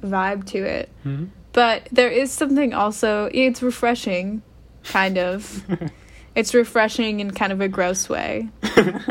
vibe 0.00 0.46
to 0.46 0.58
it. 0.58 0.88
Mhm. 1.04 1.28
But 1.52 1.88
there 1.90 2.08
is 2.08 2.30
something 2.30 2.72
also, 2.74 3.30
it's 3.32 3.62
refreshing, 3.62 4.42
kind 4.84 5.18
of. 5.18 5.64
it's 6.34 6.54
refreshing 6.54 7.20
in 7.20 7.32
kind 7.32 7.52
of 7.52 7.60
a 7.60 7.68
gross 7.68 8.08
way, 8.08 8.48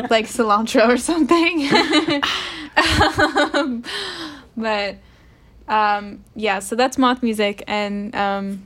like 0.09 0.27
cilantro 0.27 0.87
or 0.87 0.97
something. 0.97 1.67
um, 3.53 3.83
but 4.55 4.95
um, 5.67 6.23
yeah, 6.35 6.59
so 6.59 6.75
that's 6.75 6.97
moth 6.97 7.21
music, 7.21 7.63
and 7.67 8.15
um, 8.15 8.63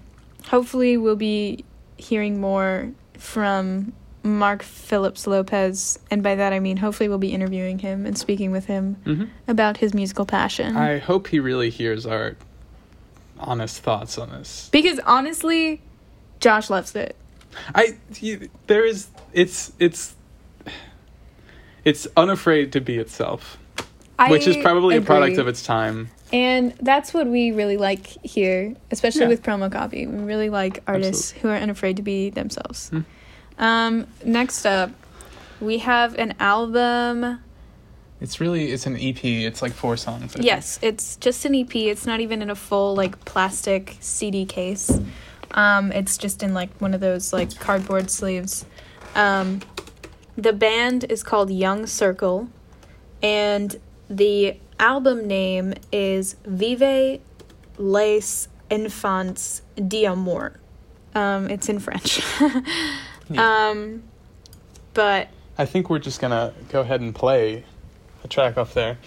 hopefully 0.47 0.97
we'll 0.97 1.15
be 1.15 1.65
hearing 1.97 2.39
more 2.39 2.91
from 3.17 3.93
Mark 4.23 4.61
Phillips 4.63 5.25
Lopez, 5.25 5.97
and 6.11 6.21
by 6.21 6.35
that 6.35 6.53
I 6.53 6.59
mean 6.59 6.77
hopefully 6.77 7.09
we'll 7.09 7.17
be 7.17 7.33
interviewing 7.33 7.79
him 7.79 8.05
and 8.05 8.17
speaking 8.17 8.51
with 8.51 8.65
him 8.65 8.97
Mhm. 9.05 9.29
about 9.47 9.77
his 9.77 9.93
musical 9.93 10.25
passion. 10.25 10.77
I 10.77 10.99
hope 10.99 11.27
he 11.27 11.39
really 11.39 11.69
hears 11.71 12.05
our 12.05 12.35
honest 13.39 13.79
thoughts 13.81 14.17
on 14.19 14.29
this. 14.29 14.69
because 14.71 14.99
honestly, 15.05 15.81
Josh 16.39 16.69
loves 16.69 16.95
it. 16.95 17.15
I 17.73 17.97
he, 18.15 18.49
there 18.67 18.85
is 18.85 19.07
it's 19.33 19.71
it's 19.79 20.15
it's 21.83 22.07
unafraid 22.15 22.71
to 22.73 22.81
be 22.81 22.97
itself, 22.97 23.57
which 24.29 24.47
is 24.47 24.57
I 24.57 24.61
probably 24.61 24.97
a 24.97 25.01
product 25.01 25.37
of 25.39 25.47
its 25.47 25.63
time. 25.63 26.09
And 26.31 26.73
that's 26.79 27.13
what 27.13 27.27
we 27.27 27.51
really 27.51 27.75
like 27.77 28.05
here, 28.23 28.75
especially 28.91 29.21
Yeah. 29.23 29.27
with 29.29 29.43
promo 29.43 29.69
copy. 29.71 30.05
We 30.07 30.23
really 30.23 30.49
like 30.49 30.81
artists 30.87 31.31
who 31.31 31.49
are 31.49 31.57
unafraid 31.57 31.97
to 31.97 32.03
be 32.03 32.29
themselves. 32.29 32.91
Um, 33.57 34.07
next 34.23 34.65
up, 34.65 34.91
we 35.59 35.79
have 35.79 36.17
an 36.17 36.35
album. 36.39 37.39
It's 38.19 38.39
really 38.39 38.71
it's 38.71 38.85
an 38.85 38.97
EP. 38.97 39.23
It's 39.23 39.61
like 39.61 39.73
four 39.73 39.97
songs. 39.97 40.23
I 40.23 40.27
think. 40.27 40.45
Yes, 40.45 40.79
it's 40.81 41.15
just 41.17 41.45
an 41.45 41.55
EP. 41.55 41.75
It's 41.75 42.05
not 42.05 42.19
even 42.19 42.41
in 42.41 42.49
a 42.49 42.55
full 42.55 42.95
like 42.95 43.23
plastic 43.25 43.97
CD 43.99 44.45
case. 44.45 44.99
Um, 45.51 45.91
it's 45.91 46.17
just 46.17 46.43
in 46.43 46.53
like 46.53 46.69
one 46.79 46.93
of 46.93 47.01
those 47.01 47.33
like 47.33 47.57
cardboard 47.59 48.09
sleeves. 48.09 48.65
Um, 49.15 49.61
the 50.37 50.53
band 50.53 51.05
is 51.09 51.23
called 51.23 51.51
Young 51.51 51.85
Circle, 51.85 52.47
and 53.21 53.79
the 54.09 54.57
album 54.79 55.27
name 55.27 55.73
is 55.91 56.35
Vive 56.45 57.21
les 57.77 58.47
enfants 58.69 59.61
d'amour. 59.75 60.53
Um, 61.13 61.49
it's 61.49 61.67
in 61.69 61.79
French. 61.79 62.21
Um, 63.39 64.03
but 64.93 65.29
I 65.57 65.65
think 65.65 65.89
we're 65.89 65.99
just 65.99 66.19
gonna 66.19 66.53
go 66.69 66.81
ahead 66.81 67.01
and 67.01 67.13
play 67.13 67.63
a 68.23 68.27
track 68.27 68.57
off 68.57 68.73
there. 68.73 68.97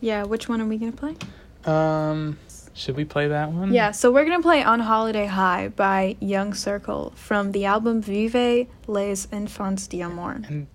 yeah, 0.00 0.24
which 0.24 0.48
one 0.48 0.60
are 0.60 0.66
we 0.66 0.78
gonna 0.78 0.92
play? 0.92 1.16
Um, 1.64 2.38
should 2.74 2.96
we 2.96 3.04
play 3.04 3.28
that 3.28 3.50
one? 3.52 3.72
Yeah, 3.72 3.90
so 3.90 4.10
we're 4.10 4.24
gonna 4.24 4.42
play 4.42 4.62
On 4.62 4.80
Holiday 4.80 5.26
High 5.26 5.68
by 5.68 6.16
Young 6.20 6.54
Circle 6.54 7.12
from 7.14 7.52
the 7.52 7.64
album 7.64 8.00
Vive 8.02 8.66
les 8.86 9.26
enfants 9.32 9.86
d'amour. 9.88 10.40
And 10.48 10.66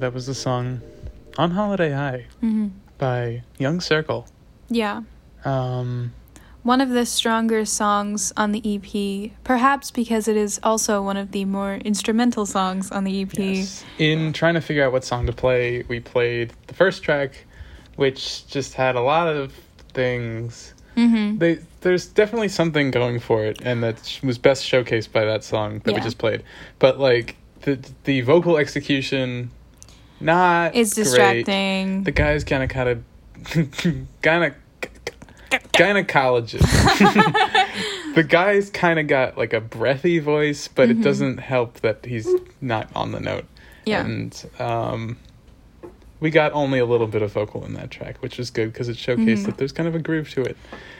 that 0.00 0.12
was 0.14 0.26
the 0.26 0.34
song 0.34 0.80
On 1.38 1.50
Holiday 1.50 1.92
High 1.92 2.26
hmm 2.40 2.68
by 2.98 3.42
Young 3.58 3.80
Circle. 3.80 4.28
Yeah. 4.68 5.02
Um, 5.46 6.12
One 6.64 6.82
of 6.82 6.90
the 6.90 7.06
stronger 7.06 7.64
songs 7.64 8.30
on 8.36 8.52
the 8.52 8.60
EP, 8.62 9.30
perhaps 9.42 9.90
because 9.90 10.28
it 10.28 10.36
is 10.36 10.60
also 10.62 11.02
one 11.02 11.16
of 11.16 11.32
the 11.32 11.46
more 11.46 11.76
instrumental 11.76 12.44
songs 12.44 12.90
on 12.90 13.04
the 13.04 13.22
EP. 13.22 13.32
yes. 13.38 13.84
In 13.96 14.34
trying 14.34 14.52
to 14.52 14.60
figure 14.60 14.84
out 14.84 14.92
what 14.92 15.02
song 15.02 15.24
to 15.26 15.32
play, 15.32 15.82
we 15.88 15.98
played 15.98 16.52
the 16.66 16.74
first 16.74 17.02
track, 17.02 17.46
which 17.96 18.46
just 18.48 18.74
had 18.74 18.96
a 18.96 19.00
lot 19.00 19.26
of 19.34 19.54
things. 19.94 20.74
hmm 20.94 21.38
They, 21.38 21.60
there's 21.80 22.06
definitely 22.06 22.48
something 22.48 22.90
going 22.90 23.18
for 23.18 23.46
it, 23.46 23.62
and 23.62 23.82
that 23.82 24.20
was 24.22 24.36
best 24.36 24.62
showcased 24.70 25.10
by 25.10 25.24
that 25.24 25.42
song 25.42 25.80
that 25.84 25.94
we 25.94 26.02
just 26.02 26.18
played. 26.18 26.42
But 26.78 26.98
like 27.00 27.36
the 27.62 27.78
the 28.04 28.20
vocal 28.20 28.58
execution, 28.58 29.50
not 30.20 30.74
It's 30.76 30.94
great. 30.94 31.04
distracting. 31.04 32.02
The 32.04 32.12
guy's 32.12 32.44
kind 32.44 32.62
of 32.62 32.68
kind 32.68 32.88
of 32.88 33.02
kind 34.22 34.44
of 34.44 34.54
gynecologist. 35.72 36.60
the 38.14 38.22
guy's 38.22 38.70
kind 38.70 38.98
of 38.98 39.06
got 39.06 39.36
like 39.38 39.52
a 39.52 39.60
breathy 39.60 40.18
voice, 40.18 40.68
but 40.68 40.90
it 40.90 41.00
doesn't 41.00 41.38
help 41.38 41.80
that 41.80 42.04
he's 42.04 42.28
not 42.60 42.88
on 42.94 43.12
the 43.12 43.20
note. 43.20 43.46
yeah. 43.86 44.04
And 44.04 44.50
um, 44.58 45.16
we 46.20 46.30
got 46.30 46.52
only 46.52 46.78
a 46.78 46.84
little 46.84 47.06
bit 47.06 47.22
of 47.22 47.32
vocal 47.32 47.64
in 47.64 47.72
that 47.74 47.90
track, 47.90 48.18
which 48.22 48.36
was 48.38 48.50
good 48.50 48.72
because 48.72 48.88
it 48.88 48.96
showcased 48.96 49.46
that 49.46 49.56
there's 49.56 49.72
kind 49.72 49.88
of 49.88 49.94
a 49.94 49.98
groove 49.98 50.30
to 50.30 50.42
it. 50.42 50.56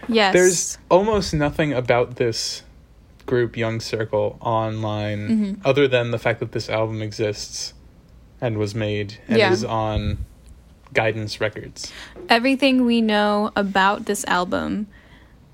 yes. 0.08 0.32
There's 0.32 0.78
almost 0.90 1.34
nothing 1.34 1.72
about 1.72 2.16
this 2.16 2.62
group, 3.26 3.56
Young 3.56 3.80
Circle, 3.80 4.38
online 4.40 5.28
Mhm. 5.28 5.60
other 5.64 5.86
than 5.86 6.10
the 6.10 6.18
fact 6.18 6.40
that 6.40 6.52
this 6.52 6.68
album 6.70 7.02
exists 7.02 7.74
and 8.41 8.59
was 8.59 8.74
made 8.74 9.18
and 9.28 9.38
Yeah. 9.38 9.53
is 9.53 9.64
on 9.64 10.18
Guidance 10.93 11.41
Records. 11.41 11.93
everything 12.28 12.84
we 12.84 13.01
know 13.01 13.51
about 13.57 14.07
this 14.07 14.24
album, 14.26 14.86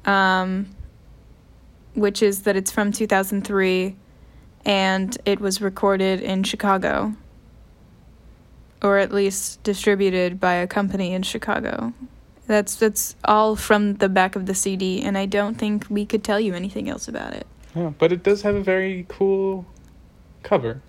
um, 0.04 0.66
which 1.94 2.22
is 2.22 2.42
that 2.42 2.56
it's 2.56 2.70
from 2.70 2.92
2003 2.92 3.96
and 4.64 5.16
it 5.24 5.40
was 5.40 5.60
recorded 5.60 6.20
in 6.20 6.42
Chicago, 6.42 7.14
or 8.82 8.98
at 8.98 9.12
least 9.12 9.62
distributed 9.62 10.40
by 10.40 10.54
a 10.54 10.66
company 10.66 11.12
in 11.14 11.22
Chicago. 11.22 11.92
That's 12.46 12.76
that's 12.76 13.16
all 13.24 13.56
from 13.56 13.94
the 13.94 14.08
back 14.08 14.36
of 14.36 14.46
the 14.46 14.54
CD, 14.54 15.02
and 15.02 15.18
I 15.18 15.26
don't 15.26 15.56
think 15.56 15.86
we 15.90 16.06
could 16.06 16.22
tell 16.22 16.38
you 16.38 16.54
anything 16.54 16.88
else 16.88 17.08
about 17.08 17.32
it. 17.34 17.46
Yeah, 17.74 17.92
but 17.98 18.12
it 18.12 18.22
does 18.22 18.42
have 18.42 18.54
a 18.54 18.60
very 18.62 19.04
cool 19.08 19.66
cover. 20.42 20.80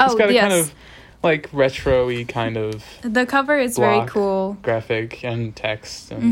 Oh 0.00 0.06
it's 0.06 0.14
got 0.16 0.30
a 0.30 0.32
yes, 0.32 0.42
kind 0.42 0.52
of 0.60 0.74
like 1.22 1.48
retro-y 1.52 2.24
kind 2.28 2.56
of 2.56 2.84
the 3.02 3.26
cover 3.26 3.58
is 3.58 3.76
very 3.78 4.06
cool. 4.08 4.56
graphic 4.62 5.24
and 5.24 5.54
text 5.56 6.10
and 6.12 6.22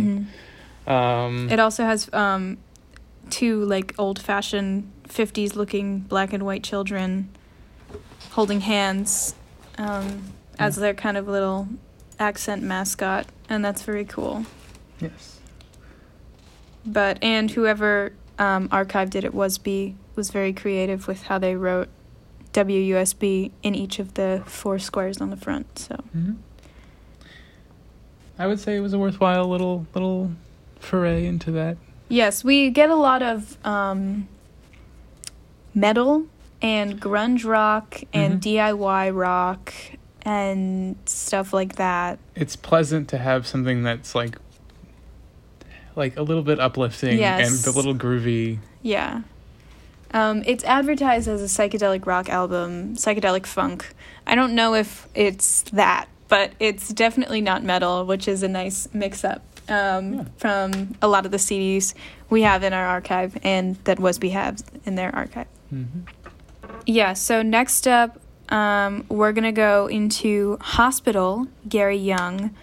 hmm 0.87 0.91
um 0.91 1.49
It 1.51 1.59
also 1.59 1.85
has 1.85 2.13
um, 2.13 2.59
two 3.31 3.65
like 3.65 3.95
old 3.99 4.19
fashioned 4.21 4.91
50s 5.09 5.57
looking 5.57 6.01
black 6.01 6.33
and 6.33 6.43
white 6.45 6.63
children 6.63 7.31
holding 8.33 8.61
hands 8.61 9.35
um, 9.79 10.33
as 10.59 10.77
their 10.77 10.95
kind 10.95 11.17
of 11.17 11.27
little 11.29 11.69
accent 12.19 12.63
mascot, 12.63 13.27
and 13.49 13.65
that's 13.65 13.83
very 13.83 14.05
cool. 14.05 14.45
yes. 15.01 15.41
But, 16.87 17.19
and 17.23 17.51
whoever 17.51 18.13
um, 18.39 18.69
archived 18.69 19.15
it 19.15 19.25
at 19.25 19.33
WUSB 19.33 19.95
was 20.17 20.31
very 20.31 20.53
creative 20.53 21.09
with 21.09 21.23
how 21.25 21.39
they 21.39 21.57
wrote 21.57 21.89
WUSB 22.55 23.51
in 23.63 23.75
each 23.75 23.99
of 23.99 24.15
the 24.15 24.43
four 24.47 24.79
squares 24.79 25.21
on 25.21 25.31
the 25.31 25.37
front. 25.37 25.79
So, 25.79 25.97
hmm 26.13 26.33
I 28.37 28.49
would 28.49 28.59
say 28.59 28.75
it 28.77 28.81
was 28.81 28.93
a 28.93 28.99
worthwhile 28.99 29.47
little 29.47 29.87
little 29.95 30.33
foray 30.81 31.25
into 31.27 31.53
that. 31.53 31.77
yes, 32.09 32.43
we 32.43 32.71
get 32.71 32.91
a 32.91 32.97
lot 32.97 33.23
of 33.23 33.57
um, 33.65 34.27
metal 35.75 36.27
and 36.61 37.01
grunge 37.01 37.45
rock 37.45 38.03
and 38.13 38.41
DIY 38.41 39.15
rock 39.17 39.73
and 40.23 40.97
stuff 41.07 41.53
like 41.53 41.77
that. 41.77 42.19
It's 42.35 42.57
pleasant 42.57 43.09
to 43.11 43.19
have 43.19 43.47
something 43.47 43.83
that's 43.85 44.15
like 44.17 44.37
like 45.95 46.17
a 46.17 46.23
little 46.23 46.43
bit 46.43 46.59
uplifting 46.59 47.19
Yes. 47.19 47.65
and 47.67 47.73
a 47.73 47.77
little 47.77 47.95
groovy. 47.95 48.59
Yeah. 48.83 49.23
Um, 50.15 50.43
it's 50.47 50.63
advertised 50.65 51.27
as 51.29 51.43
a 51.43 51.47
psychedelic 51.47 52.07
rock 52.07 52.29
album, 52.31 52.95
psychedelic 52.95 53.45
funk. 53.47 53.93
I 54.27 54.35
don't 54.37 54.55
know 54.55 54.75
if 54.75 55.09
it's 55.15 55.63
that, 55.73 56.07
but 56.29 56.53
it's 56.61 56.89
definitely 56.91 57.41
not 57.41 57.63
metal, 57.65 58.07
which 58.07 58.29
is 58.29 58.43
a 58.45 58.49
nice 58.49 58.89
mix 58.95 59.25
up 59.25 59.43
um, 59.69 60.15
Yeah. 60.15 60.25
from 60.39 60.95
a 61.03 61.09
lot 61.09 61.27
of 61.27 61.33
the 61.33 61.39
CDs 61.39 61.95
we 62.31 62.43
have 62.43 62.63
in 62.63 62.73
our 62.73 62.87
archive 62.87 63.37
and 63.43 63.77
that 63.85 63.99
Wasby 63.99 64.31
has 64.31 64.65
in 64.87 64.95
their 64.95 65.15
archive. 65.15 65.49
Mm-hmm. 65.73 66.01
Yeah, 66.87 67.15
so 67.15 67.43
next 67.43 67.89
up, 67.89 68.21
um, 68.51 69.05
we're 69.09 69.33
going 69.33 69.45
to 69.45 69.53
go 69.53 69.87
into 69.89 70.59
Hospital, 70.61 71.49
Gary 71.69 71.97
Young, 71.97 72.55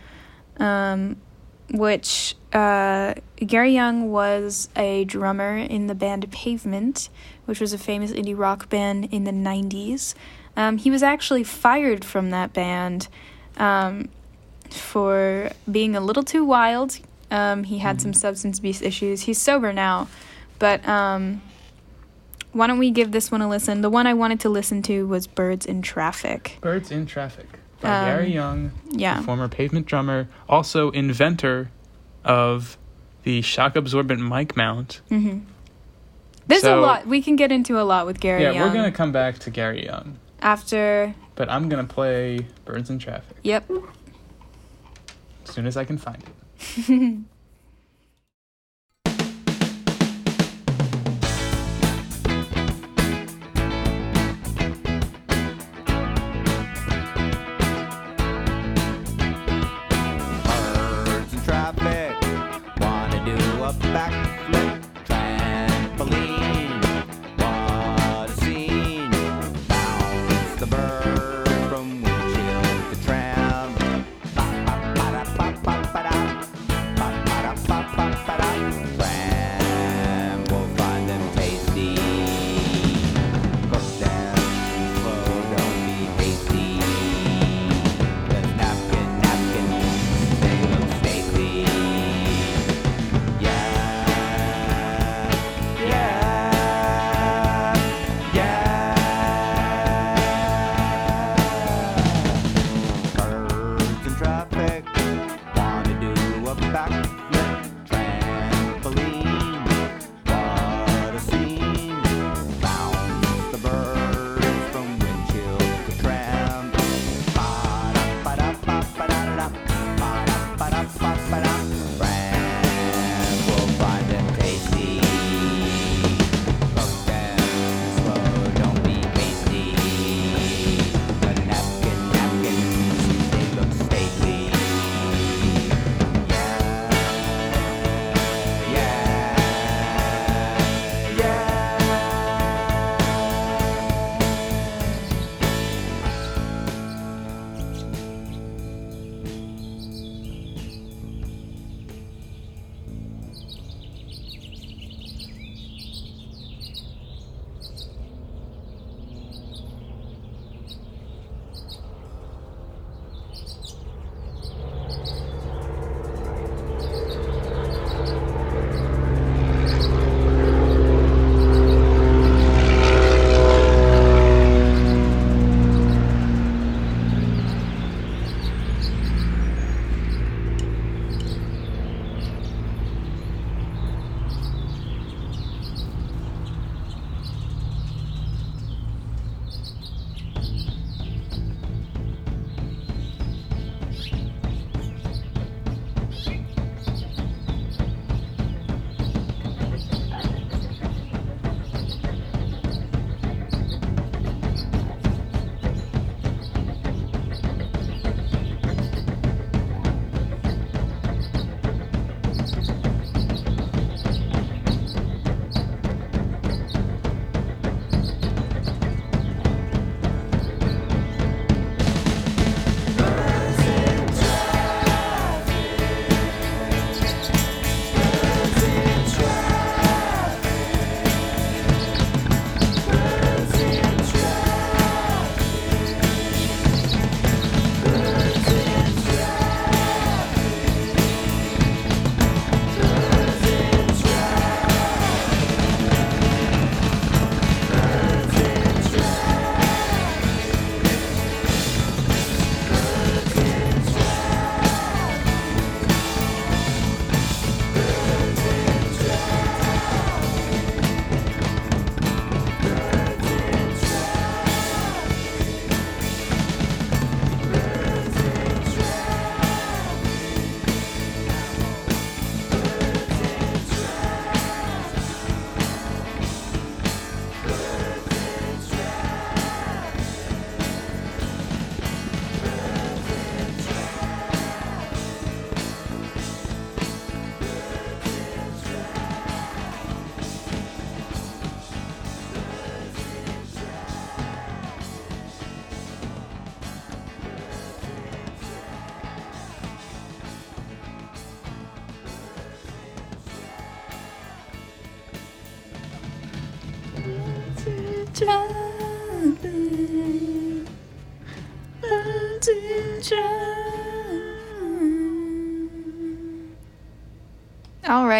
um, 0.57 1.17
which 1.71 2.35
uh, 2.53 3.15
Gary 3.37 3.71
Young 3.73 4.11
was 4.11 4.69
a 4.75 5.05
drummer 5.05 5.57
in 5.57 5.87
the 5.87 5.95
band 5.95 6.29
Pavement, 6.31 7.09
which 7.51 7.59
was 7.59 7.73
a 7.73 7.77
famous 7.77 8.11
indie 8.13 8.35
rock 8.37 8.69
band 8.69 9.09
in 9.11 9.25
the 9.25 9.31
90s. 9.31 10.15
Um, 10.55 10.77
he 10.77 10.89
was 10.89 11.03
actually 11.03 11.43
fired 11.43 12.05
from 12.05 12.29
that 12.29 12.53
band 12.53 13.09
um, 13.57 14.07
for 14.69 15.49
being 15.69 15.97
a 15.97 15.99
little 15.99 16.23
too 16.23 16.45
wild. 16.45 16.97
Um, 17.29 17.65
he 17.65 17.79
had 17.79 17.99
some 18.01 18.13
substance 18.13 18.59
abuse 18.59 18.81
issues. 18.81 19.23
He's 19.23 19.37
sober 19.41 19.73
now, 19.73 20.07
but 20.59 20.87
um, 20.87 21.41
why 22.53 22.67
don't 22.67 22.79
we 22.79 22.89
give 22.89 23.11
this 23.11 23.29
one 23.29 23.41
a 23.41 23.49
listen? 23.49 23.81
The 23.81 23.89
one 23.89 24.07
I 24.07 24.13
wanted 24.13 24.39
to 24.41 24.49
listen 24.49 24.81
to 24.83 25.05
was 25.05 25.27
Birds 25.27 25.65
in 25.65 25.81
Traffic. 25.81 26.57
Birds 26.61 26.89
in 26.89 27.05
Traffic 27.05 27.47
by 27.81 27.89
Um, 27.89 28.05
Gary 28.05 28.33
Young, 28.33 28.71
Yeah. 28.91 29.21
former 29.23 29.49
pavement 29.49 29.87
drummer, 29.87 30.29
also 30.47 30.89
inventor 30.91 31.69
of 32.23 32.77
the 33.23 33.41
shock 33.41 33.75
absorbent 33.75 34.21
mic 34.21 34.55
mount. 34.55 35.01
hmm 35.09 35.39
There's 36.47 36.63
a 36.63 36.75
lot. 36.75 37.07
We 37.07 37.21
can 37.21 37.35
get 37.35 37.51
into 37.51 37.79
a 37.79 37.83
lot 37.83 38.05
with 38.05 38.19
Gary 38.19 38.43
Young. 38.43 38.53
yeah, 38.53 38.59
Young. 38.61 38.69
we're 38.69 38.75
gonna 38.75 38.91
come 38.91 39.11
back 39.11 39.39
to 39.39 39.49
Gary 39.49 39.85
Young, 39.85 40.17
After, 40.41 41.13
but 41.35 41.49
I'm 41.49 41.69
gonna 41.69 41.83
play 41.85 42.45
Birds 42.65 42.89
in 42.89 42.99
Traffic 42.99 43.37
yep. 43.43 43.69
as 45.47 45.53
soon 45.53 45.65
as 45.65 45.77
I 45.77 45.85
can 45.85 45.97
find 45.97 46.23
it. 46.23 47.19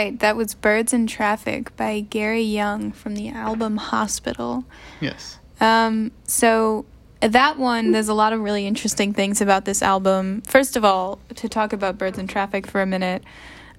right, 0.01 0.19
that 0.19 0.35
was 0.35 0.53
Birds 0.53 0.93
in 0.93 1.07
Traffic 1.07 1.75
by 1.75 1.99
Gary 2.01 2.41
Young 2.41 2.91
from 2.91 3.15
the 3.15 3.29
album 3.29 3.77
Hospital. 3.77 4.65
Yes. 4.99 5.37
Um, 5.59 6.11
so 6.25 6.85
that 7.21 7.57
one, 7.57 7.91
there's 7.91 8.07
a 8.09 8.13
lot 8.13 8.33
of 8.33 8.41
really 8.41 8.65
interesting 8.65 9.13
things 9.13 9.41
about 9.41 9.65
this 9.65 9.81
album. 9.81 10.41
First 10.41 10.75
of 10.75 10.83
all, 10.83 11.19
to 11.35 11.47
talk 11.47 11.73
about 11.73 11.97
Birds 11.97 12.17
in 12.17 12.27
Traffic 12.27 12.65
for 12.65 12.81
a 12.81 12.85
minute, 12.85 13.23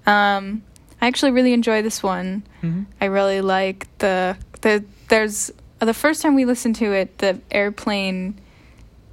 um, 0.05 0.63
I 1.01 1.07
actually 1.07 1.31
really 1.31 1.53
enjoy 1.53 1.81
this 1.81 2.01
one. 2.01 2.43
Mhm. 2.61 2.85
I 3.01 3.05
really 3.05 3.41
like 3.41 3.87
the 3.97 4.37
the 4.61 4.85
there's 5.09 5.51
the 5.79 5.93
first 5.93 6.21
time 6.21 6.35
we 6.35 6.45
listened 6.45 6.77
to 6.77 6.93
it, 6.93 7.17
the 7.17 7.41
airplane 7.51 8.39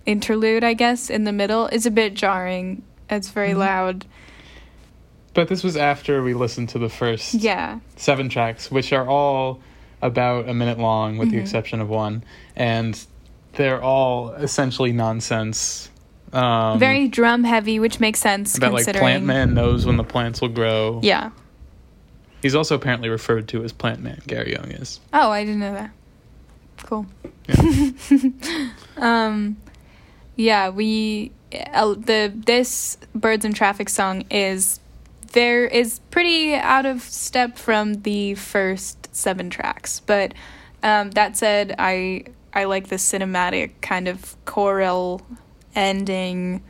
interlude, 0.06 0.62
I 0.62 0.74
guess, 0.74 1.10
in 1.10 1.24
the 1.24 1.32
middle 1.32 1.66
is 1.66 1.86
a 1.86 1.90
bit 1.90 2.14
jarring. 2.14 2.82
It's 3.08 3.28
very 3.30 3.54
loud. 3.54 4.06
But 5.34 5.48
this 5.48 5.62
was 5.62 5.76
after 5.76 6.22
we 6.22 6.34
listened 6.34 6.70
to 6.70 6.78
the 6.78 6.88
first 6.88 7.34
Yeah. 7.34 7.78
seven 7.96 8.28
tracks, 8.28 8.70
which 8.70 8.92
are 8.92 9.06
all 9.08 9.60
about 10.02 10.48
a 10.48 10.54
minute 10.54 10.78
long, 10.78 11.18
with 11.18 11.30
the 11.30 11.36
Mm-hmm. 11.36 11.42
exception 11.44 11.80
of 11.80 11.88
one, 11.88 12.24
and 12.56 12.98
they're 13.54 13.82
all 13.82 14.30
essentially 14.32 14.92
nonsense. 14.92 15.88
Um, 16.32 16.78
Very 16.78 17.08
drum 17.08 17.44
heavy, 17.44 17.78
which 17.78 18.00
makes 18.00 18.18
sense 18.20 18.56
about 18.56 18.72
like 18.72 18.84
considering. 18.84 19.02
Plant 19.02 19.24
Man 19.24 19.54
knows 19.54 19.84
when 19.86 19.96
the 19.96 20.04
plants 20.04 20.40
will 20.40 20.48
grow. 20.48 21.00
Yeah. 21.02 21.30
He's 22.42 22.54
also 22.54 22.74
apparently 22.74 23.08
referred 23.08 23.48
to 23.48 23.62
as 23.64 23.72
Plant 23.72 24.00
Man. 24.02 24.20
Gary 24.26 24.52
Young 24.52 24.70
is. 24.70 24.98
Oh, 25.12 25.30
I 25.30 25.44
didn't 25.44 25.60
know 25.60 25.74
that. 25.74 25.90
Cool. 26.84 27.06
um, 28.96 29.56
yeah, 30.36 30.70
we 30.70 31.32
uh, 31.72 31.94
the 31.94 32.32
this 32.34 32.96
birds 33.14 33.44
and 33.44 33.54
traffic 33.54 33.88
song 33.88 34.24
is 34.30 34.79
there 35.32 35.64
is 35.66 35.98
pretty 36.10 36.54
out 36.54 36.86
of 36.86 37.02
step 37.02 37.58
from 37.58 38.02
the 38.02 38.34
first 38.34 39.14
seven 39.14 39.50
tracks, 39.50 40.00
but 40.00 40.34
um, 40.82 41.10
that 41.12 41.36
said, 41.36 41.74
I 41.78 42.24
I 42.52 42.64
like 42.64 42.88
the 42.88 42.96
cinematic 42.96 43.72
kind 43.80 44.08
of 44.08 44.36
choral 44.44 45.22
ending. 45.74 46.62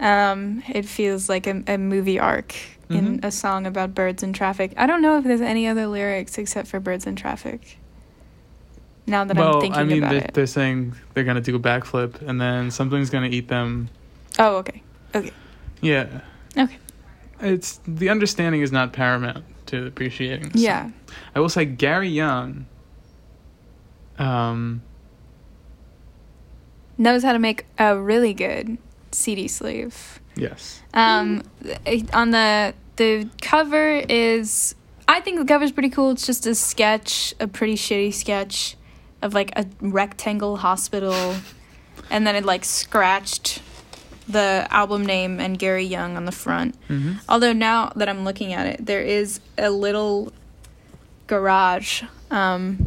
Um, 0.00 0.62
it 0.68 0.84
feels 0.84 1.28
like 1.28 1.46
a, 1.48 1.62
a 1.66 1.76
movie 1.76 2.20
arc 2.20 2.54
in 2.88 3.18
Mhm. 3.18 3.24
a 3.24 3.30
song 3.32 3.66
about 3.66 3.94
birds 3.94 4.22
and 4.22 4.34
traffic. 4.34 4.72
I 4.76 4.86
don't 4.86 5.02
know 5.02 5.18
if 5.18 5.24
there's 5.24 5.40
any 5.40 5.66
other 5.66 5.86
lyrics 5.88 6.38
except 6.38 6.68
for 6.68 6.78
birds 6.80 7.06
and 7.06 7.18
traffic. 7.18 7.78
Now 9.06 9.24
that 9.24 9.36
I'm 9.36 9.42
well, 9.42 9.60
thinking 9.60 9.80
I 9.80 9.84
mean, 9.84 9.98
about 9.98 10.10
they're, 10.10 10.20
it. 10.20 10.34
they're 10.34 10.46
saying 10.46 10.94
they're 11.14 11.24
gonna 11.24 11.40
do 11.40 11.56
a 11.56 11.58
backflip, 11.60 12.20
and 12.22 12.40
then 12.40 12.70
something's 12.70 13.10
gonna 13.10 13.26
eat 13.28 13.48
them. 13.48 13.88
Oh, 14.38 14.56
okay. 14.58 14.82
Okay. 15.14 15.32
Yeah, 15.80 16.20
Okay. 16.56 16.76
It's 17.40 17.80
the 17.86 18.08
understanding 18.08 18.62
is 18.62 18.72
not 18.72 18.92
paramount 18.92 19.44
to 19.66 19.86
appreciating. 19.86 20.50
the 20.50 20.58
Yeah. 20.60 20.90
I 21.34 21.40
will 21.40 21.48
say 21.48 21.64
Gary 21.64 22.08
Young. 22.08 22.66
Um, 24.18 24.82
Knows 26.96 27.22
how 27.22 27.32
to 27.32 27.38
make 27.38 27.64
a 27.78 27.96
really 27.96 28.34
good 28.34 28.78
CD 29.12 29.46
sleeve. 29.46 30.20
yes. 30.34 30.82
Um, 30.94 31.42
on 32.12 32.30
the 32.32 32.74
the 32.96 33.28
cover 33.40 33.90
is 34.08 34.74
I 35.06 35.20
think 35.20 35.38
the 35.38 35.44
cover's 35.44 35.70
pretty 35.70 35.90
cool. 35.90 36.10
It's 36.10 36.26
just 36.26 36.46
a 36.46 36.54
sketch, 36.54 37.34
a 37.38 37.46
pretty 37.46 37.74
shitty 37.74 38.12
sketch 38.12 38.76
of 39.22 39.32
like 39.34 39.52
a 39.56 39.66
rectangle 39.80 40.56
hospital, 40.58 41.36
and 42.10 42.26
then 42.26 42.34
it 42.34 42.44
like 42.44 42.64
scratched 42.64 43.62
the 44.28 44.66
album 44.70 45.04
name 45.06 45.40
and 45.40 45.58
Gary 45.58 45.84
Young 45.84 46.16
on 46.16 46.24
the 46.26 46.32
front. 46.32 46.74
hmm 46.88 47.14
Although 47.28 47.52
now 47.54 47.92
that 47.96 48.08
I'm 48.08 48.24
looking 48.24 48.52
at 48.52 48.66
it, 48.66 48.84
there 48.86 49.02
is 49.02 49.40
a 49.56 49.70
little 49.70 50.32
garage 51.26 52.02
um, 52.30 52.78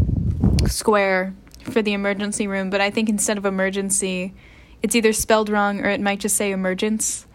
square 0.67 1.33
for 1.63 1.81
the 1.81 1.93
emergency 1.93 2.47
room, 2.47 2.69
but 2.69 2.81
I 2.81 2.89
think 2.89 3.09
instead 3.09 3.37
of 3.37 3.45
emergency, 3.45 4.33
it's 4.83 4.95
either 4.95 5.13
spelled 5.13 5.49
wrong 5.49 5.79
or 5.81 5.89
it 5.89 5.99
might 6.01 6.19
just 6.19 6.35
say 6.35 6.51
emergence, 6.51 7.25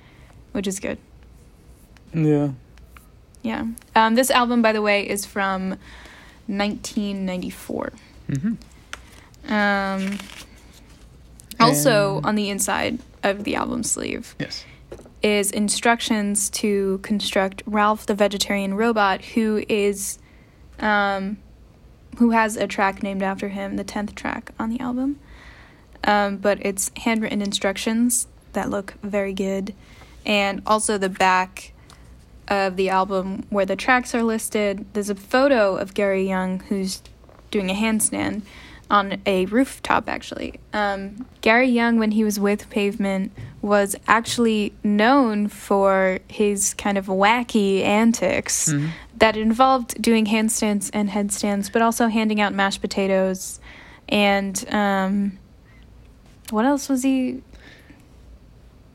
which 0.53 0.67
is 0.67 0.81
good. 0.81 0.99
Yeah. 2.15 2.51
Yeah. 3.43 3.67
Um, 3.95 4.15
this 4.15 4.31
album, 4.31 4.63
by 4.63 4.73
the 4.73 4.83
way, 4.83 5.09
is 5.09 5.25
from 5.27 5.79
1994. 6.47 7.93
hmm 8.29 8.55
Um, 9.49 10.19
also, 11.61 12.21
on 12.25 12.35
the 12.35 12.51
inside 12.51 12.99
of 13.31 13.45
the 13.45 13.55
album 13.57 13.83
sleeve 13.83 14.35
Yes. 14.39 14.65
is 15.23 15.51
instructions 15.51 16.49
to 16.51 16.99
construct 17.03 17.63
Ralph 17.67 18.07
the 18.07 18.15
vegetarian 18.15 18.75
robot, 18.75 19.25
who 19.25 19.65
is, 19.69 20.19
um, 20.79 21.39
who 22.19 22.31
has 22.31 22.57
a 22.57 22.67
track 22.67 23.03
named 23.03 23.23
after 23.23 23.49
him, 23.49 23.77
the 23.77 23.85
tenth 23.85 24.15
track 24.15 24.53
on 24.59 24.71
the 24.71 24.81
album. 24.81 25.19
Um, 26.05 26.37
but 26.37 26.59
it's 26.65 26.91
handwritten 26.99 27.43
instructions 27.43 28.29
that 28.53 28.71
look 28.71 28.95
very 29.03 29.33
good, 29.33 29.75
and 30.25 30.63
also 30.67 30.97
the 30.99 31.09
back 31.09 31.73
of 32.49 32.77
the 32.77 32.89
album 32.89 33.45
where 33.51 33.67
the 33.67 33.75
tracks 33.75 34.15
are 34.15 34.23
listed. 34.23 34.87
There's 34.93 35.11
a 35.11 35.17
photo 35.17 35.77
of 35.77 35.95
Gary 35.95 36.29
Young 36.29 36.61
who's 36.69 37.03
doing 37.51 37.71
a 37.71 37.75
handstand 37.75 38.43
on 38.91 39.21
a 39.27 39.47
rooftop 39.47 40.09
actually. 40.09 40.61
Um, 40.73 41.27
Gary 41.41 41.69
Young, 41.69 41.99
when 41.99 42.13
he 42.13 42.23
was 42.25 42.39
with 42.39 42.69
Pavement, 42.71 43.33
was 43.63 43.97
actually 44.07 44.73
known 44.85 45.49
for 45.49 46.21
his 46.29 46.75
kind 46.75 46.97
of 46.97 47.07
wacky 47.07 47.83
antics 47.83 48.69
Mhm. 48.73 48.91
that 49.19 49.37
involved 49.37 50.01
doing 50.01 50.27
handstands 50.27 50.91
and 50.93 51.11
headstands, 51.11 51.69
but 51.69 51.83
also 51.83 52.07
handing 52.09 52.41
out 52.41 52.55
mashed 52.55 52.81
potatoes 52.81 53.59
and 54.09 54.65
um, 54.73 55.37
what 56.51 56.65
else 56.65 56.89
was 56.89 57.03
he? 57.03 57.43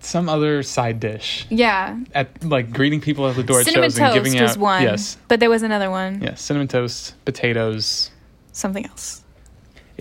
Some 0.04 0.30
other 0.30 0.64
side 0.64 1.00
dish 1.00 1.46
Yeah, 1.50 1.98
at 2.16 2.44
like 2.44 2.72
greeting 2.72 3.02
people 3.02 3.28
at 3.28 3.36
the 3.36 3.44
door 3.44 3.60
at 3.60 3.66
cinnamon 3.66 3.90
shows 3.92 4.00
and 4.00 4.08
toast 4.08 4.24
giving 4.24 4.42
was 4.42 4.52
out. 4.54 4.58
one. 4.58 4.82
Yes. 4.84 5.18
but 5.28 5.40
there 5.40 5.50
was 5.50 5.62
another 5.64 5.92
one. 5.92 6.22
Yes. 6.24 6.42
Cinnamon 6.42 6.68
toast, 6.70 7.14
potatoes. 7.26 8.10
Something 8.52 8.86
else. 8.88 9.21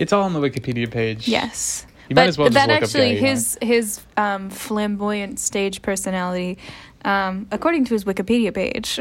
It's 0.01 0.11
all 0.11 0.23
on 0.23 0.33
the 0.33 0.39
Wikipedia 0.39 0.89
page. 0.89 1.27
Yes. 1.27 1.85
You 2.09 2.15
but 2.15 2.21
might 2.23 2.27
as 2.29 2.37
well 2.37 2.49
just 2.49 2.55
that 2.55 2.69
actually 2.71 3.17
his 3.17 3.57
his 3.61 4.01
um, 4.17 4.49
flamboyant 4.49 5.39
stage 5.39 5.81
personality, 5.81 6.57
um, 7.05 7.47
according 7.51 7.85
to 7.85 7.93
his 7.93 8.03
Wikipedia 8.03 8.51
page, 8.53 8.99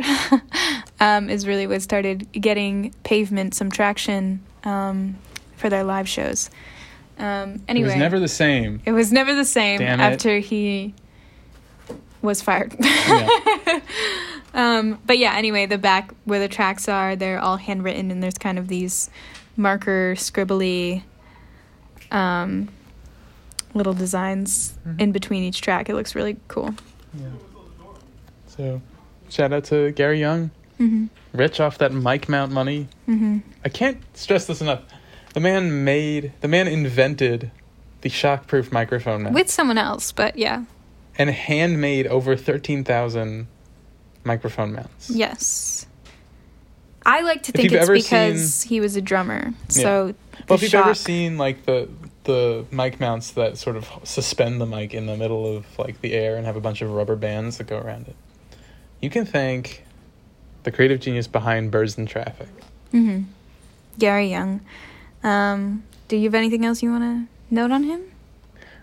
um, 1.01 1.31
is 1.31 1.47
really 1.47 1.67
what 1.67 1.81
started 1.81 2.31
getting 2.33 2.95
Pavement 3.03 3.55
some 3.55 3.71
traction 3.71 4.41
um, 4.65 5.17
for 5.57 5.71
their 5.71 5.85
live 5.85 6.09
shows. 6.09 6.51
Um, 7.19 7.63
anyway, 7.67 7.89
It 7.89 7.93
was 7.93 7.97
never 7.97 8.21
the 8.21 8.29
same. 8.29 8.83
it 8.85 8.93
was 8.93 9.11
never 9.11 9.35
the 9.35 9.45
same 9.47 9.81
after 9.81 10.39
he 10.39 10.95
was 12.23 12.43
fired. 12.43 12.77
Yeah. 12.79 13.81
Um, 14.53 14.99
but 15.07 15.19
yeah, 15.19 15.35
anyway, 15.37 15.67
the 15.67 15.79
back 15.79 16.13
where 16.25 16.41
the 16.41 16.49
tracks 16.49 16.89
are, 16.89 17.15
they're 17.15 17.39
all 17.39 17.57
handwritten, 17.57 18.11
and 18.11 18.21
there's 18.21 18.39
kind 18.39 18.59
of 18.59 18.67
these 18.67 19.09
marker, 19.57 20.15
scribbly 20.17 21.03
um, 22.11 22.69
little 23.75 23.93
designs 23.95 24.75
Mhm. 24.87 25.01
in 25.01 25.13
between 25.13 25.43
each 25.45 25.61
track. 25.61 25.89
It 25.89 25.95
looks 25.95 26.15
really 26.15 26.37
cool. 26.49 26.75
yeah. 27.15 27.27
So, 28.49 28.83
shout 29.29 29.53
out 29.53 29.65
to 29.65 29.93
Gary 29.93 30.19
Young, 30.21 30.51
hmm 30.79 31.07
rich 31.33 31.61
off 31.61 31.79
that 31.79 31.93
mic 31.93 32.29
mount 32.29 32.51
money. 32.51 32.89
Mm-hmm. 33.09 33.39
I 33.65 33.69
can't 33.69 33.99
stress 34.15 34.47
this 34.47 34.61
enough. 34.61 34.81
The 35.35 35.39
man 35.41 35.85
made, 35.85 36.33
the 36.41 36.49
man 36.49 36.67
invented 36.67 37.53
the 38.01 38.09
shockproof 38.09 38.73
microphone 38.73 39.23
mount 39.23 39.35
With 39.37 39.49
someone 39.49 39.79
else, 39.79 40.11
but 40.11 40.37
yeah, 40.37 40.65
and 41.17 41.31
handmade 41.31 42.09
over 42.09 42.35
13,000 42.35 43.47
microphone 44.25 44.73
mounts. 44.73 45.11
yes. 45.11 45.87
I 47.07 47.23
like 47.23 47.45
to 47.45 47.53
think 47.53 47.73
it's 47.73 47.89
because 47.89 48.63
he 48.63 48.81
was 48.81 48.97
a 48.97 49.01
drummer. 49.01 49.55
So, 49.69 49.83
Well, 50.03 50.15
the 50.47 50.55
if 50.55 50.63
you've 50.63 50.75
ever 50.75 50.95
seen 50.95 51.39
like 51.39 51.65
the 51.65 51.89
the 52.25 52.67
mic 52.71 53.01
mounts 53.01 53.33
that 53.33 53.57
sort 53.57 53.77
of 53.77 53.91
suspend 54.05 54.61
the 54.61 54.67
mic 54.67 54.93
in 54.93 55.07
the 55.07 55.17
middle 55.17 55.57
of 55.57 55.67
like 55.79 56.01
the 56.03 56.13
air 56.13 56.37
and 56.37 56.45
have 56.47 56.57
a 56.57 56.61
bunch 56.61 56.83
of 56.83 56.91
rubber 56.91 57.17
bands 57.17 57.59
that 57.59 57.67
go 57.67 57.79
around 57.79 58.09
it, 58.09 58.17
you 59.01 59.09
can 59.09 59.25
thank 59.25 59.85
the 60.63 60.71
creative 60.71 61.01
genius 61.01 61.27
behind 61.27 61.71
Birds 61.71 61.97
in 61.97 62.07
Traffic. 62.07 62.49
Mm-hmm. 62.93 63.23
Gary 63.99 64.29
Young. 64.29 64.61
Um, 65.23 65.85
do 66.09 66.17
you 66.17 66.25
have 66.25 66.35
anything 66.35 66.65
else 66.65 66.83
you 66.83 66.91
want 66.91 67.03
to 67.05 67.55
note 67.55 67.71
on 67.71 67.85
him? 67.85 68.03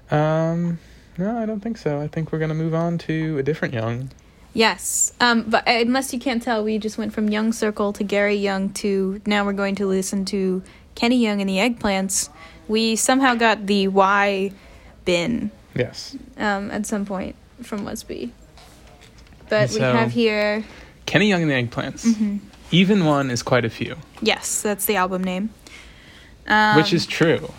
Um, 0.09 0.79
no, 1.17 1.37
I 1.37 1.45
don't 1.45 1.59
think 1.59 1.77
so. 1.77 2.01
I 2.01 2.07
think 2.07 2.31
we're 2.31 2.39
gonna 2.39 2.53
move 2.53 2.73
on 2.73 2.97
to 2.99 3.37
a 3.37 3.43
different 3.43 3.73
Young. 3.73 4.09
Yes. 4.57 5.13
Um, 5.19 5.43
but 5.47 5.67
uh, 5.67 5.71
unless 5.71 6.13
you 6.13 6.19
can't 6.19 6.41
tell, 6.41 6.63
we 6.63 6.79
just 6.79 6.97
went 6.97 7.13
from 7.13 7.29
Young 7.29 7.53
Circle 7.53 7.93
to 7.93 8.03
Gary 8.03 8.35
Young 8.35 8.71
to 8.73 9.21
now 9.25 9.45
we're 9.45 9.53
going 9.53 9.75
to 9.75 9.85
listen 9.85 10.25
to 10.25 10.63
Kenny 10.95 11.17
Young 11.17 11.41
and 11.41 11.49
the 11.49 11.57
Eggplants 11.57 12.29
we 12.67 12.95
somehow 12.95 13.35
got 13.35 13.65
the 13.65 13.87
Y 13.87 14.51
bin 15.05 15.51
Yes. 15.75 16.15
um, 16.37 16.71
at 16.71 16.85
some 16.85 17.05
point 17.05 17.35
from 17.61 17.85
WUSB. 17.85 18.31
But 19.49 19.71
we 19.71 19.79
have 19.79 20.11
here, 20.11 20.65
Kenny 21.05 21.29
Young 21.29 21.43
and 21.43 21.51
the 21.51 21.55
Eggplants. 21.55 22.05
Mm-hmm. 22.05 22.37
Even 22.71 23.05
one 23.05 23.31
is 23.31 23.43
quite 23.43 23.63
a 23.63 23.69
few, 23.69 23.95
yes, 24.21 24.61
that's 24.61 24.85
the 24.85 24.97
album 24.97 25.23
name. 25.23 25.51
Um, 26.47 26.77
which 26.77 26.93
is 26.93 27.05
true. 27.05 27.53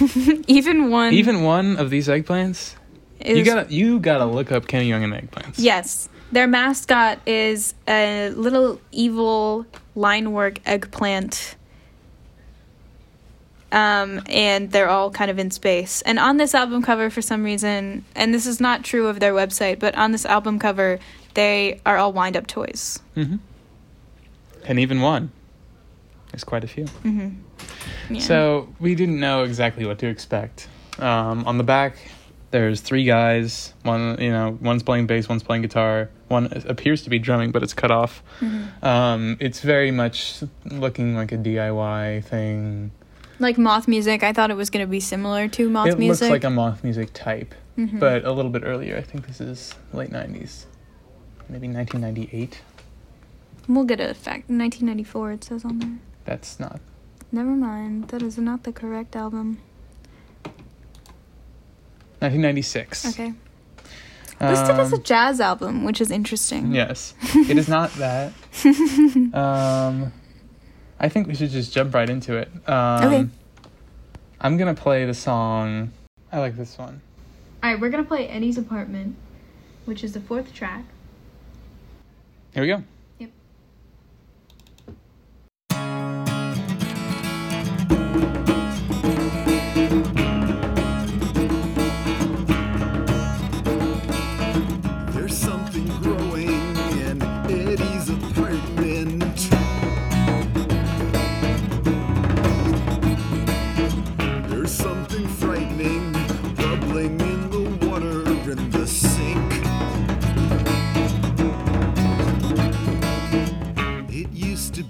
even 0.46 0.90
one. 0.90 1.12
Even 1.12 1.42
one 1.42 1.76
of 1.76 1.90
these 1.90 2.08
eggplants, 2.08 2.74
is, 3.20 3.38
you 3.38 3.44
gotta 3.44 3.72
you 3.72 3.98
gotta 3.98 4.24
look 4.24 4.50
up 4.52 4.66
Kenny 4.66 4.86
Young 4.88 5.04
and 5.04 5.12
the 5.12 5.18
Eggplants. 5.18 5.54
Yes, 5.58 6.08
their 6.32 6.46
mascot 6.46 7.20
is 7.26 7.74
a 7.88 8.30
little 8.30 8.80
evil 8.92 9.66
line 9.94 10.32
work 10.32 10.60
eggplant. 10.66 11.56
Um, 13.72 14.22
and 14.26 14.70
they're 14.70 14.88
all 14.88 15.10
kind 15.10 15.30
of 15.30 15.38
in 15.38 15.50
space. 15.50 16.00
And 16.02 16.18
on 16.18 16.36
this 16.36 16.54
album 16.54 16.82
cover, 16.82 17.10
for 17.10 17.20
some 17.20 17.42
reason, 17.44 18.04
and 18.14 18.32
this 18.32 18.46
is 18.46 18.60
not 18.60 18.84
true 18.84 19.08
of 19.08 19.20
their 19.20 19.34
website, 19.34 19.80
but 19.80 19.94
on 19.96 20.12
this 20.12 20.24
album 20.24 20.58
cover, 20.58 20.98
they 21.34 21.80
are 21.84 21.98
all 21.98 22.12
wind 22.12 22.36
up 22.36 22.46
toys. 22.46 23.00
hmm 23.14 23.36
And 24.64 24.78
even 24.78 25.00
one. 25.00 25.30
There's 26.30 26.44
quite 26.44 26.64
a 26.64 26.68
few. 26.68 26.86
Yeah. 28.08 28.20
So 28.20 28.68
we 28.78 28.94
didn't 28.94 29.18
know 29.18 29.42
exactly 29.42 29.84
what 29.84 29.98
to 29.98 30.06
expect. 30.06 30.68
Um, 30.98 31.44
on 31.44 31.58
the 31.58 31.64
back, 31.64 31.96
there's 32.50 32.80
three 32.80 33.04
guys. 33.04 33.74
One, 33.82 34.20
you 34.20 34.30
know, 34.30 34.58
one's 34.60 34.82
playing 34.82 35.06
bass, 35.06 35.28
one's 35.28 35.42
playing 35.42 35.62
guitar. 35.62 36.10
One 36.28 36.46
appears 36.66 37.02
to 37.02 37.10
be 37.10 37.18
drumming, 37.18 37.52
but 37.52 37.62
it's 37.62 37.74
cut 37.74 37.90
off. 37.90 38.22
Um, 38.82 39.36
it's 39.40 39.60
very 39.60 39.90
much 39.90 40.42
looking 40.64 41.14
like 41.14 41.32
a 41.32 41.36
DIY 41.36 42.24
thing. 42.24 42.90
like 43.38 43.58
moth 43.58 43.86
music, 43.88 44.22
I 44.22 44.32
thought 44.32 44.50
it 44.50 44.56
was 44.56 44.70
going 44.70 44.84
to 44.84 44.90
be 44.90 45.00
similar 45.00 45.48
to 45.48 45.68
moth 45.68 45.96
Music. 45.98 46.22
it 46.22 46.26
looks 46.26 46.30
like 46.32 46.44
a 46.44 46.50
moth 46.50 46.82
music 46.84 47.10
type, 47.12 47.54
but 47.76 48.24
a 48.24 48.32
little 48.32 48.50
bit 48.50 48.62
earlier. 48.64 48.96
I 48.96 49.02
think 49.02 49.26
this 49.26 49.40
is 49.40 49.74
late 49.92 50.10
'90s, 50.10 50.64
maybe 51.48 51.68
1998. 51.68 52.60
we'll 53.68 53.84
get 53.84 54.00
a 54.00 54.14
fact. 54.14 54.48
1994, 54.48 55.32
it 55.32 55.44
says 55.44 55.64
on 55.64 55.78
there. 55.78 55.98
That's 56.24 56.58
not. 56.58 56.80
Never 57.32 57.50
mind. 57.50 58.08
That 58.08 58.22
is 58.22 58.38
not 58.38 58.62
the 58.64 58.72
correct 58.72 59.14
album. 59.16 59.58
1996. 62.20 63.06
Okay. 63.10 63.32
Listed 64.40 64.78
as 64.78 64.92
a 64.92 64.96
Um, 64.96 65.02
jazz 65.02 65.40
album, 65.40 65.84
which 65.84 66.00
is 66.00 66.10
interesting. 66.10 66.74
Yes, 66.74 67.14
it 67.34 67.56
is 67.56 67.68
not 67.68 67.90
that. 67.94 68.32
um, 69.34 70.12
I 71.00 71.08
think 71.08 71.26
we 71.26 71.34
should 71.34 71.50
just 71.50 71.72
jump 71.72 71.94
right 71.94 72.08
into 72.10 72.36
it. 72.36 72.50
Um, 72.68 73.04
Okay. 73.04 73.28
I'm 74.40 74.56
gonna 74.58 74.74
play 74.74 75.06
the 75.06 75.14
song. 75.14 75.90
I 76.30 76.38
like 76.40 76.56
this 76.56 76.76
one. 76.76 77.00
All 77.62 77.70
right, 77.72 77.80
we're 77.80 77.88
gonna 77.88 78.04
play 78.04 78.28
Eddie's 78.28 78.58
Apartment, 78.58 79.16
which 79.86 80.04
is 80.04 80.12
the 80.12 80.20
fourth 80.20 80.52
track. 80.52 80.84
Here 82.52 82.62
we 82.62 82.68
go. 82.68 82.82
Yep. 83.18 83.30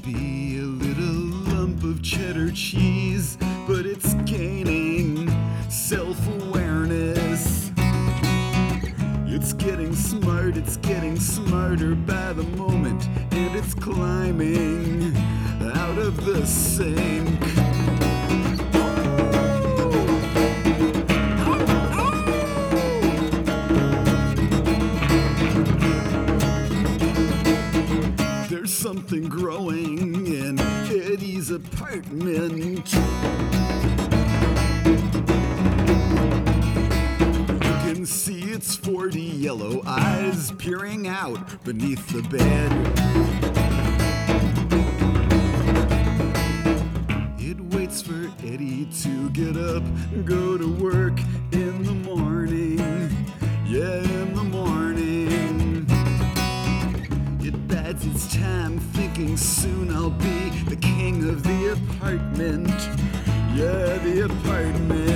Be 0.02 0.58
a 0.58 0.62
little 0.62 1.54
lump 1.54 1.82
of 1.84 2.02
cheddar 2.02 2.50
cheese, 2.50 3.36
but 3.66 3.86
it's 3.86 4.14
gaining 4.24 5.28
self 5.70 6.18
awareness. 6.40 7.70
It's 9.26 9.52
getting 9.52 9.94
smart, 9.94 10.56
it's 10.56 10.76
getting 10.78 11.18
smarter 11.18 11.94
by 11.94 12.32
the 12.32 12.44
moment, 12.56 13.06
and 13.32 13.54
it's 13.56 13.74
climbing 13.74 15.16
out 15.74 15.98
of 15.98 16.24
the 16.24 16.46
sink. 16.46 17.55
Something 29.08 29.28
growing 29.28 30.26
in 30.26 30.58
Eddie's 30.58 31.52
apartment. 31.52 32.92
You 37.62 37.76
can 37.84 38.04
see 38.04 38.50
its 38.50 38.74
40 38.74 39.20
yellow 39.20 39.80
eyes 39.86 40.50
peering 40.58 41.06
out 41.06 41.62
beneath 41.62 42.04
the 42.08 42.22
bed. 42.22 42.72
It 47.38 47.60
waits 47.76 48.02
for 48.02 48.28
Eddie 48.44 48.88
to 49.02 49.30
get 49.30 49.56
up, 49.56 49.84
go 50.24 50.58
to 50.58 50.66
work 50.82 51.20
in 51.52 51.84
the 51.84 51.95
thinking 59.16 59.36
soon 59.38 59.90
I'll 59.94 60.10
be 60.10 60.50
the 60.68 60.76
king 60.76 61.26
of 61.30 61.42
the 61.42 61.72
apartment. 61.72 62.68
Yeah, 63.56 63.96
the 64.04 64.26
apartment. 64.26 65.15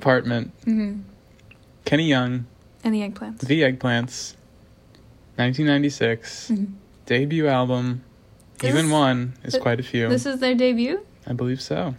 Eddie's 0.00 0.02
apartment, 0.02 0.50
Mm-hmm. 0.64 1.00
Kenny 1.84 2.08
Young, 2.08 2.46
And 2.84 2.94
the 2.94 3.00
eggplants. 3.00 3.40
The 3.40 3.60
Eggplants, 3.62 4.34
1996, 5.36 6.50
Mhm. 6.50 6.66
debut 7.06 7.46
album. 7.46 8.02
This 8.58 8.70
Even 8.74 8.90
one 8.90 9.34
is 9.44 9.54
th- 9.54 9.62
quite 9.62 9.80
a 9.80 9.82
few. 9.82 10.08
This 10.08 10.26
is 10.26 10.40
their 10.40 10.54
debut. 10.54 11.00
I 11.26 11.32
believe 11.32 11.60
so. 11.60 11.94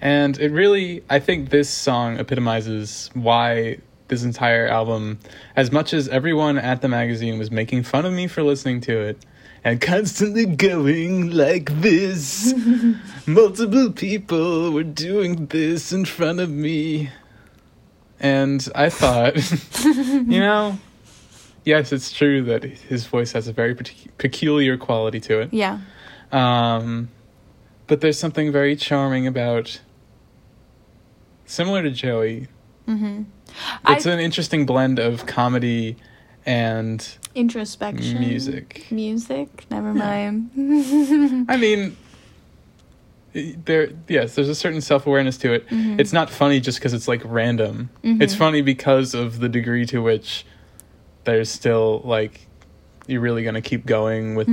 And 0.00 0.38
it 0.38 0.50
really, 0.52 1.02
I 1.08 1.18
think 1.20 1.50
this 1.50 1.68
song 1.70 2.18
epitomizes 2.18 3.10
why 3.14 3.78
this 4.08 4.22
entire 4.24 4.66
album, 4.66 5.18
as 5.56 5.70
much 5.72 5.94
as 5.94 6.08
everyone 6.08 6.58
at 6.58 6.82
the 6.82 6.88
magazine 6.88 7.38
was 7.38 7.50
making 7.50 7.84
fun 7.84 8.04
of 8.04 8.12
me 8.12 8.26
for 8.26 8.42
listening 8.42 8.80
to 8.82 8.98
it, 9.00 9.24
and 9.64 9.80
constantly 9.80 10.46
going 10.46 11.30
like 11.30 11.80
this, 11.80 12.52
multiple 13.26 13.92
people 13.92 14.72
were 14.72 14.82
doing 14.82 15.46
this 15.46 15.92
in 15.92 16.04
front 16.04 16.40
of 16.40 16.50
me. 16.50 17.10
And 18.18 18.66
I 18.74 18.88
thought, 18.88 19.36
you 19.84 20.40
know, 20.40 20.78
yes, 21.64 21.92
it's 21.92 22.12
true 22.12 22.42
that 22.44 22.64
his 22.64 23.06
voice 23.06 23.32
has 23.32 23.48
a 23.48 23.52
very 23.52 23.74
peculiar 23.74 24.76
quality 24.76 25.20
to 25.20 25.40
it. 25.40 25.52
Yeah. 25.52 25.80
Um, 26.30 27.08
but 27.86 28.00
there's 28.00 28.18
something 28.18 28.50
very 28.52 28.74
charming 28.76 29.26
about, 29.26 29.80
similar 31.46 31.82
to 31.82 31.90
Joey. 31.90 32.48
Mm-hmm. 32.88 33.22
It's 33.88 34.06
I- 34.06 34.12
an 34.12 34.18
interesting 34.20 34.66
blend 34.66 34.98
of 34.98 35.26
comedy 35.26 35.96
and 36.46 37.06
Introspection. 37.34 38.20
music. 38.20 38.86
Music. 38.90 39.66
Never 39.70 39.92
mind. 39.94 40.50
I 41.48 41.56
mean, 41.56 41.96
there, 43.32 43.90
yes, 44.08 44.34
there's 44.34 44.48
a 44.50 44.54
certain 44.54 44.80
self 44.82 45.06
awareness 45.06 45.38
to 45.38 45.52
it. 45.54 45.66
Mm-hmm. 45.68 45.98
It's 46.00 46.12
not 46.12 46.28
funny 46.28 46.60
just 46.60 46.78
because 46.78 46.92
it's 46.92 47.08
like 47.08 47.22
random. 47.24 47.88
It's 48.02 48.34
funny 48.34 48.60
because 48.60 49.14
of 49.14 49.40
the 49.40 49.48
degree 49.48 49.86
to 49.86 50.02
which 50.02 50.44
there's 51.24 51.48
still 51.50 52.02
like 52.04 52.46
you're 53.06 53.20
really 53.20 53.42
gonna 53.42 53.62
keep 53.62 53.86
going 53.86 54.34
with 54.34 54.48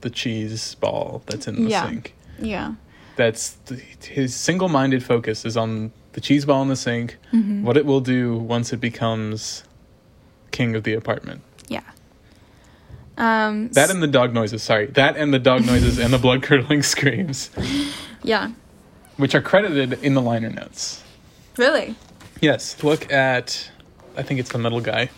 the 0.00 0.10
cheese 0.10 0.74
ball 0.76 1.22
that's 1.26 1.46
in 1.46 1.54
the 1.56 1.60
Mm-hmm. 1.62 1.70
Yeah. 1.70 1.86
sink. 1.88 2.14
yeah. 2.40 2.74
that's 3.16 3.50
the, 3.66 3.76
his 3.76 4.34
single-minded 4.34 5.02
focus 5.04 5.44
is 5.44 5.56
on 5.56 5.92
the 6.14 6.20
cheese 6.20 6.44
ball 6.44 6.62
in 6.62 6.68
the 6.68 6.76
sink 6.76 7.18
Mm-hmm. 7.32 7.62
what 7.64 7.76
it 7.76 7.84
will 7.86 8.00
do 8.00 8.36
once 8.38 8.72
it 8.72 8.80
becomes 8.80 9.64
king 10.52 10.74
of 10.74 10.84
the 10.84 10.94
apartment. 10.94 11.42
Um. 13.18 13.68
that 13.72 13.90
and 13.90 14.02
the 14.02 14.06
dog 14.06 14.32
noises 14.32 14.62
sorry 14.62 14.86
that 14.86 15.16
and 15.16 15.32
the 15.34 15.38
dog 15.38 15.64
noises 15.72 15.98
and 15.98 16.12
the 16.12 16.18
blood-curdling 16.18 16.82
screams 16.82 17.50
yeah. 18.22 18.50
which 19.18 19.34
are 19.34 19.42
credited 19.42 19.92
in 20.02 20.14
the 20.14 20.22
liner 20.22 20.48
notes 20.50 21.02
Really. 21.58 21.94
yes 22.40 22.82
look 22.82 23.12
at 23.12 23.70
i 24.16 24.22
think 24.22 24.40
it's 24.40 24.50
the 24.50 24.58
middle 24.58 24.80
guy 24.80 25.10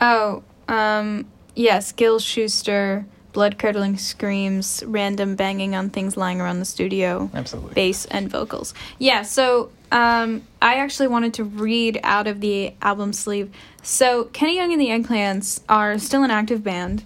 Oh. 0.00 0.42
Um. 0.68 1.26
Yes. 1.54 1.92
Gil 1.92 2.18
Schuster. 2.18 3.04
Blood 3.32 3.58
curdling 3.58 3.98
screams. 3.98 4.82
Random 4.86 5.36
banging 5.36 5.74
on 5.74 5.90
things 5.90 6.16
lying 6.16 6.40
around 6.40 6.58
the 6.58 6.64
studio. 6.64 7.30
absolutely 7.34 7.74
bass 7.74 8.06
and 8.06 8.30
vocals. 8.30 8.72
Yeah, 8.98 9.22
so 9.22 9.70
um, 9.92 10.42
I 10.62 10.76
actually 10.76 11.08
wanted 11.08 11.34
to 11.34 11.44
read 11.44 12.00
out 12.02 12.26
of 12.26 12.40
the 12.40 12.74
album 12.80 13.12
sleeve. 13.12 13.50
So 13.82 14.24
Kenny 14.24 14.56
Young 14.56 14.72
and 14.72 14.80
the 14.80 14.88
Eggplants 14.88 15.60
are 15.68 15.98
still 15.98 16.22
an 16.22 16.30
active 16.30 16.62
band, 16.62 17.04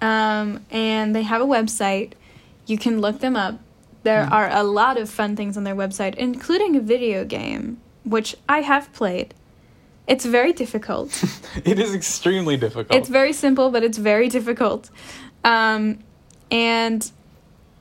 um, 0.00 0.64
and 0.70 1.14
they 1.14 1.22
have 1.22 1.40
a 1.40 1.46
website. 1.46 2.12
You 2.66 2.78
can 2.78 3.00
look 3.00 3.20
them 3.20 3.36
up. 3.36 3.58
There 4.04 4.22
are 4.22 4.48
a 4.50 4.62
lot 4.62 4.98
of 4.98 5.08
fun 5.08 5.36
things 5.36 5.56
on 5.56 5.64
their 5.64 5.76
website, 5.76 6.14
including 6.16 6.76
a 6.76 6.80
video 6.80 7.24
game, 7.24 7.80
which 8.04 8.36
I 8.48 8.60
have 8.60 8.92
played. 8.92 9.34
It's 10.06 10.24
very 10.24 10.52
difficult. 10.52 11.22
it 11.64 11.78
is 11.78 11.94
extremely 11.94 12.56
difficult 12.56 12.94
It's 12.96 13.08
very 13.08 13.32
simple, 13.32 13.70
but 13.70 13.84
it's 13.84 13.98
very 13.98 14.28
difficult. 14.28 14.90
Um, 15.44 16.00
and 16.50 17.10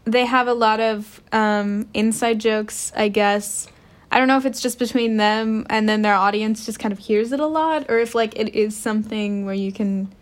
they 0.05 0.26
have 0.26 0.47
a 0.47 0.53
lot 0.53 0.80
of 0.80 1.22
um, 1.31 1.88
inside 1.93 2.39
jokes, 2.39 2.91
I 2.95 3.07
guess. 3.07 3.68
I 4.14 4.20
don't 4.20 4.28
know 4.28 4.38
if 4.38 4.46
it's 4.46 4.60
just 4.62 4.78
between 4.78 5.16
them 5.16 5.66
and 5.70 5.88
then 5.88 6.02
their 6.02 6.16
audience 6.16 6.66
just 6.66 6.80
kind 6.80 6.92
of 6.92 7.00
hears 7.00 7.32
it 7.32 7.40
a 7.40 7.46
lot, 7.48 7.90
or 7.90 7.98
if 7.98 8.14
like 8.14 8.38
it 8.38 8.54
is 8.54 8.76
something 8.76 9.46
where 9.46 9.56
you 9.56 9.72
can, 9.72 10.14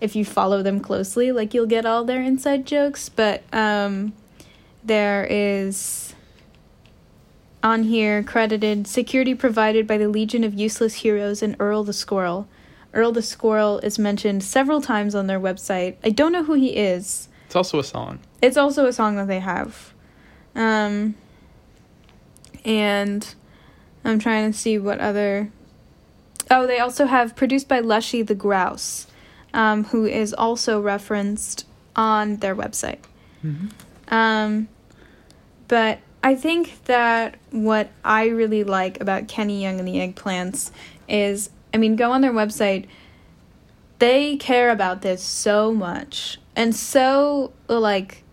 if 0.00 0.16
you 0.16 0.24
follow 0.24 0.62
them 0.62 0.80
closely, 0.80 1.30
like 1.30 1.52
you'll 1.52 1.66
get 1.66 1.84
all 1.84 2.04
their 2.04 2.22
inside 2.22 2.66
jokes. 2.66 3.10
But 3.10 3.42
um, 3.52 4.14
there 4.82 5.26
is 5.28 6.14
on 7.62 7.82
here 7.82 8.22
credited 8.22 8.86
security 8.86 9.34
provided 9.34 9.86
by 9.86 9.98
the 9.98 10.08
Legion 10.08 10.42
of 10.42 10.54
Useless 10.54 10.94
Heroes 10.94 11.42
and 11.42 11.54
Earl 11.60 11.84
the 11.84 11.92
Squirrel. 11.92 12.48
Earl 12.94 13.12
the 13.12 13.22
Squirrel 13.22 13.80
is 13.80 13.98
mentioned 13.98 14.42
several 14.42 14.80
times 14.80 15.14
on 15.14 15.26
their 15.26 15.38
website. 15.38 15.96
I 16.02 16.08
don't 16.08 16.32
know 16.32 16.44
who 16.44 16.54
he 16.54 16.74
is. 16.74 17.28
it's 17.44 17.54
also 17.54 17.78
a 17.78 17.84
song 17.84 18.20
It's 18.40 18.56
also 18.56 18.86
a 18.86 18.94
song 18.94 19.16
that 19.16 19.28
they 19.28 19.40
have. 19.40 19.92
Um 20.56 21.16
and 22.64 23.34
I'm 24.04 24.18
trying 24.18 24.50
to 24.50 24.56
see 24.58 24.78
what 24.78 25.00
other 25.00 25.50
Oh, 26.50 26.66
they 26.66 26.80
also 26.80 27.06
have 27.06 27.36
produced 27.36 27.68
by 27.68 27.78
Lushy 27.78 28.22
the 28.22 28.34
Grouse, 28.34 29.06
um, 29.54 29.84
who 29.84 30.04
is 30.04 30.34
also 30.34 30.80
referenced 30.80 31.64
on 31.94 32.38
their 32.38 32.56
website. 32.56 32.98
Um, 34.08 34.68
but 35.68 36.00
I 36.24 36.34
think 36.34 36.84
that 36.86 37.36
what 37.52 37.90
I 38.04 38.26
really 38.26 38.64
like 38.64 39.00
about 39.00 39.28
Kenny 39.28 39.62
Young 39.62 39.78
and 39.78 39.86
the 39.86 39.94
Eggplants 39.94 40.72
is, 41.08 41.50
I 41.72 41.76
mean, 41.76 41.94
go 41.94 42.10
on 42.10 42.20
their 42.20 42.32
website. 42.32 42.86
They 44.00 44.36
care 44.36 44.70
about 44.70 45.02
this 45.02 45.22
so 45.22 45.72
much 45.72 46.38
and 46.56 46.74
so 46.74 47.52
like 47.68 48.24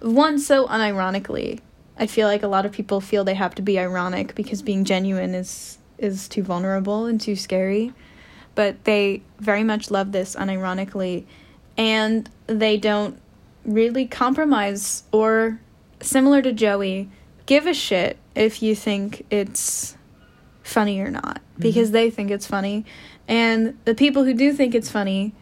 one 0.00 0.38
so 0.38 0.66
unironically. 0.66 1.60
I 1.98 2.06
feel 2.06 2.26
like 2.26 2.42
a 2.42 2.48
lot 2.48 2.66
of 2.66 2.72
people 2.72 3.00
feel 3.00 3.24
they 3.24 3.34
have 3.34 3.54
to 3.56 3.62
be 3.62 3.78
ironic 3.78 4.34
because 4.34 4.62
being 4.62 4.84
genuine 4.84 5.34
is 5.34 5.78
is 5.98 6.28
too 6.28 6.42
vulnerable 6.42 7.06
and 7.06 7.20
too 7.20 7.36
scary. 7.36 7.92
But 8.54 8.84
they 8.84 9.22
very 9.38 9.64
much 9.64 9.90
love 9.90 10.12
this 10.12 10.36
unironically. 10.36 11.24
And 11.76 12.28
they 12.46 12.76
don't 12.76 13.20
really 13.64 14.06
compromise 14.06 15.04
or 15.12 15.60
similar 16.00 16.42
to 16.42 16.52
Joey, 16.52 17.10
give 17.46 17.66
a 17.66 17.74
shit 17.74 18.18
if 18.34 18.62
you 18.62 18.74
think 18.74 19.24
it's 19.30 19.96
funny 20.62 21.00
or 21.00 21.10
not. 21.10 21.36
Mm-hmm. 21.36 21.62
Because 21.62 21.90
they 21.90 22.10
think 22.10 22.30
it's 22.30 22.46
funny. 22.46 22.84
And 23.26 23.78
the 23.84 23.94
people 23.94 24.24
who 24.24 24.34
do 24.34 24.52
think 24.52 24.74
it's 24.74 24.90
funny 24.90 25.32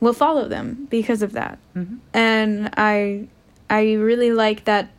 will 0.00 0.12
follow 0.12 0.48
them 0.48 0.86
because 0.90 1.22
of 1.22 1.32
that. 1.32 1.58
Mm-hmm. 1.74 1.96
And 2.12 2.70
I 2.76 3.28
I 3.70 3.94
really 3.94 4.32
like 4.32 4.64
that 4.64 4.90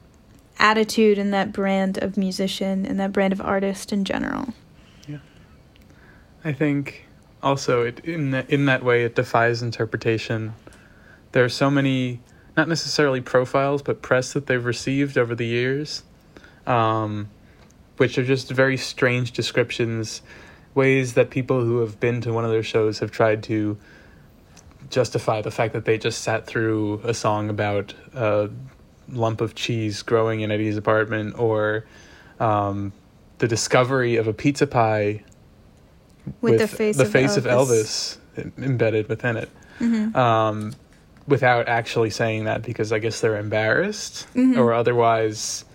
attitude 0.57 1.17
and 1.17 1.33
that 1.33 1.51
brand 1.51 1.97
of 1.97 2.17
musician 2.17 2.85
and 2.85 2.99
that 2.99 3.11
brand 3.11 3.33
of 3.33 3.41
artist 3.41 3.91
in 3.91 4.05
general. 4.05 4.53
Yeah. 5.07 5.17
I 6.43 6.53
think 6.53 7.05
also 7.43 7.83
it 7.83 7.99
in 7.99 8.31
that, 8.31 8.49
in 8.49 8.65
that 8.65 8.83
way 8.83 9.03
it 9.03 9.15
defies 9.15 9.61
interpretation. 9.61 10.53
There 11.31 11.43
are 11.43 11.49
so 11.49 11.69
many, 11.69 12.21
not 12.55 12.67
necessarily 12.67 13.21
profiles, 13.21 13.81
but 13.81 14.01
press 14.01 14.33
that 14.33 14.47
they've 14.47 14.63
received 14.63 15.17
over 15.17 15.35
the 15.35 15.45
years, 15.45 16.03
um, 16.65 17.29
which 17.97 18.17
are 18.17 18.23
just 18.23 18.49
very 18.51 18.77
strange 18.77 19.31
descriptions, 19.31 20.21
ways 20.73 21.13
that 21.13 21.29
people 21.29 21.61
who 21.61 21.79
have 21.79 21.99
been 21.99 22.21
to 22.21 22.33
one 22.33 22.45
of 22.45 22.51
their 22.51 22.63
shows 22.63 22.99
have 22.99 23.11
tried 23.11 23.43
to 23.43 23.77
justify 24.89 25.41
the 25.41 25.51
fact 25.51 25.73
that 25.73 25.85
they 25.85 25.97
just 25.97 26.21
sat 26.21 26.45
through 26.45 27.01
a 27.03 27.13
song 27.13 27.49
about 27.49 27.93
a 28.13 28.49
lump 29.09 29.41
of 29.41 29.55
cheese 29.55 30.01
growing 30.01 30.41
in 30.41 30.51
Eddie's 30.51 30.77
apartment 30.77 31.37
or 31.37 31.85
um, 32.39 32.91
the 33.37 33.47
discovery 33.47 34.15
of 34.17 34.27
a 34.27 34.33
pizza 34.33 34.65
pie 34.67 35.23
With, 36.41 36.59
the 36.59 36.67
face 36.67 36.97
the 36.97 37.03
of 37.03 37.11
face 37.11 37.37
Elvis. 37.37 37.37
of 37.37 37.45
Elvis 37.45 38.17
embedded 38.57 39.07
within 39.09 39.37
it, 39.37 39.49
Mm-hmm. 39.79 40.15
um, 40.15 40.73
without 41.27 41.67
actually 41.67 42.09
saying 42.11 42.45
that 42.45 42.61
because 42.63 42.91
I 42.93 42.99
guess 42.99 43.19
they're 43.19 43.37
embarrassed 43.37 44.27
Mm-hmm. 44.35 44.59
or 44.59 44.73
otherwise 44.73 45.65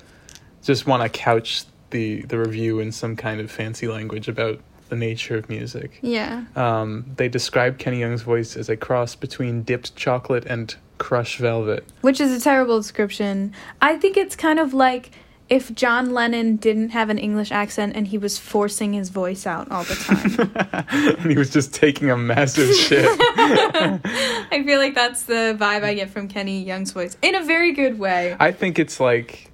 just 0.63 0.87
want 0.87 1.03
to 1.03 1.09
couch 1.09 1.65
the 1.91 2.23
the 2.23 2.39
review 2.39 2.79
in 2.81 2.93
some 2.93 3.17
kind 3.17 3.41
of 3.41 3.51
fancy 3.51 3.89
language 3.89 4.29
about 4.29 4.61
the 4.91 4.97
nature 4.97 5.37
of 5.37 5.49
music. 5.49 5.99
Yeah. 6.03 6.45
Um, 6.57 7.05
they 7.17 7.29
describe 7.29 7.79
Kenny 7.79 8.01
Young's 8.01 8.23
voice 8.23 8.57
as 8.57 8.69
a 8.69 8.77
cross 8.77 9.15
between 9.15 9.63
dipped 9.63 9.95
chocolate 9.97 10.45
and 10.47 10.75
crushed 11.01 11.39
velvet. 11.39 11.85
Which 12.03 12.21
is 12.21 12.31
a 12.31 12.41
terrible 12.41 12.79
description. 12.79 13.53
I 13.83 13.97
think 13.97 14.17
it's 14.17 14.37
kind 14.37 14.61
of 14.61 14.73
like 14.73 15.11
if 15.49 15.75
John 15.75 16.13
Lennon 16.13 16.57
didn't 16.57 16.91
have 16.91 17.11
an 17.11 17.19
English 17.19 17.51
accent 17.51 17.97
and 17.97 18.07
he 18.07 18.19
was 18.19 18.39
forcing 18.39 18.93
his 18.93 19.09
voice 19.09 19.47
out 19.47 19.69
all 19.73 19.83
the 19.83 19.97
time. 19.97 21.17
and 21.19 21.31
he 21.31 21.37
was 21.37 21.51
just 21.51 21.75
taking 21.75 22.09
a 22.11 22.17
massive 22.17 22.73
shit. 22.77 23.05
I 23.09 24.63
feel 24.65 24.79
like 24.79 24.95
that's 24.95 25.25
the 25.25 25.57
vibe 25.59 25.83
I 25.83 25.95
get 25.95 26.11
from 26.11 26.29
Kenny 26.29 26.63
Young's 26.63 26.93
voice 26.93 27.17
in 27.23 27.35
a 27.35 27.43
very 27.43 27.73
good 27.73 27.99
way. 27.99 28.37
I 28.39 28.53
think 28.53 28.79
it's 28.79 29.01
like 29.01 29.51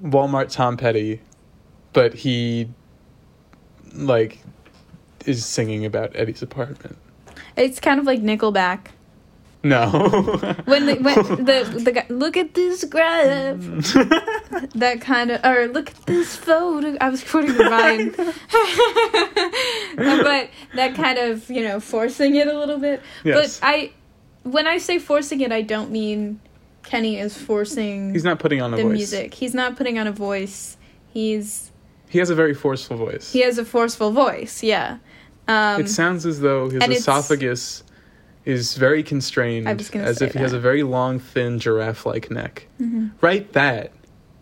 Walmart 0.00 0.52
Tom 0.52 0.76
Petty, 0.76 1.20
but 1.92 2.14
he 2.14 2.68
like 3.94 4.38
is 5.24 5.44
singing 5.44 5.84
about 5.86 6.14
Eddie's 6.14 6.42
apartment. 6.42 6.98
It's 7.56 7.80
kind 7.80 7.98
of 7.98 8.06
like 8.06 8.20
Nickelback. 8.20 8.88
No. 9.68 9.90
When 10.66 10.86
the 10.86 10.94
when 10.96 11.14
the 11.44 11.80
the 11.84 11.92
guy 11.92 12.06
look 12.08 12.36
at 12.36 12.54
this 12.54 12.84
graph, 12.84 13.56
that 14.74 14.98
kind 15.00 15.30
of 15.30 15.44
or 15.44 15.68
look 15.68 15.90
at 15.90 16.06
this 16.06 16.36
photo. 16.36 16.96
I 17.00 17.08
was 17.10 17.22
quoting 17.24 17.56
Ryan, 17.56 18.10
but 19.96 20.50
that 20.74 20.94
kind 20.94 21.18
of 21.18 21.48
you 21.50 21.62
know 21.62 21.80
forcing 21.80 22.36
it 22.36 22.46
a 22.48 22.58
little 22.58 22.78
bit. 22.78 23.02
Yes. 23.24 23.60
But 23.60 23.66
I, 23.66 23.92
when 24.42 24.66
I 24.66 24.78
say 24.78 24.98
forcing 24.98 25.40
it, 25.40 25.52
I 25.52 25.62
don't 25.62 25.90
mean 25.90 26.40
Kenny 26.84 27.18
is 27.18 27.36
forcing 27.36 28.12
He's 28.12 28.24
not 28.24 28.38
putting 28.38 28.60
on 28.62 28.72
a 28.74 28.76
the 28.76 28.82
voice. 28.84 28.92
music. 28.92 29.34
He's 29.34 29.54
not 29.54 29.76
putting 29.76 29.98
on 29.98 30.06
a 30.06 30.12
voice. 30.12 30.76
He's 31.12 31.70
He 32.08 32.18
has 32.18 32.30
a 32.30 32.34
very 32.34 32.54
forceful 32.54 32.96
voice. 32.96 33.32
he 33.32 33.40
has 33.40 33.58
a 33.58 33.64
forceful 33.64 34.10
voice. 34.12 34.62
Yeah. 34.62 34.98
Um, 35.48 35.80
it 35.80 35.88
sounds 35.88 36.26
as 36.26 36.40
though 36.40 36.68
his 36.68 36.82
esophagus 36.82 37.84
is 38.46 38.76
very 38.76 39.02
constrained, 39.02 39.68
I 39.68 39.74
was 39.74 39.90
gonna 39.90 40.06
as 40.06 40.22
if 40.22 40.32
he 40.32 40.38
has 40.38 40.52
a 40.54 40.60
very 40.60 40.82
long, 40.84 41.18
thin, 41.18 41.58
giraffe-like 41.58 42.30
neck. 42.30 42.66
Mm-hmm. 42.80 43.08
Write 43.20 43.52
that, 43.52 43.92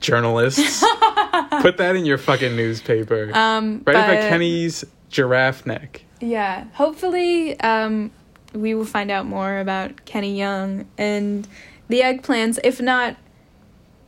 journalists. 0.01 0.81
Put 1.60 1.78
that 1.78 1.97
in 1.97 2.05
your 2.05 2.18
fucking 2.18 2.55
newspaper. 2.55 3.31
um, 3.35 3.82
Write 3.86 3.97
about 3.97 4.06
but- 4.09 4.28
Kenny's 4.28 4.85
giraffe 5.09 5.66
neck. 5.66 6.02
Yeah, 6.20 6.64
hopefully 6.74 7.59
um, 7.60 8.10
we 8.55 8.74
will 8.74 8.85
find 8.85 9.10
out 9.10 9.26
more 9.26 9.59
about 9.59 10.05
Kenny 10.05 10.39
Young 10.39 10.86
and 10.97 11.47
the 11.89 12.01
eggplants. 12.01 12.59
If 12.64 12.81
not, 12.81 13.16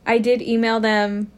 I 0.05 0.17
did 0.19 0.41
email 0.41 0.79
them 0.79 1.31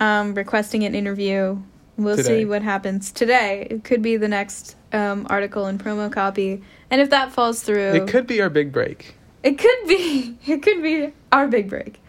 um, 0.00 0.34
requesting 0.34 0.84
an 0.84 0.94
interview. 0.94 1.58
We'll 1.96 2.16
Today. 2.16 2.40
see 2.40 2.44
what 2.44 2.62
happens 2.62 3.10
today. 3.10 3.66
It 3.70 3.84
could 3.84 4.02
be 4.02 4.18
the 4.18 4.28
next 4.28 4.75
um, 4.92 5.26
article 5.30 5.66
and 5.66 5.82
promo 5.82 6.10
copy, 6.12 6.62
and 6.90 7.00
if 7.00 7.10
that 7.10 7.32
falls 7.32 7.62
through, 7.62 7.92
It 7.94 8.08
could 8.08 8.26
be 8.26 8.40
our 8.40 8.50
big 8.50 8.72
break. 8.72 9.14
it 9.42 9.58
could 9.58 9.86
be 9.88 10.36
it 10.46 10.62
could 10.62 10.82
be 10.82 11.12
our 11.32 11.48
big 11.48 11.68
break. 11.68 12.00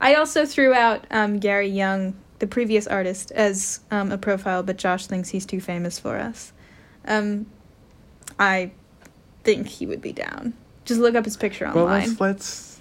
I 0.00 0.14
also 0.14 0.46
threw 0.46 0.72
out 0.72 1.04
um, 1.10 1.38
Gary 1.38 1.68
Young, 1.68 2.14
the 2.38 2.46
previous 2.46 2.86
artist, 2.86 3.30
as 3.32 3.80
um, 3.90 4.10
a 4.12 4.16
profile, 4.18 4.62
but 4.62 4.78
Josh 4.78 5.06
thinks 5.06 5.28
he's 5.28 5.44
too 5.44 5.60
famous 5.60 5.98
for 5.98 6.16
us. 6.16 6.52
Um, 7.06 7.46
I 8.38 8.70
think 9.44 9.66
he 9.66 9.84
would 9.86 10.00
be 10.00 10.12
down. 10.12 10.54
Just 10.86 11.00
look 11.00 11.14
up 11.14 11.24
his 11.26 11.36
picture 11.36 11.70
Well, 11.74 11.84
online. 11.84 12.08
let's, 12.08 12.20
let's 12.20 12.80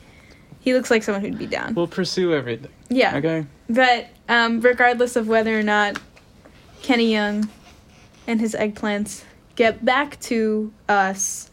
he 0.62 0.74
looks 0.74 0.90
like 0.92 1.04
someone 1.04 1.22
who'd 1.24 1.38
be 1.38 1.46
down. 1.46 1.74
we'll 1.74 1.88
pursue 1.88 2.34
everything. 2.34 2.72
yeah, 2.90 3.18
Okay. 3.18 3.46
but 3.70 4.08
um, 4.30 4.62
regardless 4.62 5.16
of 5.16 5.28
whether 5.28 5.58
or 5.58 5.64
not 5.64 6.00
Kenny 6.82 7.12
Young 7.12 7.50
and 8.28 8.40
his 8.40 8.56
eggplants 8.56 9.24
get 9.60 9.84
back 9.84 10.18
to 10.22 10.72
us, 10.88 11.52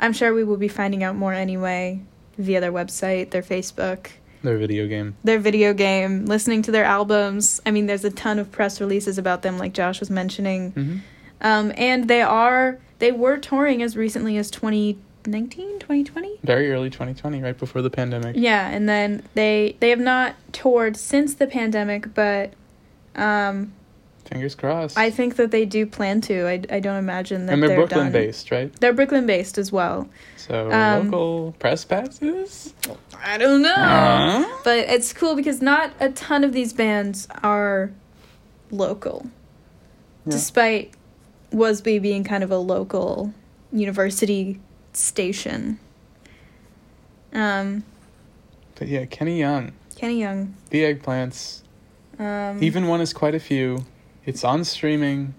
I'm 0.00 0.12
sure 0.12 0.34
we 0.34 0.42
will 0.42 0.56
be 0.56 0.66
finding 0.68 1.04
out 1.04 1.14
more 1.14 1.32
anyway 1.32 2.00
via 2.36 2.60
their 2.60 2.72
website, 2.72 3.30
their 3.30 3.42
Facebook, 3.42 4.08
Their 4.42 4.58
video 4.58 4.88
game. 4.88 5.16
their 5.22 5.38
video 5.38 5.72
game, 5.72 6.26
listening 6.26 6.62
to 6.62 6.72
their 6.72 6.84
albums. 6.84 7.60
I 7.64 7.70
mean, 7.70 7.86
there's 7.86 8.04
a 8.04 8.10
ton 8.10 8.40
of 8.40 8.50
press 8.50 8.80
releases 8.80 9.18
about 9.18 9.42
them, 9.42 9.56
like 9.56 9.72
Josh 9.72 10.00
was 10.00 10.10
mentioning. 10.10 10.72
hmm 10.72 10.96
Um, 11.40 11.72
and 11.76 12.08
they 12.08 12.22
are 12.22 12.78
they 12.98 13.12
were 13.12 13.36
touring 13.38 13.80
as 13.86 13.96
recently 13.96 14.36
as 14.36 14.50
2019, 14.50 15.78
2020. 15.78 16.40
Very 16.42 16.72
early 16.72 16.90
2020, 16.90 17.40
right 17.40 17.56
before 17.56 17.80
the 17.82 17.90
pandemic. 17.90 18.34
Yeah, 18.36 18.68
and 18.68 18.88
then 18.88 19.22
they 19.34 19.76
they 19.78 19.90
have 19.90 20.00
not 20.00 20.34
toured 20.52 20.96
since 20.96 21.34
the 21.34 21.46
pandemic, 21.46 22.12
but 22.14 22.52
um, 23.14 23.72
Fingers 24.28 24.54
crossed. 24.54 24.98
I 24.98 25.10
think 25.10 25.36
that 25.36 25.50
they 25.50 25.64
do 25.64 25.86
plan 25.86 26.20
to. 26.22 26.46
I, 26.46 26.62
I 26.70 26.80
don't 26.80 26.96
imagine 26.96 27.46
that 27.46 27.54
and 27.54 27.62
they're, 27.62 27.68
they're 27.70 27.78
Brooklyn 27.78 28.04
done. 28.06 28.12
based, 28.12 28.50
right? 28.50 28.72
They're 28.80 28.92
Brooklyn 28.92 29.24
based 29.26 29.56
as 29.56 29.72
well. 29.72 30.08
So 30.36 30.70
Um, 30.70 31.04
local 31.10 31.52
press 31.58 31.84
passes. 31.84 32.74
I 33.24 33.38
don't 33.38 33.62
know. 33.62 33.74
Huh? 33.74 34.44
But 34.64 34.78
it's 34.80 35.12
cool 35.14 35.34
because 35.34 35.62
not 35.62 35.92
a 35.98 36.10
ton 36.10 36.44
of 36.44 36.52
these 36.52 36.72
bands 36.74 37.26
are 37.42 37.90
local. 38.70 39.26
Yeah. 40.26 40.32
Despite 40.32 40.92
WUSB 41.52 42.02
being 42.02 42.22
kind 42.22 42.44
of 42.44 42.50
a 42.50 42.58
local 42.58 43.32
university 43.72 44.60
station. 44.92 45.78
Um, 47.32 47.82
But 48.74 48.88
yeah, 48.88 49.06
Kenny 49.06 49.38
Young, 49.38 49.72
Kenny 49.96 50.20
Young. 50.20 50.54
the 50.70 50.82
Eggplants. 50.82 51.62
Um, 52.18 52.62
Even 52.62 52.88
one 52.88 53.00
is 53.00 53.12
quite 53.12 53.34
a 53.34 53.40
few. 53.40 53.84
It's 54.28 54.44
on 54.44 54.62
streaming. 54.62 55.32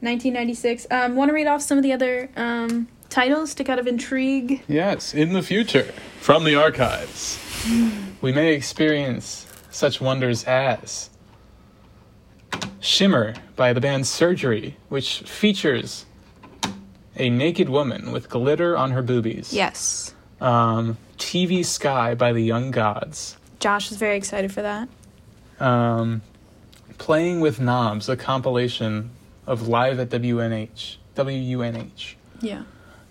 1996. 0.00 0.88
Um, 0.90 1.14
Want 1.14 1.28
to 1.28 1.32
read 1.32 1.46
off 1.46 1.62
some 1.62 1.78
of 1.78 1.84
the 1.84 1.92
other 1.92 2.28
um, 2.34 2.88
titles 3.10 3.54
to 3.54 3.62
kind 3.62 3.78
of 3.78 3.86
intrigue? 3.86 4.64
Yes, 4.66 5.14
in 5.14 5.34
the 5.34 5.42
future, 5.42 5.92
from 6.18 6.42
the 6.42 6.56
archives, 6.56 7.38
we 8.22 8.32
may 8.32 8.54
experience 8.54 9.46
such 9.70 10.00
wonders 10.00 10.42
as 10.42 11.10
Shimmer 12.80 13.34
by 13.54 13.72
the 13.72 13.80
band 13.80 14.08
Surgery, 14.08 14.76
which 14.88 15.20
features 15.20 16.06
a 17.14 17.30
naked 17.30 17.68
woman 17.68 18.10
with 18.10 18.28
glitter 18.28 18.76
on 18.76 18.90
her 18.90 19.02
boobies. 19.02 19.52
Yes. 19.52 20.12
Um, 20.40 20.98
TV 21.18 21.64
Sky 21.64 22.16
by 22.16 22.32
the 22.32 22.42
Young 22.42 22.72
Gods. 22.72 23.36
Josh 23.60 23.92
is 23.92 23.96
very 23.96 24.16
excited 24.16 24.52
for 24.52 24.62
that. 24.62 24.88
Um, 25.60 26.22
Playing 26.98 27.40
with 27.40 27.60
Knobs, 27.60 28.08
a 28.08 28.16
compilation 28.16 29.10
of 29.46 29.68
Live 29.68 29.98
at 29.98 30.10
WNH. 30.10 30.96
WUNH. 31.16 32.14
Yeah. 32.40 32.62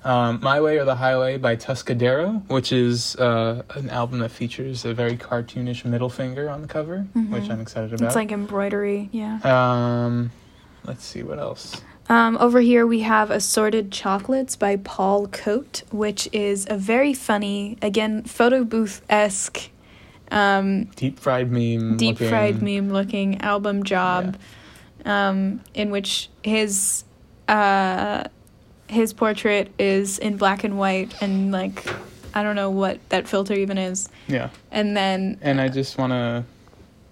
Um, 0.03 0.39
My 0.41 0.61
Way 0.61 0.77
or 0.77 0.85
the 0.85 0.95
Highway 0.95 1.37
by 1.37 1.55
Tuscadero, 1.57 2.47
which 2.49 2.71
is 2.71 3.15
uh, 3.17 3.63
an 3.71 3.89
album 3.89 4.19
that 4.19 4.29
features 4.29 4.85
a 4.85 4.93
very 4.93 5.17
cartoonish 5.17 5.83
middle 5.83 6.09
finger 6.09 6.49
on 6.49 6.61
the 6.61 6.67
cover, 6.67 7.01
which 7.13 7.49
I'm 7.49 7.59
excited 7.59 7.93
about. 7.93 8.05
It's 8.05 8.15
like 8.15 8.31
embroidery. 8.31 9.09
Yeah. 9.11 9.39
um, 9.43 10.31
let's 10.85 11.03
see 11.03 11.23
what 11.23 11.39
else. 11.39 11.81
Um, 12.09 12.37
over 12.39 12.61
here 12.61 12.87
we 12.87 13.01
have 13.01 13.31
Assorted 13.31 13.91
Chocolates 13.91 14.55
by 14.55 14.77
Paul 14.77 15.27
Cote, 15.27 15.83
which 15.91 16.29
is 16.31 16.65
a 16.69 16.77
very 16.77 17.13
funny, 17.13 17.77
again, 17.81 18.23
photo 18.23 18.63
booth 18.63 19.01
esque, 19.09 19.69
um, 20.31 20.85
Deep 20.95 21.19
fried 21.19 21.51
meme. 21.51 21.97
deep 21.97 22.15
looking- 22.19 22.29
fried 22.29 22.61
meme 22.61 22.89
looking 22.91 23.41
album 23.41 23.83
job, 23.83 24.37
um, 25.05 25.61
in 25.73 25.89
which 25.91 26.29
his 26.43 27.03
uh, 27.47 28.23
his 28.87 29.13
portrait 29.13 29.71
is 29.79 30.17
in 30.19 30.37
black 30.37 30.63
and 30.63 30.77
white 30.77 31.13
and 31.21 31.51
like 31.51 31.85
I 32.33 32.43
don't 32.43 32.55
know 32.55 32.69
what 32.69 32.99
that 33.09 33.27
filter 33.27 33.53
even 33.53 33.77
is, 33.77 34.09
Yeah, 34.27 34.49
and 34.71 34.95
then 34.95 35.37
and 35.41 35.59
I 35.61 35.69
just 35.69 35.97
want 35.97 36.11
to. 36.11 36.43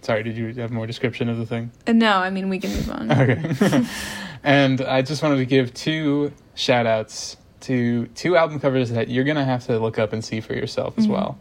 Sorry, 0.01 0.21
did 0.21 0.37
you 0.37 0.53
have 0.61 0.69
more 0.71 0.85
description 0.85 1.29
of 1.29 1.37
the 1.39 1.45
thing? 1.47 1.71
uh, 1.87 1.93
no, 1.93 2.17
I 2.17 2.29
mean 2.29 2.49
we 2.49 2.59
can 2.59 2.69
move 2.71 2.91
on. 2.91 3.11
Okay. 3.11 3.85
and 4.43 4.81
I 4.81 5.01
just 5.01 5.23
wanted 5.23 5.37
to 5.37 5.45
give 5.45 5.73
two 5.73 6.31
shout 6.53 6.85
outs 6.85 7.37
to 7.61 8.05
two 8.07 8.37
album 8.37 8.59
covers 8.59 8.91
that 8.91 9.07
you're 9.09 9.23
going 9.23 9.37
to 9.37 9.43
have 9.45 9.65
to 9.65 9.79
look 9.79 9.97
up 9.97 10.13
and 10.13 10.23
see 10.23 10.41
for 10.41 10.53
yourself 10.53 10.95
as 10.99 11.07
well. 11.07 11.39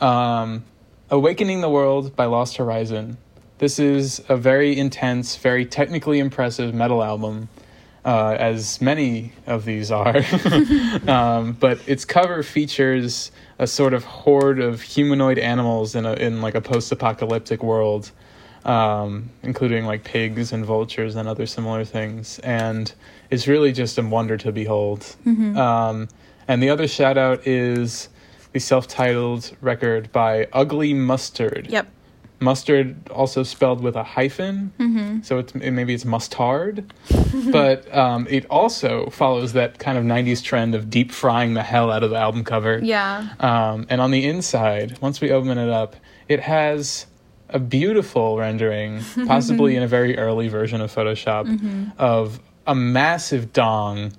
Um, 0.00 0.64
Awakening 1.10 1.60
the 1.60 1.70
World 1.70 2.16
by 2.16 2.24
Lost 2.24 2.56
Horizon. 2.56 3.16
This 3.58 3.78
is 3.78 4.22
a 4.28 4.36
very 4.36 4.76
intense, 4.76 5.36
very 5.36 5.64
technically 5.64 6.18
impressive 6.18 6.74
metal 6.74 7.02
album, 7.02 7.48
uh, 8.04 8.36
as 8.38 8.80
many 8.80 9.32
of 9.46 9.64
these 9.64 9.90
are. 9.90 10.16
um, 11.08 11.52
but 11.52 11.80
its 11.88 12.04
cover 12.04 12.42
features 12.42 13.30
a 13.58 13.66
sort 13.66 13.94
of 13.94 14.04
horde 14.04 14.58
of 14.58 14.82
humanoid 14.82 15.38
animals 15.38 15.94
in 15.94 16.06
a 16.06 16.14
in 16.14 16.42
like 16.42 16.54
a 16.54 16.60
post-apocalyptic 16.60 17.62
world 17.62 18.10
um, 18.66 19.30
including 19.44 19.86
like 19.86 20.02
pigs 20.02 20.52
and 20.52 20.66
vultures 20.66 21.14
and 21.14 21.28
other 21.28 21.46
similar 21.46 21.84
things. 21.84 22.40
And 22.40 22.92
it's 23.30 23.46
really 23.46 23.72
just 23.72 23.96
a 23.96 24.02
wonder 24.02 24.36
to 24.38 24.52
behold. 24.52 25.06
Um, 25.56 26.08
and 26.48 26.62
the 26.62 26.68
other 26.70 26.88
shout 26.88 27.16
out 27.16 27.46
is 27.46 28.08
the 28.56 28.60
self 28.60 28.88
titled 28.88 29.54
record 29.60 30.10
by 30.12 30.48
Ugly 30.50 30.94
Mustard. 30.94 31.66
Yep. 31.68 31.88
Mustard 32.40 32.96
also 33.10 33.42
spelled 33.42 33.82
with 33.82 33.96
a 33.96 34.02
hyphen, 34.02 34.72
Mm-hmm. 34.78 35.20
so 35.22 35.38
it's 35.38 35.54
it, 35.56 35.70
maybe 35.72 35.92
it's 35.92 36.06
mustard, 36.06 36.90
but 37.52 37.94
um, 37.94 38.26
it 38.30 38.46
also 38.48 39.10
follows 39.10 39.52
that 39.52 39.78
kind 39.78 39.98
of 39.98 40.04
'90s 40.04 40.42
trend 40.42 40.74
of 40.74 40.88
deep 40.88 41.12
frying 41.12 41.52
the 41.52 41.62
hell 41.62 41.90
out 41.90 42.02
of 42.02 42.08
the 42.08 42.16
album 42.16 42.44
cover. 42.44 42.78
Yeah. 42.82 43.28
Um, 43.40 43.86
and 43.90 44.00
on 44.00 44.10
the 44.10 44.24
inside, 44.24 44.98
once 45.02 45.20
we 45.20 45.30
open 45.32 45.58
it 45.58 45.68
up, 45.68 45.96
it 46.28 46.40
has 46.40 47.06
a 47.50 47.58
beautiful 47.58 48.38
rendering, 48.38 49.02
possibly 49.26 49.76
in 49.76 49.82
a 49.82 49.86
very 49.88 50.16
early 50.18 50.48
version 50.48 50.80
of 50.80 50.94
Photoshop, 50.94 51.92
of 51.98 52.40
a 52.66 52.74
massive 52.74 53.52
dong. 53.52 54.12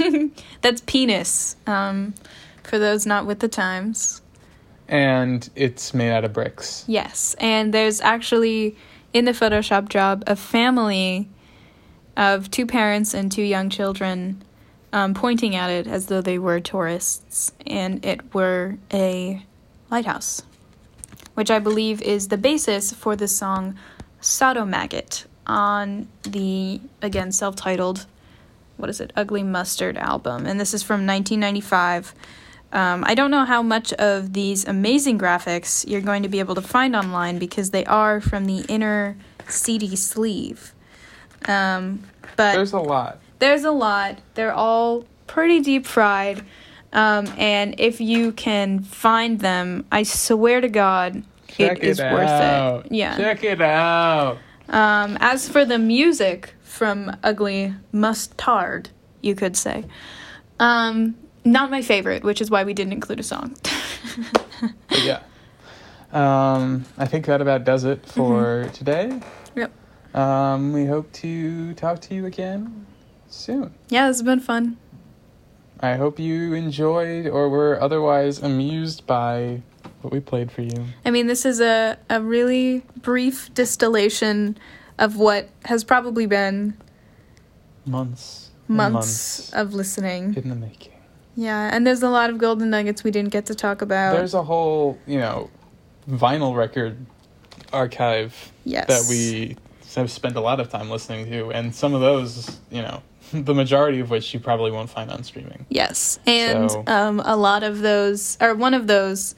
That's 0.62 0.80
penis. 0.86 1.56
Um, 1.66 2.14
for 2.66 2.78
those 2.78 3.06
not 3.06 3.26
with 3.26 3.40
the 3.40 3.48
times. 3.48 4.20
And 4.88 5.48
it's 5.54 5.94
made 5.94 6.10
out 6.10 6.24
of 6.24 6.32
bricks. 6.32 6.84
Yes, 6.86 7.34
and 7.38 7.72
there's 7.72 8.00
actually 8.00 8.76
in 9.12 9.24
the 9.24 9.32
Photoshop 9.32 9.88
job 9.88 10.24
a 10.26 10.36
family 10.36 11.28
of 12.16 12.50
two 12.50 12.66
parents 12.66 13.14
and 13.14 13.30
two 13.30 13.42
young 13.42 13.70
children 13.70 14.42
um, 14.94 15.12
pointing 15.12 15.56
at 15.56 15.70
it 15.70 15.86
as 15.88 16.06
though 16.06 16.20
they 16.20 16.38
were 16.38 16.60
tourists, 16.60 17.52
and 17.66 18.04
it 18.04 18.32
were 18.32 18.76
a 18.92 19.44
lighthouse, 19.90 20.42
which 21.34 21.50
I 21.50 21.58
believe 21.58 22.00
is 22.00 22.28
the 22.28 22.38
basis 22.38 22.92
for 22.92 23.16
the 23.16 23.26
song 23.26 23.76
"Sodo 24.22 24.66
Maggot" 24.66 25.26
on 25.46 26.06
the 26.22 26.80
again 27.02 27.32
self-titled, 27.32 28.06
what 28.76 28.88
is 28.88 29.00
it, 29.00 29.12
Ugly 29.16 29.42
Mustard 29.42 29.96
album, 29.96 30.46
and 30.46 30.60
this 30.60 30.72
is 30.72 30.84
from 30.84 31.06
1995. 31.06 32.14
Um, 32.74 33.04
I 33.06 33.14
don't 33.14 33.30
know 33.30 33.44
how 33.44 33.62
much 33.62 33.92
of 33.94 34.32
these 34.32 34.66
amazing 34.66 35.18
graphics 35.18 35.88
you're 35.88 36.00
going 36.00 36.24
to 36.24 36.28
be 36.28 36.40
able 36.40 36.56
to 36.56 36.60
find 36.60 36.96
online 36.96 37.38
because 37.38 37.70
they 37.70 37.84
are 37.84 38.20
from 38.20 38.46
the 38.46 38.64
inner 38.68 39.16
CD 39.48 39.94
sleeve. 39.94 40.74
Um, 41.46 42.02
but 42.36 42.54
There's 42.54 42.72
a 42.72 42.80
lot. 42.80 43.20
there's 43.38 43.64
a 43.64 43.70
lot. 43.70 44.18
They're 44.34 44.52
all 44.52 45.04
pretty 45.28 45.60
deep 45.60 45.86
fried. 45.86 46.42
Um, 46.92 47.26
and 47.38 47.74
if 47.78 48.00
you 48.00 48.32
can 48.32 48.80
find 48.80 49.38
them, 49.40 49.84
I 49.92 50.02
swear 50.02 50.60
to 50.60 50.68
God, 50.68 51.22
Check 51.48 51.78
it 51.78 51.84
is 51.84 52.00
it 52.00 52.12
worth 52.12 52.84
it. 52.86 52.92
Yeah. 52.92 53.16
Check 53.16 53.44
it 53.44 53.60
out. 53.60 54.38
Um, 54.68 55.16
as 55.20 55.48
for 55.48 55.64
the 55.64 55.78
music 55.78 56.54
from 56.62 57.16
Ugly 57.22 57.74
Mustard, 57.92 58.88
you 59.20 59.34
could 59.34 59.56
say, 59.56 59.84
um, 60.58 61.16
not 61.44 61.70
my 61.70 61.82
favorite, 61.82 62.24
which 62.24 62.40
is 62.40 62.50
why 62.50 62.64
we 62.64 62.72
didn't 62.74 62.92
include 62.92 63.20
a 63.20 63.24
song. 63.24 63.56
Yeah. 65.02 65.20
Um, 66.12 66.84
I 66.96 67.06
think 67.06 67.26
that 67.26 67.40
about 67.42 67.64
does 67.64 67.84
it 67.84 68.06
for 68.06 68.70
today. 68.72 69.20
Yep. 69.56 69.72
Um, 70.16 70.72
we 70.72 70.86
hope 70.86 71.12
to 71.14 71.74
talk 71.74 72.00
to 72.02 72.14
you 72.14 72.24
again 72.24 72.86
soon. 73.28 73.74
yeah, 73.88 74.06
this 74.08 74.18
has 74.18 74.22
been 74.22 74.40
fun. 74.40 74.78
I 75.80 75.96
hope 75.96 76.18
you 76.18 76.54
enjoyed 76.54 77.26
or 77.26 77.48
were 77.50 77.78
otherwise 77.82 78.38
amused 78.38 79.06
by 79.06 79.60
what 80.00 80.12
we 80.12 80.20
played 80.20 80.50
for 80.52 80.62
you. 80.62 80.84
I 81.04 81.10
mean, 81.10 81.26
this 81.26 81.44
is 81.44 81.60
a, 81.60 81.98
a 82.08 82.22
really 82.22 82.84
brief 83.02 83.52
distillation 83.52 84.56
of 84.98 85.16
what 85.16 85.48
has 85.64 85.82
probably 85.84 86.26
been 86.26 86.78
Months. 87.84 88.50
and 88.68 88.76
months, 88.78 89.52
of 89.52 89.74
listening. 89.74 90.34
in 90.36 90.48
the 90.48 90.54
making. 90.54 90.92
Yeah, 91.36 91.70
and 91.72 91.86
there's 91.86 92.02
a 92.02 92.10
lot 92.10 92.30
of 92.30 92.38
golden 92.38 92.70
nuggets 92.70 93.02
we 93.02 93.10
didn't 93.10 93.30
get 93.30 93.46
to 93.46 93.54
talk 93.54 93.82
about. 93.82 94.16
There's 94.16 94.34
a 94.34 94.42
whole, 94.42 94.98
you 95.06 95.18
know, 95.18 95.50
vinyl 96.08 96.56
record 96.56 96.96
archive 97.72 98.52
yes. 98.64 98.86
that 98.86 99.04
we 99.08 99.56
have 99.96 100.10
spent 100.10 100.36
a 100.36 100.40
lot 100.40 100.60
of 100.60 100.70
time 100.70 100.90
listening 100.90 101.30
to, 101.30 101.50
and 101.50 101.74
some 101.74 101.94
of 101.94 102.00
those, 102.00 102.58
you 102.70 102.82
know, 102.82 103.02
the 103.32 103.54
majority 103.54 104.00
of 104.00 104.10
which 104.10 104.32
you 104.32 104.40
probably 104.40 104.70
won't 104.70 104.90
find 104.90 105.10
on 105.10 105.22
streaming. 105.24 105.66
Yes, 105.68 106.18
and 106.26 106.70
So- 106.70 106.84
um, 106.86 107.20
a 107.20 107.36
lot 107.36 107.62
of 107.62 107.80
those, 107.80 108.38
or 108.40 108.54
one 108.54 108.74
of 108.74 108.86
those, 108.86 109.34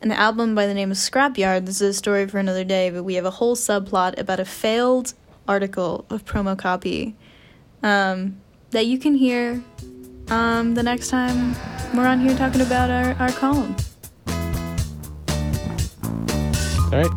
an 0.00 0.12
album 0.12 0.54
by 0.54 0.66
the 0.66 0.74
name 0.74 0.90
of 0.90 0.96
Scrapyard. 0.96 1.66
This 1.66 1.80
is 1.80 1.96
a 1.96 1.98
story 1.98 2.26
for 2.26 2.38
another 2.38 2.64
day, 2.64 2.90
but 2.90 3.04
we 3.04 3.14
have 3.14 3.24
a 3.24 3.30
whole 3.30 3.54
subplot 3.54 4.18
about 4.18 4.40
a 4.40 4.44
failed 4.44 5.14
article 5.46 6.04
of 6.10 6.24
promo 6.24 6.58
copy 6.58 7.16
um, 7.82 8.40
that 8.70 8.86
you 8.86 8.98
can 8.98 9.14
hear 9.14 9.62
um, 10.30 10.74
the 10.74 10.82
next 10.82 11.08
time 11.08 11.54
we're 11.94 12.06
on 12.06 12.20
here 12.20 12.36
talking 12.36 12.60
about 12.60 12.90
our, 12.90 13.14
our 13.14 13.32
column. 13.32 13.74
All 16.84 16.98
right. 16.98 17.10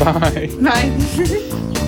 Bye. 0.00 0.48
Bye. 0.62 1.76